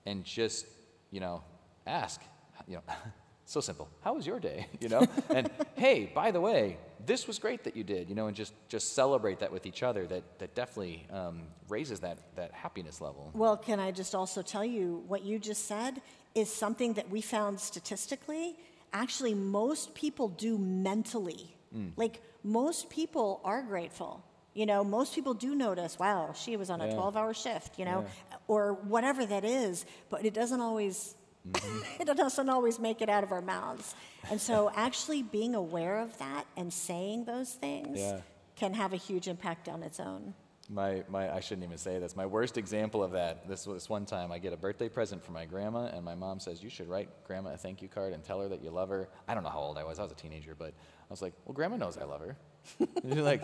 and 0.07 0.25
just, 0.25 0.67
you 1.11 1.21
know, 1.21 1.43
ask, 1.87 2.21
you 2.69 2.77
know, 2.77 2.83
so 3.45 3.61
simple. 3.61 3.89
How 4.03 4.15
was 4.15 4.27
your 4.27 4.39
day? 4.39 4.69
You 4.81 4.89
know, 4.91 5.07
and 5.31 5.51
hey, 5.77 6.11
by 6.15 6.31
the 6.31 6.41
way, 6.41 6.79
this 7.07 7.27
was 7.27 7.39
great 7.39 7.65
that 7.65 7.77
you 7.77 7.85
did. 7.85 8.09
You 8.09 8.15
know, 8.15 8.27
and 8.27 8.37
just 8.37 8.53
just 8.69 8.95
celebrate 8.95 9.39
that 9.41 9.51
with 9.51 9.65
each 9.65 9.83
other. 9.83 10.07
That 10.07 10.39
that 10.39 10.55
definitely 10.55 11.07
um, 11.11 11.43
raises 11.69 12.01
that 12.01 12.19
that 12.37 12.53
happiness 12.53 13.01
level. 13.01 13.31
Well, 13.33 13.57
can 13.57 13.81
I 13.81 13.91
just 13.93 14.15
also 14.15 14.43
tell 14.43 14.65
you 14.65 15.03
what 15.07 15.25
you 15.25 15.39
just 15.39 15.67
said 15.67 16.03
is 16.35 16.53
something 16.53 16.95
that 16.95 17.09
we 17.11 17.21
found 17.23 17.61
statistically? 17.61 18.57
Actually, 18.95 19.35
most 19.35 19.95
people 19.95 20.29
do 20.29 20.57
mentally. 20.57 21.55
Hmm. 21.73 21.89
Like, 21.97 22.23
most 22.45 22.89
people 22.89 23.41
are 23.45 23.61
grateful. 23.63 24.25
You 24.55 24.67
know, 24.67 24.85
most 24.85 25.15
people 25.17 25.35
do 25.35 25.55
notice, 25.57 25.99
wow, 25.99 26.33
she 26.33 26.57
was 26.57 26.71
on 26.71 26.81
a 26.81 26.87
Yeah. 26.87 26.95
12 26.95 27.17
hour 27.17 27.35
shift, 27.35 27.77
you 27.79 27.85
know, 27.85 28.07
or 28.47 28.75
whatever 28.75 29.27
that 29.27 29.45
is, 29.45 29.85
but 30.11 30.25
it 30.25 30.33
doesn't 30.33 30.61
always. 30.61 31.17
Mm-hmm. 31.51 32.03
it 32.09 32.17
doesn't 32.17 32.49
always 32.49 32.79
make 32.79 33.03
it 33.03 33.09
out 33.11 33.25
of 33.25 33.33
our 33.33 33.43
mouths. 33.43 33.95
And 34.31 34.41
so, 34.41 34.71
actually 34.77 35.23
being 35.25 35.55
aware 35.57 35.99
of 35.99 36.17
that 36.19 36.47
and 36.57 36.73
saying 36.73 37.25
those 37.25 37.53
things 37.53 37.99
Yeah. 37.99 38.21
can 38.55 38.75
have 38.75 38.93
a 38.93 38.97
huge 38.97 39.27
impact 39.27 39.69
on 39.69 39.83
its 39.83 39.99
own. 39.99 40.35
My, 40.71 41.05
my, 41.09 41.33
I 41.35 41.41
shouldn't 41.41 41.65
even 41.65 41.77
say 41.77 41.99
this. 41.99 42.17
My 42.17 42.25
worst 42.27 42.57
example 42.57 43.03
of 43.03 43.13
that, 43.13 43.47
this 43.49 43.67
was 43.67 43.89
one 43.91 44.07
time 44.07 44.33
I 44.33 44.39
get 44.39 44.53
a 44.53 44.57
birthday 44.57 44.89
present 44.89 45.23
from 45.23 45.35
my 45.35 45.45
grandma, 45.45 45.87
and 45.87 46.05
my 46.05 46.15
mom 46.15 46.41
says, 46.41 46.63
You 46.63 46.71
should 46.71 46.89
write 46.89 47.09
grandma 47.27 47.53
a 47.55 47.57
thank 47.59 47.83
you 47.83 47.89
card 47.89 48.13
and 48.15 48.25
tell 48.25 48.41
her 48.41 48.49
that 48.49 48.63
you 48.63 48.71
love 48.71 48.89
her. 48.89 49.09
I 49.29 49.35
don't 49.35 49.43
know 49.43 49.51
how 49.51 49.59
old 49.61 49.77
I 49.77 49.85
was. 49.85 49.99
I 49.99 50.03
was 50.03 50.13
a 50.13 50.15
teenager, 50.15 50.55
but 50.59 50.69
I 50.69 51.11
was 51.11 51.21
like, 51.21 51.35
Well, 51.45 51.53
grandma 51.53 51.77
knows 51.77 51.99
I 51.99 52.05
love 52.05 52.21
her. 52.23 52.37
and 52.81 53.15
you're 53.15 53.23
like, 53.25 53.43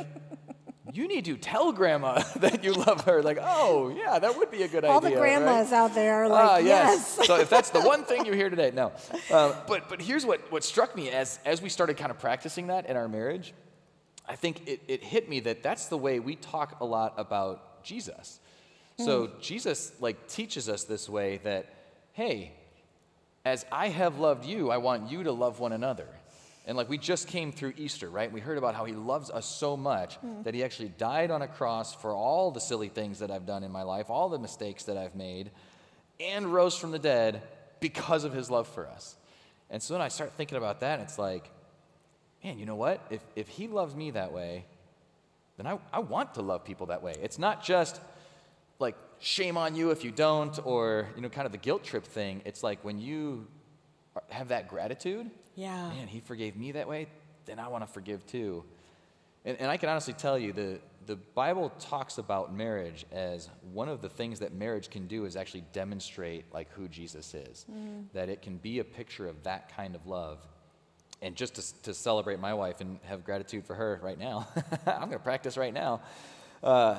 You 0.95 1.07
need 1.09 1.27
to 1.27 1.37
tell 1.37 1.73
grandma 1.73 2.23
that 2.37 2.65
you 2.65 2.73
love 2.73 3.03
her. 3.05 3.23
Like, 3.23 3.39
oh, 3.41 3.91
yeah, 3.95 4.19
that 4.19 4.39
would 4.39 4.51
be 4.51 4.63
a 4.63 4.69
good 4.69 4.85
All 4.87 4.97
idea. 4.99 5.11
the 5.11 5.17
right?" 5.17 5.39
grandmas 5.39 5.73
out 5.73 5.95
there 5.95 6.25
are 6.25 6.29
like, 6.29 6.45
Ah, 6.45 6.57
yes. 6.57 7.27
so 7.27 7.37
if 7.37 7.51
that's 7.51 7.69
the 7.71 7.83
one 7.83 8.05
thing 8.05 8.25
you 8.25 8.33
hear 8.33 8.49
today, 8.49 8.71
no. 8.75 8.93
Uh, 9.31 9.55
but 9.69 9.89
but 9.89 10.01
here's 10.03 10.25
what, 10.27 10.51
what 10.51 10.65
struck 10.65 10.97
me 10.97 11.11
as 11.11 11.39
as 11.45 11.61
we 11.63 11.69
started 11.69 11.97
kind 11.97 12.11
of 12.11 12.19
practicing 12.19 12.69
that 12.69 12.87
in 12.87 12.97
our 12.97 13.09
marriage. 13.09 13.53
I 14.31 14.37
think 14.37 14.69
it, 14.69 14.81
it 14.87 15.03
hit 15.03 15.29
me 15.29 15.41
that 15.41 15.65
that's 15.65 15.87
the 15.87 15.99
way 15.99 16.21
we 16.21 16.37
talk 16.37 16.81
a 16.81 16.85
lot 16.85 17.15
about 17.17 17.83
Jesus. 17.83 18.39
So 18.97 19.27
mm. 19.27 19.41
Jesus 19.41 19.91
like 19.99 20.29
teaches 20.29 20.69
us 20.69 20.85
this 20.85 21.09
way 21.09 21.41
that, 21.43 21.67
hey, 22.13 22.53
as 23.45 23.67
I 23.73 23.89
have 23.89 24.21
loved 24.21 24.45
you, 24.45 24.71
I 24.71 24.77
want 24.77 25.11
you 25.11 25.25
to 25.25 25.33
love 25.33 25.59
one 25.59 25.73
another. 25.73 26.07
And 26.65 26.77
like 26.77 26.89
we 26.89 26.97
just 26.97 27.27
came 27.27 27.51
through 27.51 27.73
Easter, 27.77 28.09
right? 28.09 28.31
We 28.31 28.39
heard 28.39 28.57
about 28.57 28.77
how 28.77 28.85
he 28.85 28.93
loves 28.93 29.31
us 29.31 29.47
so 29.47 29.77
much 29.77 30.17
mm. 30.25 30.45
that 30.45 30.55
he 30.55 30.63
actually 30.63 30.93
died 30.97 31.33
on 31.33 31.43
a 31.43 31.49
cross 31.49 31.93
for 31.93 32.13
all 32.13 32.53
the 32.53 32.61
silly 32.61 32.89
things 32.89 33.19
that 33.19 33.33
I've 33.33 33.47
done 33.47 33.65
in 33.65 33.73
my 33.73 33.83
life, 33.83 34.11
all 34.11 34.29
the 34.29 34.39
mistakes 34.39 34.85
that 34.85 34.97
I've 34.97 35.17
made, 35.17 35.51
and 36.21 36.53
rose 36.53 36.77
from 36.77 36.93
the 36.93 37.01
dead 37.01 37.43
because 37.81 38.23
of 38.23 38.33
his 38.33 38.49
love 38.49 38.69
for 38.69 38.87
us. 38.87 39.17
And 39.71 39.83
so 39.83 39.95
then 39.95 40.03
I 40.03 40.09
start 40.09 40.35
thinking 40.37 40.57
about 40.57 40.81
that, 40.81 41.01
and 41.01 41.09
it's 41.09 41.19
like, 41.19 41.51
man, 42.43 42.59
you 42.59 42.67
know 42.67 42.75
what? 42.77 43.05
If, 43.11 43.21
if 43.37 43.49
he 43.49 43.69
loves 43.69 43.95
me 43.95 44.11
that 44.13 44.33
way, 44.33 44.65
then 45.57 45.67
I, 45.67 45.79
I 45.93 45.99
want 46.01 46.35
to 46.35 46.43
love 46.43 46.65
people 46.65 46.87
that 46.87 47.03
way. 47.03 47.15
It's 47.23 47.39
not 47.39 47.63
just 47.63 48.01
like 48.79 48.97
shame 49.19 49.57
on 49.59 49.75
you 49.75 49.91
if 49.91 50.05
you 50.05 50.11
don't, 50.11 50.59
or 50.65 51.09
you 51.15 51.23
know, 51.23 51.29
kind 51.29 51.47
of 51.47 51.53
the 51.53 51.59
guilt 51.59 51.85
trip 51.85 52.05
thing. 52.05 52.41
It's 52.45 52.63
like 52.63 52.83
when 52.83 52.99
you 52.99 53.47
have 54.31 54.49
that 54.49 54.69
gratitude, 54.69 55.31
Yeah. 55.55 55.89
man, 55.91 56.09
he 56.09 56.21
forgave 56.21 56.57
me 56.57 56.73
that 56.73 56.89
way, 56.89 57.07
then 57.45 57.59
I 57.59 57.69
want 57.69 57.87
to 57.87 57.93
forgive 57.93 58.27
too. 58.27 58.65
And, 59.45 59.57
and 59.59 59.71
I 59.71 59.77
can 59.77 59.89
honestly 59.89 60.15
tell 60.15 60.39
you, 60.39 60.53
the, 60.53 60.81
the 61.07 61.17
Bible 61.17 61.71
talks 61.79 62.19
about 62.19 62.55
marriage 62.55 63.07
as 63.13 63.49
one 63.73 63.89
of 63.89 64.01
the 64.03 64.09
things 64.09 64.39
that 64.41 64.53
marriage 64.53 64.91
can 64.91 65.07
do 65.07 65.25
is 65.25 65.37
actually 65.37 65.65
demonstrate 65.73 66.45
like 66.53 66.71
who 66.73 66.89
Jesus 66.89 67.35
is. 67.35 67.67
Mm. 67.71 68.05
That 68.13 68.29
it 68.29 68.43
can 68.43 68.57
be 68.59 68.79
a 68.79 68.85
picture 68.85 69.27
of 69.27 69.43
that 69.45 69.75
kind 69.75 69.95
of 69.95 70.07
love. 70.07 70.39
And 71.23 71.37
just 71.37 71.55
to, 71.57 71.83
to 71.83 71.95
celebrate 71.95 72.41
my 72.41 72.55
wife 72.55 72.81
and 72.81 72.99
have 73.05 73.25
gratitude 73.25 73.67
for 73.67 73.75
her 73.75 74.01
right 74.03 74.19
now, 74.19 74.49
I'm 74.87 75.01
going 75.01 75.13
to 75.13 75.19
practice 75.19 75.57
right 75.57 75.75
now. 75.75 76.01
Uh, 76.63 76.99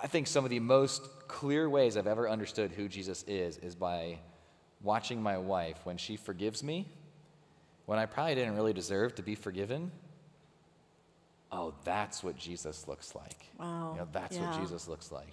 I 0.00 0.06
think 0.06 0.26
some 0.26 0.44
of 0.44 0.50
the 0.50 0.60
most 0.60 1.02
clear 1.26 1.68
ways 1.68 1.96
I've 1.96 2.06
ever 2.06 2.28
understood 2.28 2.70
who 2.72 2.88
Jesus 2.88 3.24
is 3.26 3.56
is 3.58 3.74
by 3.74 4.18
watching 4.82 5.22
my 5.22 5.38
wife 5.38 5.78
when 5.84 5.96
she 5.96 6.16
forgives 6.16 6.62
me 6.62 6.86
when 7.86 7.98
I 7.98 8.06
probably 8.06 8.34
didn't 8.34 8.56
really 8.56 8.72
deserve 8.72 9.14
to 9.14 9.22
be 9.22 9.34
forgiven. 9.34 9.90
Oh, 11.50 11.72
that's 11.84 12.22
what 12.22 12.36
Jesus 12.36 12.86
looks 12.86 13.14
like. 13.14 13.46
Wow, 13.58 13.92
You 13.92 14.00
know, 14.00 14.08
that's 14.12 14.36
yeah. 14.36 14.50
what 14.50 14.60
Jesus 14.60 14.88
looks 14.88 15.10
like. 15.12 15.32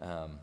Um, 0.00 0.38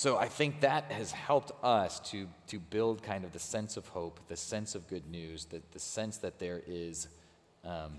so 0.00 0.16
I 0.16 0.28
think 0.28 0.62
that 0.62 0.84
has 0.92 1.12
helped 1.12 1.52
us 1.62 2.00
to, 2.08 2.26
to 2.46 2.58
build 2.58 3.02
kind 3.02 3.22
of 3.22 3.34
the 3.34 3.38
sense 3.38 3.76
of 3.76 3.86
hope, 3.88 4.18
the 4.28 4.36
sense 4.36 4.74
of 4.74 4.88
good 4.88 5.06
news, 5.10 5.44
the, 5.44 5.60
the 5.72 5.78
sense 5.78 6.16
that 6.16 6.38
there 6.38 6.62
is 6.66 7.08
um, 7.66 7.98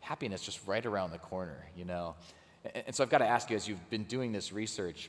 happiness 0.00 0.42
just 0.42 0.66
right 0.66 0.84
around 0.84 1.12
the 1.12 1.18
corner, 1.18 1.64
you 1.76 1.84
know. 1.84 2.16
And, 2.64 2.86
and 2.88 2.96
so 2.96 3.04
I've 3.04 3.10
got 3.10 3.18
to 3.18 3.28
ask 3.28 3.48
you, 3.48 3.54
as 3.54 3.68
you've 3.68 3.88
been 3.90 4.02
doing 4.02 4.32
this 4.32 4.52
research, 4.52 5.08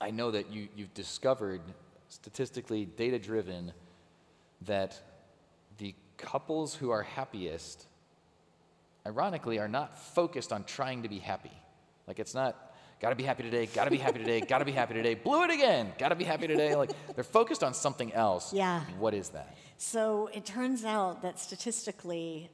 I 0.00 0.10
know 0.10 0.32
that 0.32 0.52
you, 0.52 0.66
you've 0.74 0.94
discovered, 0.94 1.60
statistically 2.08 2.84
data 2.84 3.20
driven, 3.20 3.72
that 4.62 5.00
the 5.78 5.94
couples 6.16 6.74
who 6.74 6.90
are 6.90 7.04
happiest, 7.04 7.86
ironically, 9.06 9.60
are 9.60 9.68
not 9.68 9.96
focused 9.96 10.52
on 10.52 10.64
trying 10.64 11.04
to 11.04 11.08
be 11.08 11.20
happy. 11.20 11.56
Like 12.08 12.18
it's 12.18 12.34
not, 12.34 12.65
gotta 13.00 13.14
be 13.14 13.22
happy 13.22 13.42
today, 13.42 13.66
gotta 13.66 13.90
be 13.90 13.98
happy 13.98 14.18
today, 14.18 14.40
gotta 14.40 14.64
be 14.64 14.72
happy 14.72 14.94
today, 14.94 15.14
blew 15.14 15.44
it 15.44 15.50
again, 15.50 15.92
gotta 15.98 16.14
be 16.14 16.24
happy 16.24 16.46
today. 16.46 16.74
Like 16.74 16.90
they're 17.14 17.24
focused 17.24 17.62
on 17.62 17.74
something 17.74 18.12
else. 18.12 18.52
Yeah. 18.52 18.82
What 18.98 19.14
is 19.14 19.30
that? 19.30 19.56
So 19.78 20.30
it 20.32 20.44
turns 20.46 20.84
out 20.84 21.22
that 21.22 21.38
statistically, 21.38 22.50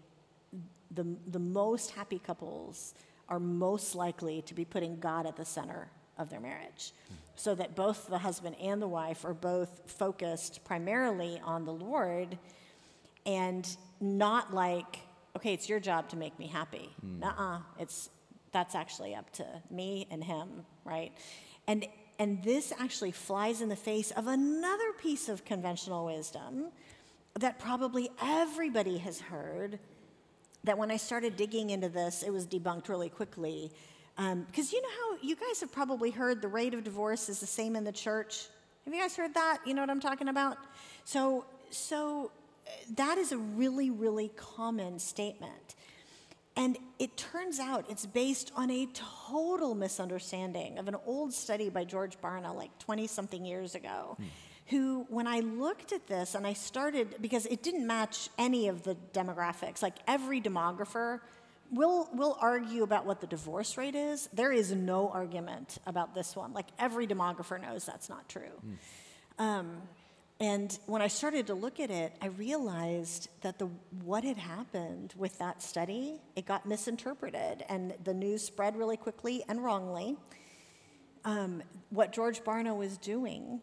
the, 0.90 1.06
the 1.26 1.38
most 1.38 1.92
happy 1.92 2.18
couples 2.18 2.94
are 3.28 3.38
most 3.40 3.94
likely 3.94 4.42
to 4.42 4.54
be 4.54 4.64
putting 4.64 4.98
God 4.98 5.26
at 5.26 5.36
the 5.36 5.44
center 5.44 5.88
of 6.18 6.28
their 6.28 6.40
marriage. 6.40 6.92
So 7.34 7.54
that 7.54 7.74
both 7.74 8.08
the 8.08 8.18
husband 8.18 8.56
and 8.60 8.82
the 8.82 8.88
wife 8.88 9.24
are 9.24 9.32
both 9.32 9.82
focused 9.86 10.64
primarily 10.64 11.40
on 11.42 11.64
the 11.64 11.72
Lord 11.72 12.36
and 13.24 13.66
not 14.00 14.52
like, 14.52 14.98
okay, 15.36 15.54
it's 15.54 15.68
your 15.68 15.80
job 15.80 16.10
to 16.10 16.16
make 16.16 16.38
me 16.38 16.46
happy. 16.46 16.90
Hmm. 17.00 17.20
Nuh-uh. 17.20 17.58
It's 17.78 18.10
that's 18.52 18.74
actually 18.74 19.14
up 19.14 19.30
to 19.34 19.46
me 19.70 20.06
and 20.10 20.22
him, 20.22 20.64
right? 20.84 21.12
And 21.66 21.86
and 22.18 22.42
this 22.42 22.72
actually 22.78 23.10
flies 23.10 23.62
in 23.62 23.68
the 23.68 23.76
face 23.76 24.10
of 24.12 24.26
another 24.26 24.92
piece 25.00 25.28
of 25.28 25.44
conventional 25.44 26.06
wisdom 26.06 26.66
that 27.40 27.58
probably 27.58 28.10
everybody 28.22 28.98
has 28.98 29.20
heard. 29.20 29.78
That 30.64 30.78
when 30.78 30.92
I 30.92 30.96
started 30.98 31.36
digging 31.36 31.70
into 31.70 31.88
this, 31.88 32.22
it 32.22 32.30
was 32.30 32.46
debunked 32.46 32.88
really 32.88 33.08
quickly. 33.08 33.72
Because 34.16 34.72
you 34.72 34.80
know 34.80 34.88
how 35.00 35.16
you 35.20 35.34
guys 35.34 35.60
have 35.60 35.72
probably 35.72 36.10
heard 36.10 36.40
the 36.40 36.48
rate 36.48 36.74
of 36.74 36.84
divorce 36.84 37.28
is 37.28 37.40
the 37.40 37.46
same 37.46 37.74
in 37.74 37.82
the 37.82 37.92
church 37.92 38.46
Have 38.84 38.94
you 38.94 39.00
guys 39.00 39.16
heard 39.16 39.34
that? 39.34 39.58
You 39.64 39.74
know 39.74 39.82
what 39.82 39.90
I'm 39.90 40.00
talking 40.00 40.28
about? 40.28 40.58
So, 41.04 41.44
so 41.70 42.30
uh, 42.66 42.70
that 42.96 43.18
is 43.18 43.32
a 43.32 43.38
really, 43.38 43.90
really 43.90 44.30
common 44.36 44.98
statement. 44.98 45.76
And 46.56 46.76
it 46.98 47.16
turns 47.16 47.58
out 47.58 47.86
it's 47.88 48.04
based 48.04 48.52
on 48.54 48.70
a 48.70 48.86
total 48.92 49.74
misunderstanding 49.74 50.78
of 50.78 50.88
an 50.88 50.96
old 51.06 51.32
study 51.32 51.70
by 51.70 51.84
George 51.84 52.20
Barna, 52.20 52.54
like 52.54 52.76
20 52.78 53.06
something 53.06 53.44
years 53.44 53.74
ago. 53.74 54.16
Hmm. 54.18 54.24
Who, 54.66 55.06
when 55.08 55.26
I 55.26 55.40
looked 55.40 55.92
at 55.92 56.06
this 56.06 56.34
and 56.34 56.46
I 56.46 56.52
started, 56.52 57.16
because 57.20 57.46
it 57.46 57.62
didn't 57.62 57.86
match 57.86 58.30
any 58.38 58.68
of 58.68 58.84
the 58.84 58.96
demographics, 59.12 59.82
like 59.82 59.96
every 60.06 60.40
demographer 60.40 61.20
will 61.72 62.08
will 62.12 62.36
argue 62.40 62.82
about 62.82 63.06
what 63.06 63.20
the 63.20 63.26
divorce 63.26 63.76
rate 63.76 63.94
is. 63.94 64.28
There 64.32 64.52
is 64.52 64.72
no 64.72 65.08
argument 65.08 65.78
about 65.86 66.14
this 66.14 66.36
one. 66.36 66.52
Like 66.52 66.66
every 66.78 67.06
demographer 67.06 67.60
knows 67.60 67.84
that's 67.84 68.08
not 68.08 68.28
true. 68.28 68.60
Mm. 68.64 69.42
Um, 69.42 69.82
and 70.42 70.76
when 70.86 71.00
I 71.00 71.06
started 71.06 71.46
to 71.46 71.54
look 71.54 71.78
at 71.78 71.88
it, 71.88 72.16
I 72.20 72.26
realized 72.26 73.28
that 73.42 73.60
the 73.60 73.66
what 74.02 74.24
had 74.24 74.36
happened 74.36 75.14
with 75.16 75.38
that 75.38 75.62
study, 75.62 76.20
it 76.34 76.46
got 76.46 76.66
misinterpreted, 76.66 77.64
and 77.68 77.94
the 78.02 78.12
news 78.12 78.42
spread 78.42 78.76
really 78.76 78.96
quickly 78.96 79.44
and 79.48 79.62
wrongly. 79.62 80.16
Um, 81.24 81.62
what 81.90 82.12
George 82.12 82.42
Barna 82.42 82.76
was 82.76 82.98
doing 82.98 83.62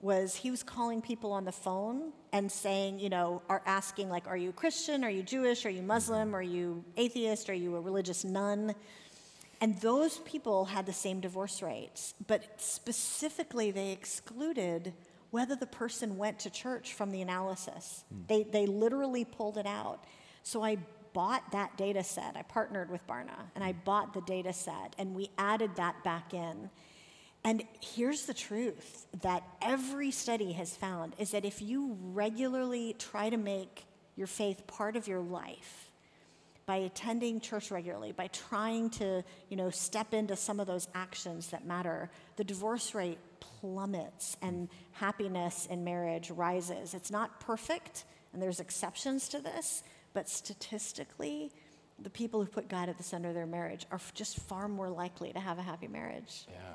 was 0.00 0.34
he 0.34 0.50
was 0.50 0.62
calling 0.62 1.02
people 1.02 1.30
on 1.30 1.44
the 1.44 1.52
phone 1.52 2.12
and 2.32 2.50
saying, 2.50 3.00
you 3.00 3.10
know, 3.10 3.42
are 3.50 3.60
asking 3.66 4.08
like, 4.08 4.26
are 4.26 4.36
you 4.36 4.50
Christian? 4.50 5.04
Are 5.04 5.10
you 5.10 5.22
Jewish? 5.22 5.66
Are 5.66 5.70
you 5.70 5.82
Muslim? 5.82 6.34
Are 6.34 6.42
you 6.42 6.82
atheist? 6.96 7.50
Are 7.50 7.54
you 7.54 7.76
a 7.76 7.80
religious 7.80 8.24
nun? 8.24 8.74
And 9.60 9.78
those 9.82 10.18
people 10.20 10.64
had 10.64 10.86
the 10.86 10.92
same 10.92 11.20
divorce 11.20 11.60
rates, 11.60 12.14
but 12.26 12.44
specifically 12.56 13.70
they 13.70 13.92
excluded 13.92 14.94
whether 15.34 15.56
the 15.56 15.66
person 15.66 16.16
went 16.16 16.38
to 16.38 16.48
church 16.48 16.94
from 16.94 17.10
the 17.10 17.20
analysis. 17.20 18.04
Mm. 18.14 18.28
They, 18.28 18.42
they 18.44 18.66
literally 18.66 19.24
pulled 19.24 19.58
it 19.58 19.66
out. 19.66 20.04
So 20.44 20.62
I 20.62 20.78
bought 21.12 21.50
that 21.50 21.76
data 21.76 22.04
set. 22.04 22.36
I 22.36 22.42
partnered 22.42 22.88
with 22.88 23.04
Barna 23.08 23.50
and 23.56 23.64
I 23.64 23.72
bought 23.72 24.14
the 24.14 24.20
data 24.20 24.52
set 24.52 24.94
and 24.96 25.12
we 25.12 25.30
added 25.36 25.74
that 25.74 26.04
back 26.04 26.34
in. 26.34 26.70
And 27.42 27.64
here's 27.80 28.26
the 28.26 28.32
truth 28.32 29.06
that 29.22 29.42
every 29.60 30.12
study 30.12 30.52
has 30.52 30.76
found 30.76 31.14
is 31.18 31.32
that 31.32 31.44
if 31.44 31.60
you 31.60 31.98
regularly 32.12 32.94
try 32.96 33.28
to 33.28 33.36
make 33.36 33.86
your 34.14 34.28
faith 34.28 34.64
part 34.68 34.94
of 34.94 35.08
your 35.08 35.20
life, 35.20 35.90
by 36.66 36.76
attending 36.76 37.40
church 37.40 37.70
regularly, 37.70 38.12
by 38.12 38.26
trying 38.28 38.88
to, 38.88 39.22
you 39.50 39.56
know, 39.56 39.68
step 39.70 40.14
into 40.14 40.34
some 40.34 40.60
of 40.60 40.66
those 40.66 40.88
actions 40.94 41.48
that 41.48 41.66
matter, 41.66 42.10
the 42.36 42.44
divorce 42.44 42.94
rate 42.94 43.18
plummets 43.60 44.36
and 44.42 44.68
happiness 44.92 45.66
in 45.66 45.84
marriage 45.84 46.30
rises. 46.30 46.94
It's 46.94 47.10
not 47.10 47.40
perfect, 47.40 48.04
and 48.32 48.42
there's 48.42 48.60
exceptions 48.60 49.28
to 49.28 49.40
this, 49.40 49.82
but 50.12 50.28
statistically, 50.28 51.50
the 52.02 52.10
people 52.10 52.42
who 52.42 52.48
put 52.48 52.68
God 52.68 52.88
at 52.88 52.98
the 52.98 53.04
center 53.04 53.28
of 53.28 53.34
their 53.34 53.46
marriage 53.46 53.86
are 53.90 54.00
just 54.14 54.38
far 54.38 54.68
more 54.68 54.88
likely 54.88 55.32
to 55.32 55.40
have 55.40 55.58
a 55.58 55.62
happy 55.62 55.88
marriage. 55.88 56.46
Yeah. 56.48 56.74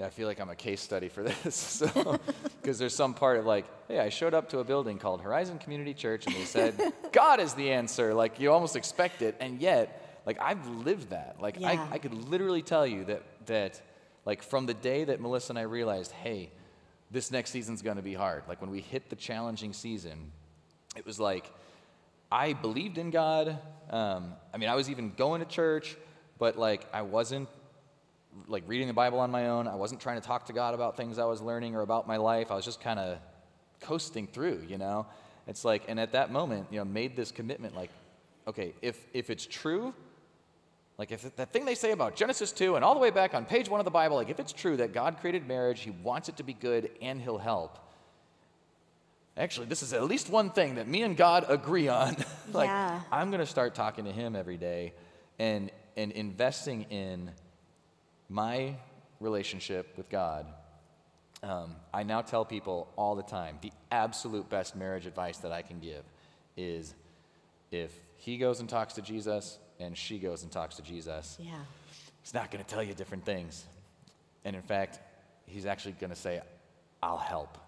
Yeah, 0.00 0.06
I 0.06 0.10
feel 0.10 0.26
like 0.26 0.40
I'm 0.40 0.48
a 0.48 0.56
case 0.56 0.80
study 0.80 1.10
for 1.10 1.22
this. 1.44 1.54
so, 1.54 2.18
because 2.60 2.78
there's 2.78 2.94
some 2.94 3.12
part 3.12 3.38
of 3.38 3.44
like, 3.44 3.66
hey, 3.86 3.98
I 3.98 4.08
showed 4.08 4.32
up 4.32 4.48
to 4.50 4.60
a 4.60 4.64
building 4.64 4.98
called 4.98 5.20
Horizon 5.20 5.58
Community 5.58 5.92
Church, 5.92 6.26
and 6.26 6.34
they 6.34 6.46
said 6.46 6.80
God 7.12 7.38
is 7.38 7.52
the 7.52 7.70
answer. 7.70 8.14
Like 8.14 8.40
you 8.40 8.50
almost 8.50 8.76
expect 8.76 9.20
it, 9.20 9.36
and 9.40 9.60
yet, 9.60 10.22
like 10.24 10.40
I've 10.40 10.66
lived 10.68 11.10
that. 11.10 11.36
Like 11.38 11.60
yeah. 11.60 11.86
I, 11.90 11.96
I 11.96 11.98
could 11.98 12.14
literally 12.14 12.62
tell 12.62 12.86
you 12.86 13.04
that 13.04 13.22
that, 13.44 13.82
like 14.24 14.42
from 14.42 14.66
the 14.66 14.74
day 14.74 15.04
that 15.04 15.20
Melissa 15.20 15.52
and 15.52 15.58
I 15.58 15.62
realized, 15.62 16.12
hey, 16.12 16.50
this 17.10 17.30
next 17.30 17.50
season's 17.50 17.82
going 17.82 17.96
to 17.96 18.02
be 18.02 18.14
hard. 18.14 18.44
Like 18.48 18.60
when 18.60 18.70
we 18.70 18.80
hit 18.80 19.10
the 19.10 19.16
challenging 19.16 19.72
season, 19.72 20.30
it 20.96 21.04
was 21.04 21.18
like 21.18 21.52
I 22.30 22.52
believed 22.52 22.98
in 22.98 23.10
God. 23.10 23.58
Um, 23.90 24.34
I 24.54 24.58
mean, 24.58 24.68
I 24.68 24.76
was 24.76 24.88
even 24.88 25.12
going 25.16 25.40
to 25.40 25.46
church, 25.46 25.96
but 26.38 26.56
like 26.56 26.86
I 26.92 27.02
wasn't 27.02 27.48
like 28.46 28.62
reading 28.66 28.86
the 28.86 28.94
Bible 28.94 29.18
on 29.18 29.30
my 29.30 29.48
own. 29.48 29.66
I 29.66 29.74
wasn't 29.74 30.00
trying 30.00 30.20
to 30.20 30.26
talk 30.26 30.46
to 30.46 30.52
God 30.52 30.74
about 30.74 30.96
things 30.96 31.18
I 31.18 31.24
was 31.24 31.40
learning 31.40 31.74
or 31.74 31.80
about 31.80 32.06
my 32.06 32.16
life. 32.16 32.50
I 32.50 32.54
was 32.54 32.64
just 32.64 32.80
kind 32.80 33.00
of 33.00 33.18
coasting 33.80 34.26
through, 34.26 34.64
you 34.68 34.78
know? 34.78 35.06
It's 35.46 35.64
like, 35.64 35.84
and 35.88 35.98
at 35.98 36.12
that 36.12 36.30
moment, 36.30 36.66
you 36.70 36.78
know, 36.78 36.84
made 36.84 37.16
this 37.16 37.32
commitment 37.32 37.74
like, 37.74 37.90
okay, 38.46 38.74
if, 38.82 39.04
if 39.12 39.30
it's 39.30 39.46
true, 39.46 39.92
like 41.00 41.12
if 41.12 41.34
that 41.36 41.50
thing 41.50 41.64
they 41.64 41.74
say 41.74 41.92
about 41.92 42.14
Genesis 42.14 42.52
2 42.52 42.76
and 42.76 42.84
all 42.84 42.92
the 42.92 43.00
way 43.00 43.10
back 43.10 43.32
on 43.32 43.46
page 43.46 43.70
one 43.70 43.80
of 43.80 43.86
the 43.86 43.90
Bible, 43.90 44.16
like 44.16 44.28
if 44.28 44.38
it's 44.38 44.52
true 44.52 44.76
that 44.76 44.92
God 44.92 45.16
created 45.18 45.48
marriage, 45.48 45.80
He 45.80 45.88
wants 45.88 46.28
it 46.28 46.36
to 46.36 46.42
be 46.42 46.52
good, 46.52 46.90
and 47.00 47.18
He'll 47.18 47.38
help. 47.38 47.78
Actually, 49.34 49.66
this 49.66 49.82
is 49.82 49.94
at 49.94 50.04
least 50.04 50.28
one 50.28 50.50
thing 50.50 50.74
that 50.74 50.86
me 50.86 51.00
and 51.00 51.16
God 51.16 51.46
agree 51.48 51.88
on. 51.88 52.16
like, 52.52 52.68
yeah. 52.68 53.00
I'm 53.10 53.30
going 53.30 53.40
to 53.40 53.46
start 53.46 53.74
talking 53.74 54.04
to 54.04 54.12
Him 54.12 54.36
every 54.36 54.58
day 54.58 54.92
and, 55.38 55.70
and 55.96 56.12
investing 56.12 56.82
in 56.90 57.30
my 58.28 58.76
relationship 59.20 59.94
with 59.96 60.10
God, 60.10 60.44
um, 61.42 61.76
I 61.94 62.02
now 62.02 62.20
tell 62.20 62.44
people 62.44 62.88
all 62.96 63.14
the 63.14 63.22
time 63.22 63.56
the 63.62 63.72
absolute 63.90 64.50
best 64.50 64.76
marriage 64.76 65.06
advice 65.06 65.38
that 65.38 65.50
I 65.50 65.62
can 65.62 65.78
give 65.78 66.04
is 66.58 66.94
if 67.70 67.90
he 68.18 68.36
goes 68.36 68.60
and 68.60 68.68
talks 68.68 68.92
to 68.94 69.02
Jesus 69.02 69.58
and 69.80 69.96
she 69.96 70.18
goes 70.18 70.42
and 70.42 70.52
talks 70.52 70.76
to 70.76 70.82
Jesus, 70.82 71.36
yeah. 71.40 71.50
he's 72.22 72.34
not 72.34 72.50
going 72.50 72.62
to 72.62 72.70
tell 72.70 72.82
you 72.82 72.94
different 72.94 73.24
things. 73.24 73.64
And 74.44 74.54
in 74.54 74.62
fact, 74.62 75.00
he's 75.46 75.66
actually 75.66 75.92
going 75.92 76.10
to 76.10 76.16
say, 76.16 76.40
I'll 77.02 77.18
help. 77.18 77.58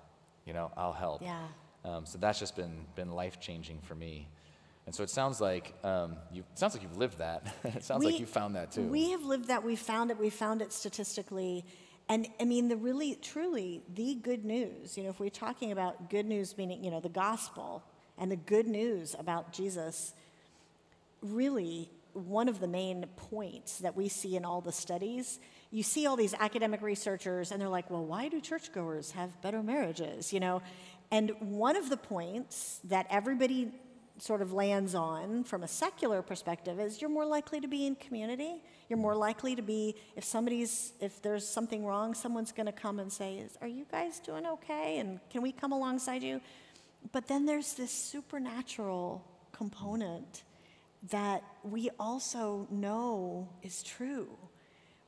You 0.47 0.53
know, 0.53 0.71
I'll 0.77 0.93
help. 0.93 1.23
Yeah. 1.23 1.39
Um, 1.85 2.07
so 2.07 2.19
that's 2.19 2.39
just 2.39 2.57
been, 2.57 2.85
been 2.95 3.11
life 3.11 3.41
changing 3.41 3.81
for 3.81 3.95
me. 3.95 4.29
And 4.87 4.95
so 4.95 5.03
it 5.03 5.11
sounds 5.11 5.41
like 5.41 5.75
um, 5.85 6.17
you 6.33 6.43
it 6.53 6.59
sounds 6.59 6.75
like 6.75 6.83
you've 6.83 6.97
lived 6.97 7.19
that. 7.19 7.55
it 7.65 7.85
sounds 7.85 8.05
we, 8.05 8.13
like 8.13 8.21
you 8.21 8.27
found 8.27 8.57
that 8.57 8.73
too. 8.73 8.83
We 8.83 9.11
have 9.11 9.23
lived 9.23 9.49
that. 9.49 9.63
We 9.63 9.77
found 9.77 10.11
it. 10.11 10.19
We 10.19 10.29
found 10.29 10.61
it 10.61 10.73
statistically. 10.73 11.65
And 12.09 12.27
I 12.41 12.45
mean, 12.45 12.69
the 12.69 12.77
really, 12.77 13.15
truly, 13.15 13.83
the 13.95 14.17
good 14.17 14.45
news, 14.45 14.97
you 14.97 15.05
know, 15.05 15.11
if 15.11 15.21
we're 15.21 15.31
talking 15.31 15.71
about 15.71 16.11
good 16.11 16.27
news, 16.27 16.59
meaning, 16.59 16.83
you 16.83 16.91
know, 16.91 17.01
the 17.01 17.09
gospel 17.09 17.85
and 18.19 18.31
the 18.31 18.37
good 18.37 18.67
news 18.67 19.15
about 19.19 19.53
Jesus, 19.53 20.15
really, 21.23 21.89
one 22.15 22.49
of 22.49 22.61
the 22.61 22.69
main 22.69 23.07
points 23.17 23.79
that 23.79 23.97
we 23.97 24.09
see 24.09 24.37
in 24.37 24.45
all 24.45 24.61
the 24.61 24.73
studies, 24.73 25.39
you 25.71 25.83
see 25.83 26.07
all 26.07 26.17
these 26.17 26.35
academic 26.35 26.83
researchers, 26.83 27.51
and 27.51 27.61
they're 27.61 27.69
like, 27.69 27.91
well, 27.91 28.05
why 28.05 28.29
do 28.29 28.41
churchgoers 28.41 29.13
have 29.13 29.41
better 29.41 29.63
marriages, 29.63 30.33
you 30.33 30.41
know? 30.41 30.63
And 31.11 31.33
one 31.41 31.77
of 31.77 31.89
the 31.89 31.97
points 31.97 32.81
that 32.85 33.07
everybody 33.11 33.73
sort 34.19 34.43
of 34.43 34.53
lands 34.53 34.95
on 34.95 35.43
from 35.43 35.63
a 35.63 35.69
secular 35.69 36.23
perspective 36.23 36.79
is 36.79 37.01
you're 37.01 37.11
more 37.11 37.25
likely 37.25 37.61
to 37.61 37.67
be 37.67 37.87
in 37.87 37.97
community. 37.97 38.63
You're 38.89 38.99
more 38.99 39.17
likely 39.17 39.57
to 39.57 39.63
be, 39.63 39.97
if 40.17 40.25
somebody's, 40.25 40.93
if 41.01 41.21
there's 41.23 41.47
something 41.47 41.85
wrong, 41.85 42.15
someone's 42.15 42.53
going 42.53 42.67
to 42.67 42.73
come 42.73 43.01
and 43.01 43.13
say, 43.13 43.45
Are 43.61 43.69
you 43.69 43.85
guys 43.91 44.21
doing 44.21 44.47
okay? 44.47 44.99
And 44.99 45.19
can 45.31 45.43
we 45.43 45.51
come 45.51 45.73
alongside 45.73 46.23
you? 46.23 46.41
But 47.11 47.27
then 47.27 47.47
there's 47.47 47.75
this 47.75 47.91
supernatural 47.91 49.25
component 49.51 50.45
that 51.11 51.43
we 51.65 51.91
also 51.99 52.67
know 52.71 53.49
is 53.63 53.83
true, 53.83 54.29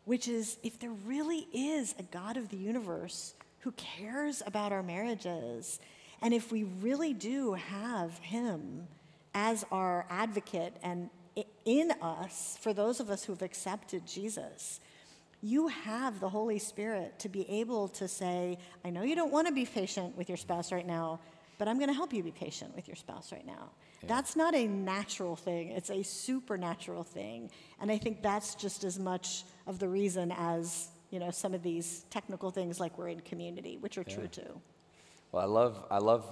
which 0.05 0.29
is 0.29 0.59
if 0.63 0.79
there 0.79 0.91
really 1.07 1.47
is 1.53 1.95
a 1.99 2.03
God 2.03 2.37
of 2.37 2.49
the 2.49 2.57
universe 2.57 3.35
who 3.61 3.73
cares 3.73 4.43
about 4.47 4.73
our 4.73 4.83
marriages, 4.83 5.79
and 6.21 6.35
if 6.35 6.51
we 6.51 6.65
really 6.65 7.15
do 7.15 7.55
have 7.55 8.19
Him 8.19 8.89
as 9.35 9.65
our 9.71 10.07
advocate 10.11 10.77
and 10.83 11.11
in 11.65 11.93
us, 12.03 12.59
for 12.61 12.73
those 12.73 13.01
of 13.01 13.11
us 13.11 13.25
who've 13.25 13.43
accepted 13.43 14.07
Jesus, 14.07 14.81
you 15.43 15.69
have 15.69 16.21
the 16.21 16.29
Holy 16.29 16.59
Spirit 16.59 17.19
to 17.19 17.29
be 17.29 17.49
able 17.51 17.89
to 17.89 18.09
say, 18.09 18.59
I 18.85 18.91
know 18.91 19.03
you 19.03 19.15
don't 19.15 19.33
want 19.33 19.47
to 19.49 19.53
be 19.53 19.67
patient 19.67 20.17
with 20.17 20.29
your 20.29 20.39
spouse 20.39 20.73
right 20.73 20.87
now, 20.87 21.21
but 21.59 21.69
I'm 21.69 21.79
going 21.79 21.89
to 21.89 21.95
help 21.95 22.13
you 22.13 22.23
be 22.23 22.31
patient 22.31 22.75
with 22.75 22.89
your 22.89 22.97
spouse 22.97 23.33
right 23.33 23.47
now. 23.47 23.71
Yeah. 24.03 24.09
That's 24.09 24.37
not 24.37 24.55
a 24.55 24.67
natural 24.67 25.37
thing, 25.37 25.71
it's 25.71 25.91
a 25.91 26.03
supernatural 26.03 27.05
thing. 27.05 27.51
And 27.81 27.91
I 27.91 27.99
think 27.99 28.23
that's 28.23 28.55
just 28.55 28.85
as 28.85 28.99
much 28.99 29.45
of 29.67 29.79
the 29.79 29.89
reason 29.89 30.33
as 30.37 30.89
you 31.11 31.21
know 31.21 31.31
some 31.31 31.55
of 31.55 31.63
these 31.63 32.05
technical 32.11 32.51
things 32.51 32.81
like 32.81 32.99
we're 32.99 33.09
in 33.09 33.21
community, 33.21 33.79
which 33.79 33.99
are 33.99 34.05
yeah. 34.07 34.15
true 34.15 34.29
too. 34.29 34.61
Well, 35.33 35.43
I 35.43 35.47
love 35.47 35.85
I 35.91 35.99
love 35.99 36.25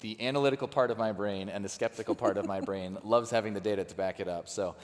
the 0.00 0.20
analytical 0.26 0.68
part 0.68 0.90
of 0.90 0.98
my 0.98 1.12
brain 1.12 1.48
and 1.48 1.64
the 1.64 1.68
skeptical 1.68 2.14
part 2.14 2.36
of 2.36 2.46
my 2.46 2.60
brain 2.60 2.98
loves 3.02 3.30
having 3.30 3.54
the 3.54 3.60
data 3.60 3.84
to 3.84 3.94
back 3.94 4.20
it 4.20 4.28
up. 4.28 4.48
So, 4.48 4.76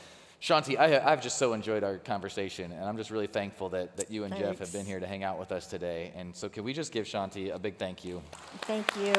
Shaunti, 0.43 0.77
I, 0.77 0.89
have 0.89 1.23
just 1.23 1.39
so 1.39 1.53
enjoyed 1.53 1.85
our 1.85 1.99
conversation, 1.99 2.73
and 2.73 2.85
I'm 2.85 2.97
just 2.97 3.13
really 3.13 3.29
thankful 3.29 3.69
that, 3.69 3.97
that 3.97 4.11
you 4.11 4.25
and 4.25 4.35
Thanks. 4.35 4.49
Jeff 4.49 4.59
have 4.59 4.73
been 4.73 4.85
here 4.85 4.99
to 4.99 5.07
hang 5.07 5.23
out 5.23 5.39
with 5.39 5.53
us 5.53 5.69
today. 5.69 6.13
And 6.17 6.35
so, 6.35 6.49
can 6.49 6.65
we 6.65 6.73
just 6.73 6.91
give 6.91 7.07
Shaunti 7.07 7.55
a 7.55 7.61
big 7.61 7.77
thank 7.77 8.05
you? 8.05 8.21
Thank 8.63 8.97
you. 8.97 9.15